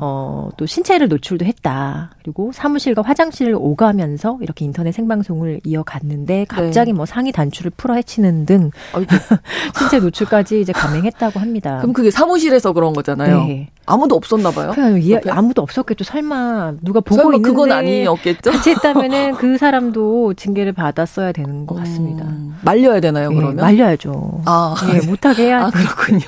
어, 0.00 0.50
또 0.56 0.66
신체를 0.66 1.08
노출도 1.08 1.46
했다. 1.46 2.10
그리고 2.22 2.52
사무실과 2.52 3.02
화장실을 3.02 3.54
오가면서 3.58 4.38
이렇게 4.42 4.64
인터넷 4.64 4.92
생방송을 4.92 5.60
이어갔는데 5.64 6.44
갑자기 6.48 6.92
네. 6.92 6.96
뭐 6.96 7.06
상위 7.06 7.32
단추를 7.32 7.72
풀어 7.76 7.94
헤치는 7.94 8.46
등 8.46 8.70
신체 9.78 9.98
노출까지 9.98 10.60
이제 10.60 10.72
감행했다고 10.72 11.40
합니다. 11.40 11.78
그럼 11.78 11.94
그게 11.94 12.10
사무실에서 12.10 12.74
그런 12.74 12.92
거잖아요. 12.92 13.46
네. 13.46 13.70
아무도 13.84 14.14
없었나 14.14 14.50
봐요. 14.50 14.72
그냥 14.74 15.20
아무도 15.28 15.62
없었겠죠. 15.62 16.04
설마 16.04 16.74
누가 16.82 17.00
보고 17.00 17.16
설마 17.16 17.36
있는데 17.36 17.50
그건 17.50 17.72
아니었겠죠. 17.72 18.52
같이 18.52 18.70
했다면은 18.70 19.34
그 19.36 19.58
사람도 19.58 20.34
징계를 20.34 20.72
받았어야 20.72 21.32
되는 21.32 21.66
것 21.66 21.74
같습니다. 21.76 22.24
음, 22.24 22.56
말려야 22.62 23.00
되나요? 23.00 23.30
네, 23.30 23.34
그러면 23.34 23.56
말려야죠. 23.56 24.42
아, 24.44 24.76
네, 24.92 25.04
못하게 25.06 25.46
해야. 25.46 25.66
아, 25.66 25.70
그렇군요. 25.70 26.26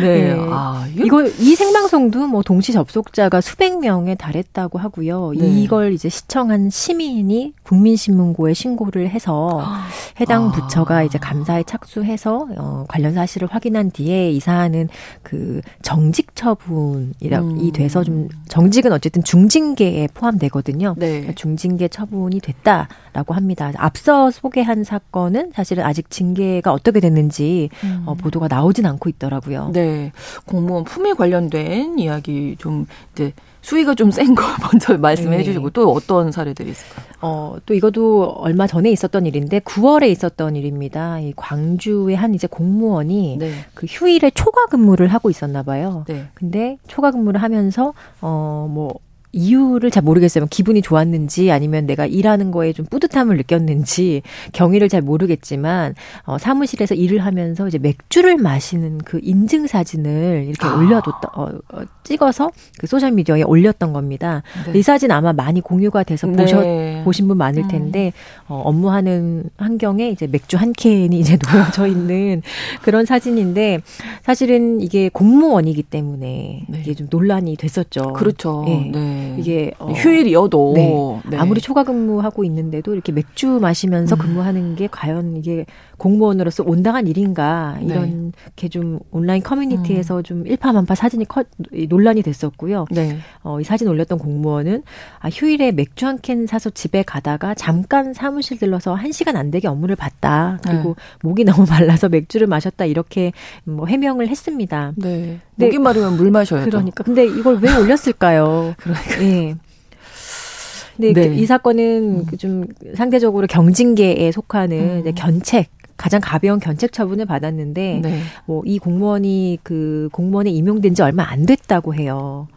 네. 0.00 0.34
네. 0.34 0.46
아, 0.50 0.86
이거 0.94 1.24
이 1.24 1.54
생방송도 1.56 2.28
뭐 2.28 2.42
동시 2.42 2.72
접속자가 2.72 3.40
수백 3.40 3.78
명에 3.80 4.14
달했다고 4.14 4.78
하고요. 4.78 5.32
네. 5.36 5.48
이걸 5.48 5.92
이제 5.92 6.08
시청한 6.08 6.70
시민이 6.70 7.54
국민신문고에 7.64 8.54
신고를 8.54 9.10
해서 9.10 9.64
해당 10.20 10.48
아. 10.48 10.52
부처가 10.52 11.02
이제 11.02 11.18
감사에 11.18 11.64
착수해서 11.64 12.46
어, 12.58 12.84
관련 12.88 13.14
사실을 13.14 13.48
확인한 13.50 13.90
뒤에 13.90 14.30
이 14.30 14.38
사안은 14.38 14.88
그 15.22 15.60
정직 15.82 16.36
처분 16.36 16.91
이 17.20 17.28
음. 17.28 17.72
돼서 17.72 18.04
좀 18.04 18.28
정직은 18.48 18.92
어쨌든 18.92 19.22
중징계에 19.22 20.08
포함되거든요. 20.14 20.94
네. 20.98 21.08
그러니까 21.08 21.32
중징계 21.34 21.88
처분이 21.88 22.40
됐다라고 22.40 23.34
합니다. 23.34 23.72
앞서 23.76 24.30
소개한 24.30 24.84
사건은 24.84 25.52
사실은 25.54 25.84
아직 25.84 26.10
징계가 26.10 26.72
어떻게 26.72 27.00
됐는지 27.00 27.70
음. 27.84 28.02
어, 28.06 28.14
보도가 28.14 28.48
나오진 28.48 28.86
않고 28.86 29.08
있더라고요. 29.08 29.70
네, 29.72 30.12
공무원 30.46 30.84
품위 30.84 31.14
관련된 31.14 31.98
이야기 31.98 32.56
좀 32.58 32.86
이제 33.12 33.32
수위가 33.62 33.94
좀 33.94 34.10
센 34.10 34.34
거 34.34 34.42
먼저 34.70 34.98
말씀해 34.98 35.38
네. 35.38 35.42
주시고 35.44 35.70
또 35.70 35.92
어떤 35.92 36.30
사례들이 36.32 36.70
있을까요? 36.70 37.06
어, 37.20 37.56
또 37.64 37.74
이것도 37.74 38.34
얼마 38.38 38.66
전에 38.66 38.90
있었던 38.90 39.24
일인데 39.26 39.60
9월에 39.60 40.10
있었던 40.10 40.56
일입니다. 40.56 41.20
이 41.20 41.32
광주의 41.36 42.16
한 42.16 42.34
이제 42.34 42.46
공무원이 42.48 43.36
네. 43.38 43.52
그 43.74 43.86
휴일에 43.88 44.30
초과 44.30 44.66
근무를 44.66 45.08
하고 45.08 45.30
있었나 45.30 45.62
봐요. 45.62 46.04
네. 46.08 46.26
근데 46.34 46.76
초과 46.88 47.10
근무를 47.12 47.40
하면서 47.40 47.94
어뭐 48.20 48.94
이유를 49.32 49.90
잘 49.90 50.02
모르겠어요. 50.02 50.46
기분이 50.46 50.82
좋았는지 50.82 51.50
아니면 51.50 51.86
내가 51.86 52.06
일하는 52.06 52.50
거에 52.50 52.72
좀 52.72 52.86
뿌듯함을 52.86 53.36
느꼈는지 53.38 54.22
경위를 54.52 54.88
잘 54.88 55.00
모르겠지만 55.00 55.94
어, 56.24 56.38
사무실에서 56.38 56.94
일을 56.94 57.24
하면서 57.24 57.66
이제 57.66 57.78
맥주를 57.78 58.36
마시는 58.36 58.98
그 58.98 59.20
인증 59.22 59.66
사진을 59.66 60.44
이렇게 60.48 60.66
아. 60.66 60.76
올려뒀다 60.76 61.30
어, 61.34 61.48
어, 61.72 61.82
찍어서 62.04 62.50
그 62.78 62.86
소셜 62.86 63.12
미디어에 63.12 63.42
올렸던 63.42 63.92
겁니다. 63.92 64.42
네. 64.70 64.78
이 64.78 64.82
사진 64.82 65.10
아마 65.10 65.32
많이 65.32 65.60
공유가 65.60 66.02
돼서 66.02 66.26
네. 66.26 66.36
보셨 66.36 67.04
보신 67.04 67.26
분 67.26 67.38
많을 67.38 67.62
음. 67.64 67.68
텐데 67.68 68.12
어, 68.48 68.62
업무하는 68.64 69.50
환경에 69.56 70.10
이제 70.10 70.26
맥주 70.26 70.56
한 70.56 70.72
캔이 70.72 71.18
이제 71.18 71.38
놓여져 71.52 71.86
있는 71.86 72.42
그런 72.82 73.06
사진인데 73.06 73.80
사실은 74.22 74.80
이게 74.80 75.08
공무원이기 75.08 75.84
때문에 75.84 76.66
네. 76.68 76.80
이게 76.80 76.94
좀 76.94 77.06
논란이 77.10 77.56
됐었죠. 77.56 78.12
그렇죠. 78.12 78.64
네. 78.66 78.90
네. 79.22 79.32
네. 79.32 79.36
이게 79.38 79.72
어, 79.78 79.92
휴일이어도 79.92 80.72
네. 80.74 81.20
네. 81.30 81.36
아무리 81.36 81.60
초과 81.60 81.84
근무하고 81.84 82.44
있는데도 82.44 82.94
이렇게 82.94 83.12
맥주 83.12 83.58
마시면서 83.60 84.16
음. 84.16 84.18
근무하는 84.18 84.76
게 84.76 84.88
과연 84.90 85.36
이게 85.36 85.66
공무원으로서 85.98 86.64
온당한 86.66 87.06
일인가 87.06 87.78
이런 87.82 88.26
네. 88.26 88.38
게좀 88.56 89.00
온라인 89.10 89.42
커뮤니티에서 89.42 90.18
음. 90.18 90.22
좀 90.22 90.46
일파만파 90.46 90.94
사진이 90.94 91.26
커, 91.26 91.44
논란이 91.88 92.22
됐었고요. 92.22 92.86
네. 92.90 93.18
어, 93.42 93.60
이 93.60 93.64
사진 93.64 93.88
올렸던 93.88 94.18
공무원은 94.18 94.82
아, 95.20 95.28
휴일에 95.28 95.72
맥주 95.72 96.06
한 96.06 96.22
캔 96.22 96.46
사서 96.46 96.70
집에 96.70 97.02
가다가 97.02 97.52
잠깐 97.54 98.14
사무실 98.14 98.58
들러서 98.58 98.94
한 98.94 99.10
시간 99.12 99.36
안 99.36 99.50
되게 99.50 99.66
업무를 99.66 99.96
봤다. 99.96 100.58
그리고 100.62 100.94
네. 100.96 101.02
목이 101.22 101.44
너무 101.44 101.66
말라서 101.68 102.08
맥주를 102.08 102.46
마셨다 102.46 102.84
이렇게 102.84 103.32
뭐 103.64 103.86
해명을 103.86 104.28
했습니다. 104.28 104.92
네. 104.96 105.40
목이 105.56 105.78
마르면 105.78 106.16
물 106.16 106.30
마셔야죠. 106.30 106.70
그러니까 106.70 107.02
근데 107.04 107.26
이걸 107.26 107.56
왜 107.58 107.74
올렸을까요? 107.76 108.74
그러니까. 108.78 109.11
예. 109.20 109.56
네. 110.96 111.12
네. 111.12 111.34
이 111.34 111.46
사건은 111.46 112.26
음. 112.30 112.36
좀 112.38 112.64
상대적으로 112.94 113.46
경징계에 113.46 114.30
속하는 114.30 115.06
음. 115.06 115.14
견책 115.14 115.70
가장 115.96 116.20
가벼운 116.22 116.58
견책 116.58 116.92
처분을 116.92 117.26
받았는데 117.26 118.00
네. 118.02 118.20
뭐이 118.46 118.78
공무원이 118.78 119.58
그 119.62 120.08
공무원에 120.12 120.50
임용된 120.50 120.94
지 120.94 121.02
얼마 121.02 121.24
안 121.24 121.46
됐다고 121.46 121.94
해요. 121.94 122.48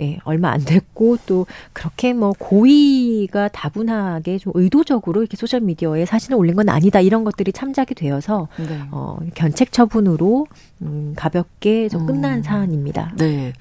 예, 0.00 0.18
얼마 0.24 0.50
안 0.50 0.60
됐고 0.64 1.18
또 1.26 1.46
그렇게 1.72 2.12
뭐 2.12 2.32
고의가 2.38 3.48
다분하게 3.48 4.38
좀 4.38 4.52
의도적으로 4.56 5.20
이렇게 5.20 5.36
소셜 5.36 5.60
미디어에 5.60 6.06
사진을 6.06 6.36
올린 6.36 6.56
건 6.56 6.68
아니다 6.68 7.00
이런 7.00 7.24
것들이 7.24 7.52
참작이 7.52 7.94
되어서 7.94 8.48
네. 8.56 8.80
어 8.90 9.18
견책 9.34 9.70
처분으로 9.70 10.46
음 10.80 11.12
가볍게 11.14 11.88
좀 11.88 12.06
끝난 12.06 12.38
음. 12.38 12.42
사안입니다. 12.42 13.12
네. 13.16 13.52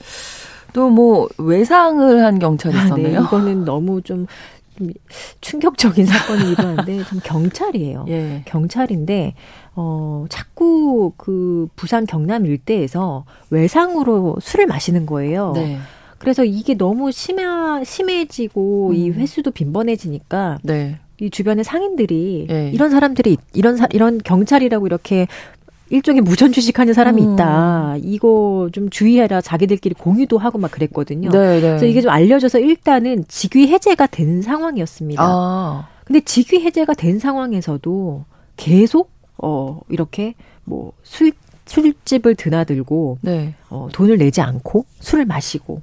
또 0.74 0.89
뭐 0.89 1.30
외상을 1.38 2.24
한 2.24 2.38
경찰이 2.39 2.76
있었네요. 2.78 3.17
아, 3.19 3.22
네. 3.22 3.26
이거는 3.26 3.65
너무 3.65 4.01
좀 4.01 4.28
충격적인 5.41 6.05
사건이기도 6.05 6.67
한데 6.67 7.03
좀 7.05 7.19
경찰이에요. 7.24 8.05
예. 8.09 8.41
경찰인데 8.45 9.36
어 9.76 10.26
자꾸 10.30 11.13
그 11.17 11.67
부산 11.76 12.05
경남 12.05 12.45
일대에서 12.45 13.26
외상으로 13.49 14.38
술을 14.41 14.67
마시는 14.67 15.05
거예요. 15.05 15.53
네. 15.55 15.78
그래서 16.17 16.43
이게 16.43 16.76
너무 16.76 17.11
심해 17.11 17.43
심해지고 17.84 18.89
음. 18.89 18.95
이 18.95 19.09
횟수도 19.11 19.51
빈번해지니까 19.51 20.59
네. 20.63 20.99
이 21.19 21.30
주변의 21.30 21.63
상인들이 21.63 22.47
네. 22.49 22.72
이런 22.74 22.89
사람들이 22.89 23.38
이런 23.53 23.78
사, 23.78 23.88
이런 23.91 24.17
경찰이라고 24.17 24.86
이렇게 24.88 25.28
일종의 25.91 26.21
무전 26.21 26.51
주식하는 26.51 26.93
사람이 26.93 27.21
음. 27.21 27.33
있다. 27.33 27.95
이거 28.01 28.69
좀 28.71 28.89
주의해라. 28.89 29.41
자기들끼리 29.41 29.93
공유도 29.95 30.37
하고 30.37 30.57
막 30.57 30.71
그랬거든요. 30.71 31.29
네, 31.29 31.55
네. 31.55 31.61
그래서 31.61 31.85
이게 31.85 32.01
좀 32.01 32.09
알려져서 32.11 32.59
일단은 32.59 33.25
직위 33.27 33.67
해제가 33.67 34.07
된 34.07 34.41
상황이었습니다. 34.41 35.21
아. 35.23 35.87
근데 36.05 36.21
직위 36.21 36.61
해제가 36.61 36.93
된 36.93 37.19
상황에서도 37.19 38.25
계속 38.57 39.11
어 39.37 39.79
이렇게 39.89 40.33
뭐 40.63 40.93
술 41.03 41.31
술집을 41.65 42.35
드나들고 42.35 43.19
네. 43.21 43.53
어 43.69 43.87
돈을 43.93 44.17
내지 44.17 44.41
않고 44.41 44.85
술을 44.99 45.25
마시고 45.25 45.81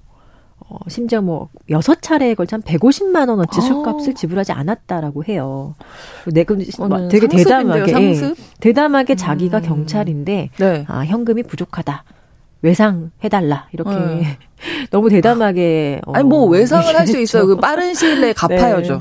어, 0.70 0.78
심지어 0.88 1.22
뭐 1.22 1.48
여섯 1.70 2.02
차례에 2.02 2.34
걸쳐 2.34 2.56
한 2.56 2.62
150만 2.62 3.28
원어치 3.28 3.58
아. 3.58 3.60
술값을 3.60 4.14
지불하지 4.14 4.52
않았다라고 4.52 5.24
해요. 5.24 5.74
내 6.26 6.44
그, 6.44 6.58
되게 7.10 7.26
대담하게 7.26 7.92
예, 7.92 8.34
대담하게 8.60 9.14
음. 9.14 9.16
자기가 9.16 9.60
경찰인데 9.60 10.50
네. 10.58 10.84
아 10.88 11.04
현금이 11.04 11.44
부족하다. 11.44 12.04
외상 12.60 13.12
해달라 13.22 13.68
이렇게 13.72 13.90
네. 13.90 14.38
너무 14.90 15.08
대담하게 15.08 16.00
아니 16.12 16.28
뭐 16.28 16.44
외상을 16.46 16.84
할 16.94 17.06
수 17.06 17.18
있어요. 17.18 17.46
그 17.46 17.56
빠른 17.56 17.94
시일 17.94 18.20
내에 18.20 18.32
갚아야죠. 18.32 18.94
네. 18.96 19.00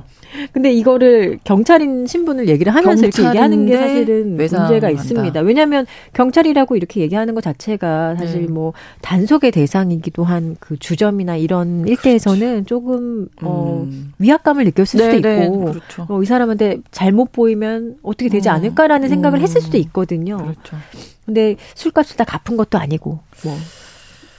근데 0.51 0.71
이거를 0.71 1.39
경찰인 1.43 2.07
신분을 2.07 2.49
얘기를 2.49 2.73
하면서 2.73 3.05
이렇게 3.05 3.25
얘기하는 3.25 3.65
게 3.65 3.77
사실은 3.77 4.35
문제가 4.35 4.89
있습니다. 4.89 5.39
왜냐하면 5.41 5.85
경찰이라고 6.13 6.75
이렇게 6.75 7.01
얘기하는 7.01 7.35
것 7.35 7.41
자체가 7.41 8.15
사실 8.17 8.41
네. 8.41 8.47
뭐 8.47 8.73
단속의 9.01 9.51
대상이기도 9.51 10.23
한 10.23 10.57
그 10.59 10.77
주점이나 10.77 11.35
이런 11.35 11.83
그렇죠. 11.83 11.91
일대에서는 11.91 12.65
조금 12.65 13.27
어 13.41 13.85
음. 13.85 14.13
위압감을 14.19 14.65
느꼈을 14.65 14.99
네, 14.99 15.11
수도 15.15 15.27
네. 15.27 15.45
있고 15.45 15.65
그렇죠. 15.71 16.05
어, 16.09 16.21
이 16.21 16.25
사람한테 16.25 16.79
잘못 16.91 17.31
보이면 17.31 17.97
어떻게 18.03 18.29
되지 18.29 18.49
음. 18.49 18.55
않을까라는 18.55 19.09
생각을 19.09 19.39
음. 19.39 19.43
했을 19.43 19.61
수도 19.61 19.77
있거든요. 19.77 20.37
그렇죠. 20.37 20.77
근데 21.25 21.55
술값을 21.75 22.17
다 22.17 22.23
갚은 22.23 22.57
것도 22.57 22.77
아니고 22.77 23.19
뭐 23.43 23.57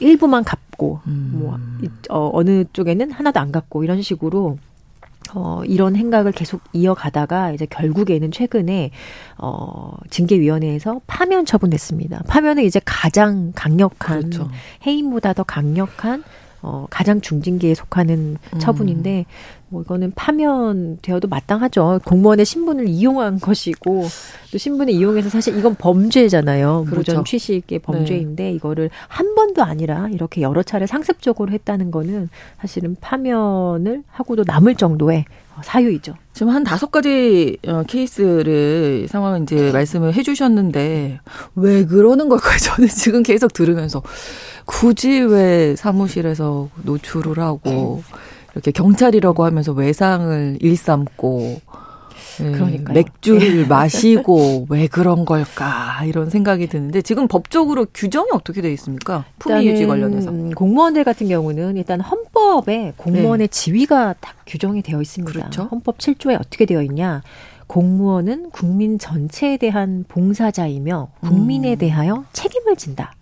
일부만 0.01 0.45
갚고 0.45 1.01
음. 1.07 1.31
뭐 1.35 1.59
어, 2.11 2.31
어느 2.33 2.65
쪽에는 2.73 3.11
하나도 3.11 3.41
안 3.41 3.53
갚고 3.53 3.85
이런 3.85 4.03
식으로 4.03 4.59
어, 5.35 5.63
이런 5.65 5.95
행각을 5.97 6.33
계속 6.33 6.63
이어가다가 6.73 7.53
이제 7.53 7.67
결국에는 7.67 8.31
최근에 8.31 8.91
어, 9.37 9.93
징계위원회에서 10.11 11.01
파면 11.07 11.45
처분됐습니다. 11.45 12.23
파면은 12.27 12.65
이제 12.65 12.81
가장 12.85 13.53
강력한 13.55 14.21
그렇죠. 14.21 14.49
해임보다 14.87 15.35
더 15.35 15.43
강력한 15.43 16.25
어, 16.63 16.87
가장 16.91 17.21
중징계에 17.21 17.75
속하는 17.75 18.37
음. 18.55 18.59
처분인데, 18.59 19.27
뭐, 19.69 19.83
이거는 19.83 20.13
파면되어도 20.15 21.29
마땅하죠. 21.29 22.01
공무원의 22.05 22.45
신분을 22.45 22.89
이용한 22.89 23.41
것이고, 23.41 24.07
또 24.51 24.59
신분을 24.59 24.93
이용해서 24.93 25.29
사실 25.29 25.57
이건 25.59 25.75
범죄잖아요. 25.77 26.85
그렇죠. 26.87 27.13
무전 27.13 27.25
취식의 27.25 27.81
범죄인데, 27.81 28.43
네. 28.45 28.53
이거를 28.53 28.91
한 29.09 29.35
번도 29.35 29.63
아니라 29.63 30.09
이렇게 30.09 30.41
여러 30.41 30.63
차례 30.63 30.87
상습적으로 30.87 31.53
했다는 31.53 31.91
거는 31.91 32.29
사실은 32.61 32.97
파면을 33.01 34.03
하고도 34.09 34.45
남을 34.47 34.75
정도의 34.75 35.25
사유이죠. 35.63 36.15
지금 36.33 36.53
한 36.53 36.65
다섯 36.65 36.91
가지 36.91 37.59
어, 37.67 37.83
케이스를 37.87 39.07
상황을 39.09 39.43
이제 39.43 39.71
말씀을 39.73 40.15
해주셨는데, 40.15 41.21
왜 41.57 41.85
그러는 41.85 42.29
걸까요? 42.29 42.59
저는 42.63 42.89
지금 42.89 43.23
계속 43.23 43.53
들으면서. 43.53 44.03
굳이 44.65 45.21
왜 45.21 45.75
사무실에서 45.77 46.69
노출을 46.83 47.39
하고 47.39 48.03
이렇게 48.53 48.71
경찰이라고 48.71 49.45
하면서 49.45 49.73
외상을 49.73 50.59
일삼고 50.61 51.39
네, 51.39 51.63
그러니까 52.39 52.93
맥주를 52.93 53.61
예. 53.61 53.65
마시고 53.65 54.67
왜 54.71 54.87
그런 54.87 55.25
걸까 55.25 56.05
이런 56.05 56.31
생각이 56.31 56.67
드는데 56.69 57.03
지금 57.03 57.29
법적으로 57.29 57.87
규정이 57.93 58.29
어떻게 58.33 58.63
되어 58.63 58.71
있습니까? 58.73 59.25
품위 59.39 59.69
유지 59.69 59.87
관련해서 59.87 60.31
공무원들 60.55 61.05
같은 61.05 61.29
경우는 61.29 61.77
일단 61.77 62.01
헌법에 62.01 62.95
공무원의 62.97 63.49
네. 63.49 63.51
지위가 63.51 64.15
딱 64.21 64.37
규정이 64.47 64.83
되어 64.83 65.01
있습니다. 65.01 65.33
그렇죠? 65.33 65.69
헌법 65.71 65.99
7조에 65.99 66.39
어떻게 66.39 66.65
되어 66.65 66.83
있냐? 66.83 67.23
공무원은 67.67 68.51
국민 68.51 68.99
전체에 68.99 69.59
대한 69.59 70.05
봉사자이며 70.09 71.09
국민에 71.21 71.73
음. 71.73 71.79
대하여 71.79 72.25
책임을 72.33 72.77
진다. 72.77 73.13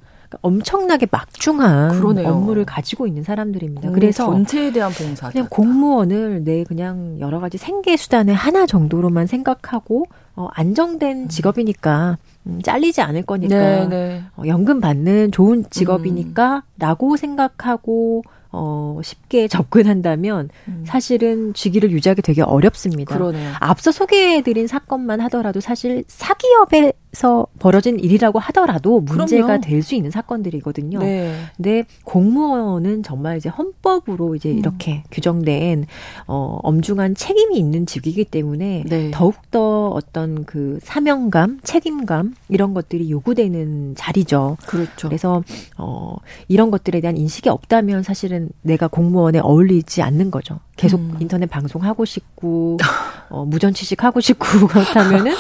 엄청나게 0.43 1.07
막중한 1.11 2.01
그러네요. 2.01 2.29
업무를 2.29 2.65
가지고 2.65 3.07
있는 3.07 3.23
사람들입니다. 3.23 3.91
그래서 3.91 4.27
전체에 4.27 4.73
대한 4.73 4.93
봉사 4.93 5.31
그냥 5.31 5.47
공무원을 5.51 6.45
내 6.45 6.65
그냥 6.65 7.17
여러 7.21 7.41
가지 7.41 7.59
생계 7.59 7.97
수단의 7.97 8.35
하나 8.35 8.67
정도로만 8.67 9.27
생각하고 9.27 10.07
어, 10.35 10.49
안정된 10.53 11.25
음. 11.25 11.29
직업이니까 11.29 12.19
음, 12.47 12.61
잘리지 12.63 13.01
않을 13.01 13.23
거니까 13.23 13.57
네, 13.57 13.87
네. 13.89 14.23
어, 14.37 14.43
연금 14.47 14.81
받는 14.81 15.33
좋은 15.33 15.65
직업이니까라고 15.71 17.11
음. 17.13 17.17
생각하고 17.17 18.23
어, 18.53 19.01
쉽게 19.03 19.49
접근한다면 19.49 20.49
음. 20.69 20.85
사실은 20.87 21.53
직위를 21.55 21.91
유지하기 21.91 22.23
되게 22.23 22.43
어렵습니다. 22.43 23.15
그러네요. 23.15 23.53
앞서 23.61 23.91
소개해드린 23.91 24.67
사건만 24.67 25.21
하더라도 25.23 25.61
사실 25.61 26.05
사기업 26.09 26.73
에서 27.17 27.47
벌어진 27.59 27.99
일이라고 27.99 28.39
하더라도 28.39 29.01
문제가 29.01 29.59
될 29.59 29.83
수 29.87 29.95
있는 29.95 30.11
사건들이거든요. 30.11 30.99
네. 30.99 31.33
근데 31.57 31.85
공무원은 32.05 33.03
정말 33.05 33.37
이제 33.37 33.49
헌법으로 33.49 34.35
이제 34.35 34.51
음. 34.51 34.59
이렇게 34.59 35.05
규정된 35.13 35.87
어, 36.27 36.59
엄중한 36.63 37.15
책임이 37.15 37.57
있는 37.57 37.87
직위이기 37.87 38.25
때문에 38.25 38.85
네. 38.87 39.11
더욱더 39.13 39.89
어떤 39.89 40.45
그 40.45 40.79
사명감, 40.83 41.61
책임감 41.63 42.35
이런 42.49 42.75
것들이 42.75 43.11
요구되는 43.11 43.95
자리죠. 43.97 44.57
그렇죠. 44.67 45.09
그래서 45.09 45.43
어, 45.79 46.17
이런 46.49 46.71
것들에 46.71 47.01
대한 47.01 47.17
인식이 47.17 47.49
없다면 47.49 48.03
사실은 48.03 48.51
내가 48.63 48.89
공무원에 48.89 49.39
어울리지 49.39 50.03
않는 50.03 50.31
거죠. 50.31 50.59
계속 50.77 51.01
음. 51.01 51.17
인터넷 51.21 51.47
방송하고 51.47 52.05
싶고 52.05 52.77
어, 53.29 53.45
무전 53.45 53.75
취직하고 53.75 54.21
싶고 54.21 54.45
그렇다면은 54.69 55.35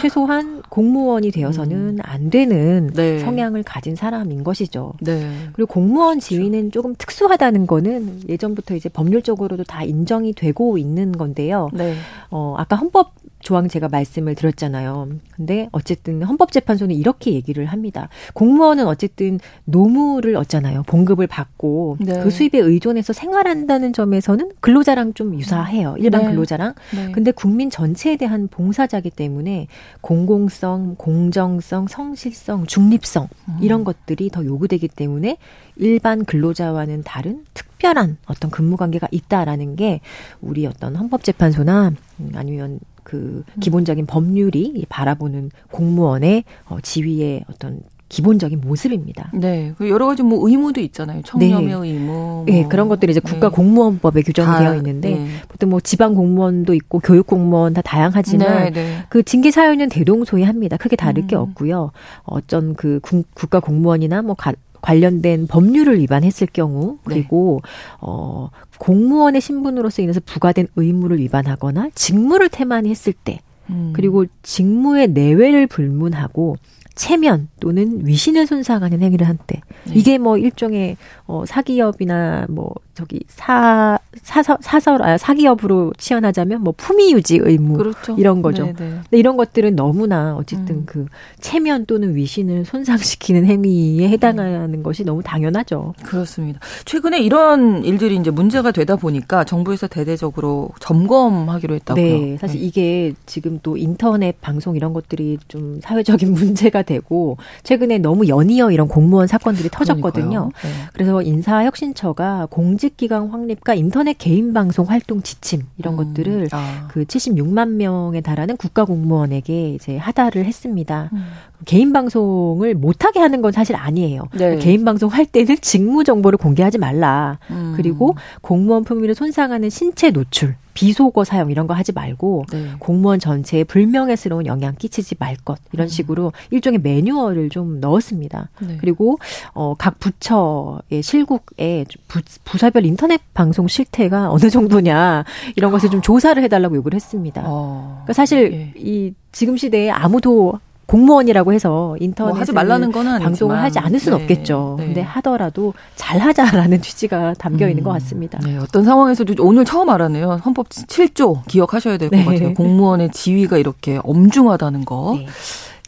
최소한 0.00 0.62
공무원이 0.68 1.30
되어서는 1.30 1.76
음. 1.76 1.98
안 2.02 2.30
되는 2.30 2.90
네. 2.92 3.20
성향을 3.20 3.62
가진 3.62 3.96
사람인 3.96 4.44
것이죠. 4.44 4.94
네. 5.00 5.30
그리고 5.52 5.72
공무원 5.72 6.18
그렇죠. 6.18 6.34
지위는 6.34 6.72
조금 6.72 6.94
특수하다는 6.96 7.66
거는 7.66 8.28
예전부터 8.28 8.74
이제 8.74 8.88
법률적으로도 8.88 9.64
다 9.64 9.84
인정이 9.84 10.34
되고 10.34 10.76
있는 10.76 11.12
건데요. 11.12 11.70
네. 11.72 11.94
어, 12.30 12.54
아까 12.58 12.76
헌법 12.76 13.12
조항 13.40 13.68
제가 13.68 13.88
말씀을 13.88 14.34
드렸잖아요. 14.34 15.08
근데 15.34 15.68
어쨌든 15.72 16.22
헌법재판소는 16.22 16.94
이렇게 16.94 17.32
얘기를 17.32 17.66
합니다. 17.66 18.08
공무원은 18.34 18.86
어쨌든 18.86 19.40
노무를 19.64 20.36
얻잖아요. 20.36 20.84
봉급을 20.84 21.26
받고 21.26 21.96
네. 22.00 22.20
그 22.22 22.30
수입에 22.30 22.58
의존해서 22.58 23.12
생활한다는 23.12 23.92
점에서는 23.92 24.52
근로자랑 24.60 25.14
좀 25.14 25.34
유사해요. 25.38 25.96
일반 25.98 26.22
네. 26.22 26.28
근로자랑. 26.28 26.74
네. 26.94 27.12
근데 27.12 27.30
국민 27.30 27.70
전체에 27.70 28.16
대한 28.16 28.48
봉사자기 28.48 29.10
때문에 29.10 29.66
공공성, 30.02 30.96
공정성, 30.96 31.88
성실성, 31.88 32.66
중립성 32.66 33.28
음. 33.48 33.58
이런 33.60 33.84
것들이 33.84 34.30
더 34.30 34.44
요구되기 34.44 34.88
때문에 34.88 35.38
일반 35.76 36.24
근로자와는 36.24 37.02
다른 37.04 37.44
특별한 37.54 38.18
어떤 38.26 38.50
근무 38.50 38.76
관계가 38.76 39.08
있다라는 39.10 39.76
게 39.76 40.00
우리 40.42 40.66
어떤 40.66 40.94
헌법재판소나 40.94 41.92
아니면 42.34 42.80
그 43.02 43.44
기본적인 43.60 44.06
법률이 44.06 44.86
바라보는 44.88 45.50
공무원의 45.70 46.44
어, 46.68 46.78
지위의 46.82 47.44
어떤 47.50 47.80
기본적인 48.10 48.60
모습입니다. 48.60 49.30
네. 49.32 49.72
그 49.78 49.88
여러 49.88 50.06
가지 50.06 50.24
뭐 50.24 50.48
의무도 50.48 50.80
있잖아요. 50.80 51.22
청렴의 51.22 51.64
네. 51.66 51.72
의무. 51.72 52.06
뭐. 52.06 52.44
네. 52.44 52.66
그런 52.68 52.88
것들이 52.88 53.12
이제 53.12 53.20
국가 53.20 53.48
네. 53.50 53.54
공무원법에 53.54 54.22
규정되어 54.22 54.74
있는데 54.78 55.10
네. 55.10 55.28
보통 55.48 55.70
뭐 55.70 55.78
지방 55.78 56.14
공무원도 56.16 56.74
있고 56.74 56.98
교육 56.98 57.28
공무원 57.28 57.72
다 57.72 57.82
다양하지만 57.82 58.64
네, 58.64 58.70
네. 58.72 58.96
그 59.10 59.22
징계 59.22 59.52
사유는 59.52 59.90
대동소이합니다. 59.90 60.76
크게 60.78 60.96
다를 60.96 61.22
음. 61.22 61.26
게 61.28 61.36
없고요. 61.36 61.92
어쩐 62.24 62.74
그 62.74 62.98
국 63.00 63.48
가 63.48 63.60
공무원이나 63.60 64.22
뭐 64.22 64.34
가, 64.34 64.52
관련된 64.80 65.46
법률을 65.46 65.98
위반했을 65.98 66.46
경우 66.52 66.98
네. 67.06 67.14
그리고 67.14 67.60
네. 67.64 67.70
어 68.00 68.50
공무원의 68.78 69.40
신분으로서 69.40 70.02
인해서 70.02 70.20
부과된 70.24 70.68
의무를 70.76 71.18
위반하거나 71.18 71.90
직무를 71.94 72.48
태만히 72.48 72.90
했을 72.90 73.12
때 73.12 73.40
음. 73.68 73.92
그리고 73.94 74.24
직무의 74.42 75.08
내외를 75.08 75.66
불문하고 75.66 76.56
체면 76.94 77.48
또는 77.60 78.06
위신을 78.06 78.46
손상하는 78.46 79.00
행위를 79.00 79.26
한 79.26 79.38
때. 79.46 79.60
네. 79.84 79.94
이게 79.94 80.18
뭐 80.18 80.36
일종의 80.36 80.96
어 81.26 81.44
사기업이나 81.46 82.46
뭐 82.50 82.74
저기 82.94 83.20
사 83.28 83.98
사서 84.22 84.58
사설 84.60 85.02
아 85.02 85.16
사기업으로 85.16 85.92
치환하자면 85.96 86.62
뭐 86.62 86.74
품위 86.76 87.12
유지 87.12 87.38
의무 87.40 87.78
그렇죠. 87.78 88.16
이런 88.18 88.42
거죠. 88.42 88.64
네네. 88.64 88.74
네. 88.78 88.90
근데 89.02 89.18
이런 89.18 89.36
것들은 89.36 89.76
너무나 89.76 90.36
어쨌든 90.36 90.76
음. 90.76 90.82
그 90.86 91.06
체면 91.40 91.86
또는 91.86 92.14
위신을 92.14 92.64
손상시키는 92.64 93.46
행위에 93.46 94.08
해당하는 94.08 94.74
음. 94.74 94.82
것이 94.82 95.04
너무 95.04 95.22
당연하죠. 95.22 95.94
그렇습니다. 96.02 96.60
최근에 96.84 97.20
이런 97.20 97.84
일들이 97.84 98.16
이제 98.16 98.30
문제가 98.30 98.72
되다 98.72 98.96
보니까 98.96 99.44
정부에서 99.44 99.86
대대적으로 99.86 100.70
점검하기로 100.80 101.74
했다고요. 101.76 102.04
네, 102.04 102.36
사실 102.38 102.60
네. 102.60 102.66
이게 102.66 103.14
지금 103.26 103.60
또 103.62 103.76
인터넷 103.76 104.40
방송 104.40 104.76
이런 104.76 104.92
것들이 104.92 105.38
좀 105.48 105.80
사회적인 105.82 106.32
문제가 106.34 106.82
되고 106.82 107.36
최근에 107.62 107.98
너무 107.98 108.28
연이어 108.28 108.72
이런 108.72 108.88
공무원 108.88 109.26
사건들이 109.26 109.68
터졌거든요. 109.70 110.50
네. 110.62 110.68
그래서 110.92 111.22
인사혁신처가 111.22 112.48
공직 112.50 112.89
기강 112.96 113.32
확립과 113.32 113.74
인터넷 113.74 114.16
개인 114.18 114.52
방송 114.52 114.88
활동 114.88 115.22
지침 115.22 115.62
이런 115.76 115.94
음. 115.94 115.96
것들을 115.96 116.48
아. 116.52 116.88
그 116.90 117.04
76만 117.04 117.70
명에 117.70 118.20
달하는 118.20 118.56
국가 118.56 118.84
공무원에게 118.84 119.74
이제 119.74 119.96
하달을 119.96 120.44
했습니다. 120.44 121.10
음. 121.12 121.24
개인 121.66 121.92
방송을 121.92 122.74
못하게 122.74 123.20
하는 123.20 123.42
건 123.42 123.52
사실 123.52 123.76
아니에요. 123.76 124.24
네. 124.34 124.58
개인 124.58 124.84
방송 124.84 125.10
할 125.10 125.26
때는 125.26 125.56
직무 125.60 126.04
정보를 126.04 126.38
공개하지 126.38 126.78
말라. 126.78 127.38
음. 127.50 127.74
그리고 127.76 128.16
공무원 128.40 128.84
품위를 128.84 129.14
손상하는 129.14 129.70
신체 129.70 130.10
노출, 130.10 130.56
비속어 130.80 131.24
사용 131.24 131.50
이런 131.50 131.66
거 131.66 131.74
하지 131.74 131.92
말고 131.92 132.46
네. 132.50 132.70
공무원 132.78 133.18
전체에 133.20 133.64
불명예스러운 133.64 134.46
영향 134.46 134.74
끼치지 134.74 135.16
말 135.18 135.36
것 135.44 135.58
이런 135.72 135.86
음. 135.86 135.88
식으로 135.88 136.32
일종의 136.50 136.80
매뉴얼을 136.80 137.50
좀 137.50 137.80
넣었습니다. 137.80 138.48
네. 138.60 138.78
그리고 138.80 139.18
어, 139.52 139.74
각 139.78 139.98
부처의 140.00 141.02
실국에 141.02 141.84
부, 142.08 142.20
부사별 142.44 142.84
인터넷 142.86 143.20
방송 143.34 143.68
실태가 143.68 144.30
어느 144.32 144.48
정도냐 144.48 145.24
이런 145.56 145.70
것을 145.70 145.90
좀 145.90 146.00
조사를 146.00 146.42
해달라고 146.42 146.76
요구를 146.76 146.96
했습니다. 146.96 147.42
어. 147.44 148.02
그러니까 148.04 148.12
사실 148.14 148.52
예. 148.52 148.72
이 148.76 149.12
지금 149.32 149.56
시대에 149.56 149.90
아무도 149.90 150.58
공무원이라고 150.90 151.52
해서 151.52 151.96
인터넷 152.00 152.32
뭐 152.32 152.40
하지 152.40 152.52
말라는 152.52 152.90
거는 152.90 153.20
방송을 153.20 153.54
아니지만. 153.54 153.64
하지 153.64 153.78
않을 153.78 154.00
수는 154.00 154.18
네. 154.18 154.24
없겠죠. 154.24 154.74
네. 154.78 154.86
근데 154.86 155.00
하더라도 155.02 155.72
잘하자라는 155.94 156.82
취지가 156.82 157.34
담겨 157.34 157.68
있는 157.68 157.82
음. 157.82 157.84
것 157.84 157.92
같습니다. 157.92 158.40
네, 158.42 158.56
어떤 158.56 158.84
상황에서도 158.84 159.34
오늘 159.38 159.64
처음 159.64 159.88
알았네요. 159.88 160.40
헌법 160.44 160.68
7조 160.68 161.46
기억하셔야 161.46 161.96
될것 161.96 162.18
네. 162.18 162.24
같아요. 162.24 162.54
공무원의 162.54 163.10
지위가 163.12 163.58
이렇게 163.58 164.00
엄중하다는 164.02 164.84
거. 164.84 165.16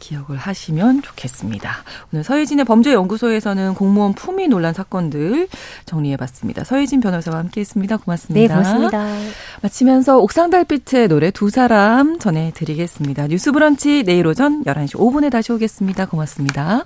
네. 0.03 0.09
기억을 0.09 0.37
하시면 0.37 1.01
좋겠습니다. 1.01 1.71
오늘 2.11 2.23
서혜진의 2.23 2.65
범죄연구소에서는 2.65 3.73
공무원 3.75 4.13
품위 4.13 4.47
논란 4.47 4.73
사건들 4.73 5.47
정리해봤습니다. 5.85 6.63
서혜진 6.63 6.99
변호사와 6.99 7.39
함께했습니다. 7.39 7.97
고맙습니다. 7.97 8.39
네, 8.39 8.47
고맙습니다. 8.47 9.07
마치면서 9.61 10.19
옥상달빛의 10.19 11.07
노래 11.07 11.31
두 11.31 11.49
사람 11.49 12.19
전해드리겠습니다. 12.19 13.27
뉴스브런치 13.27 14.03
내일 14.03 14.27
오전 14.27 14.63
11시 14.63 14.95
5분에 14.95 15.31
다시 15.31 15.51
오겠습니다. 15.53 16.07
고맙습니다. 16.07 16.83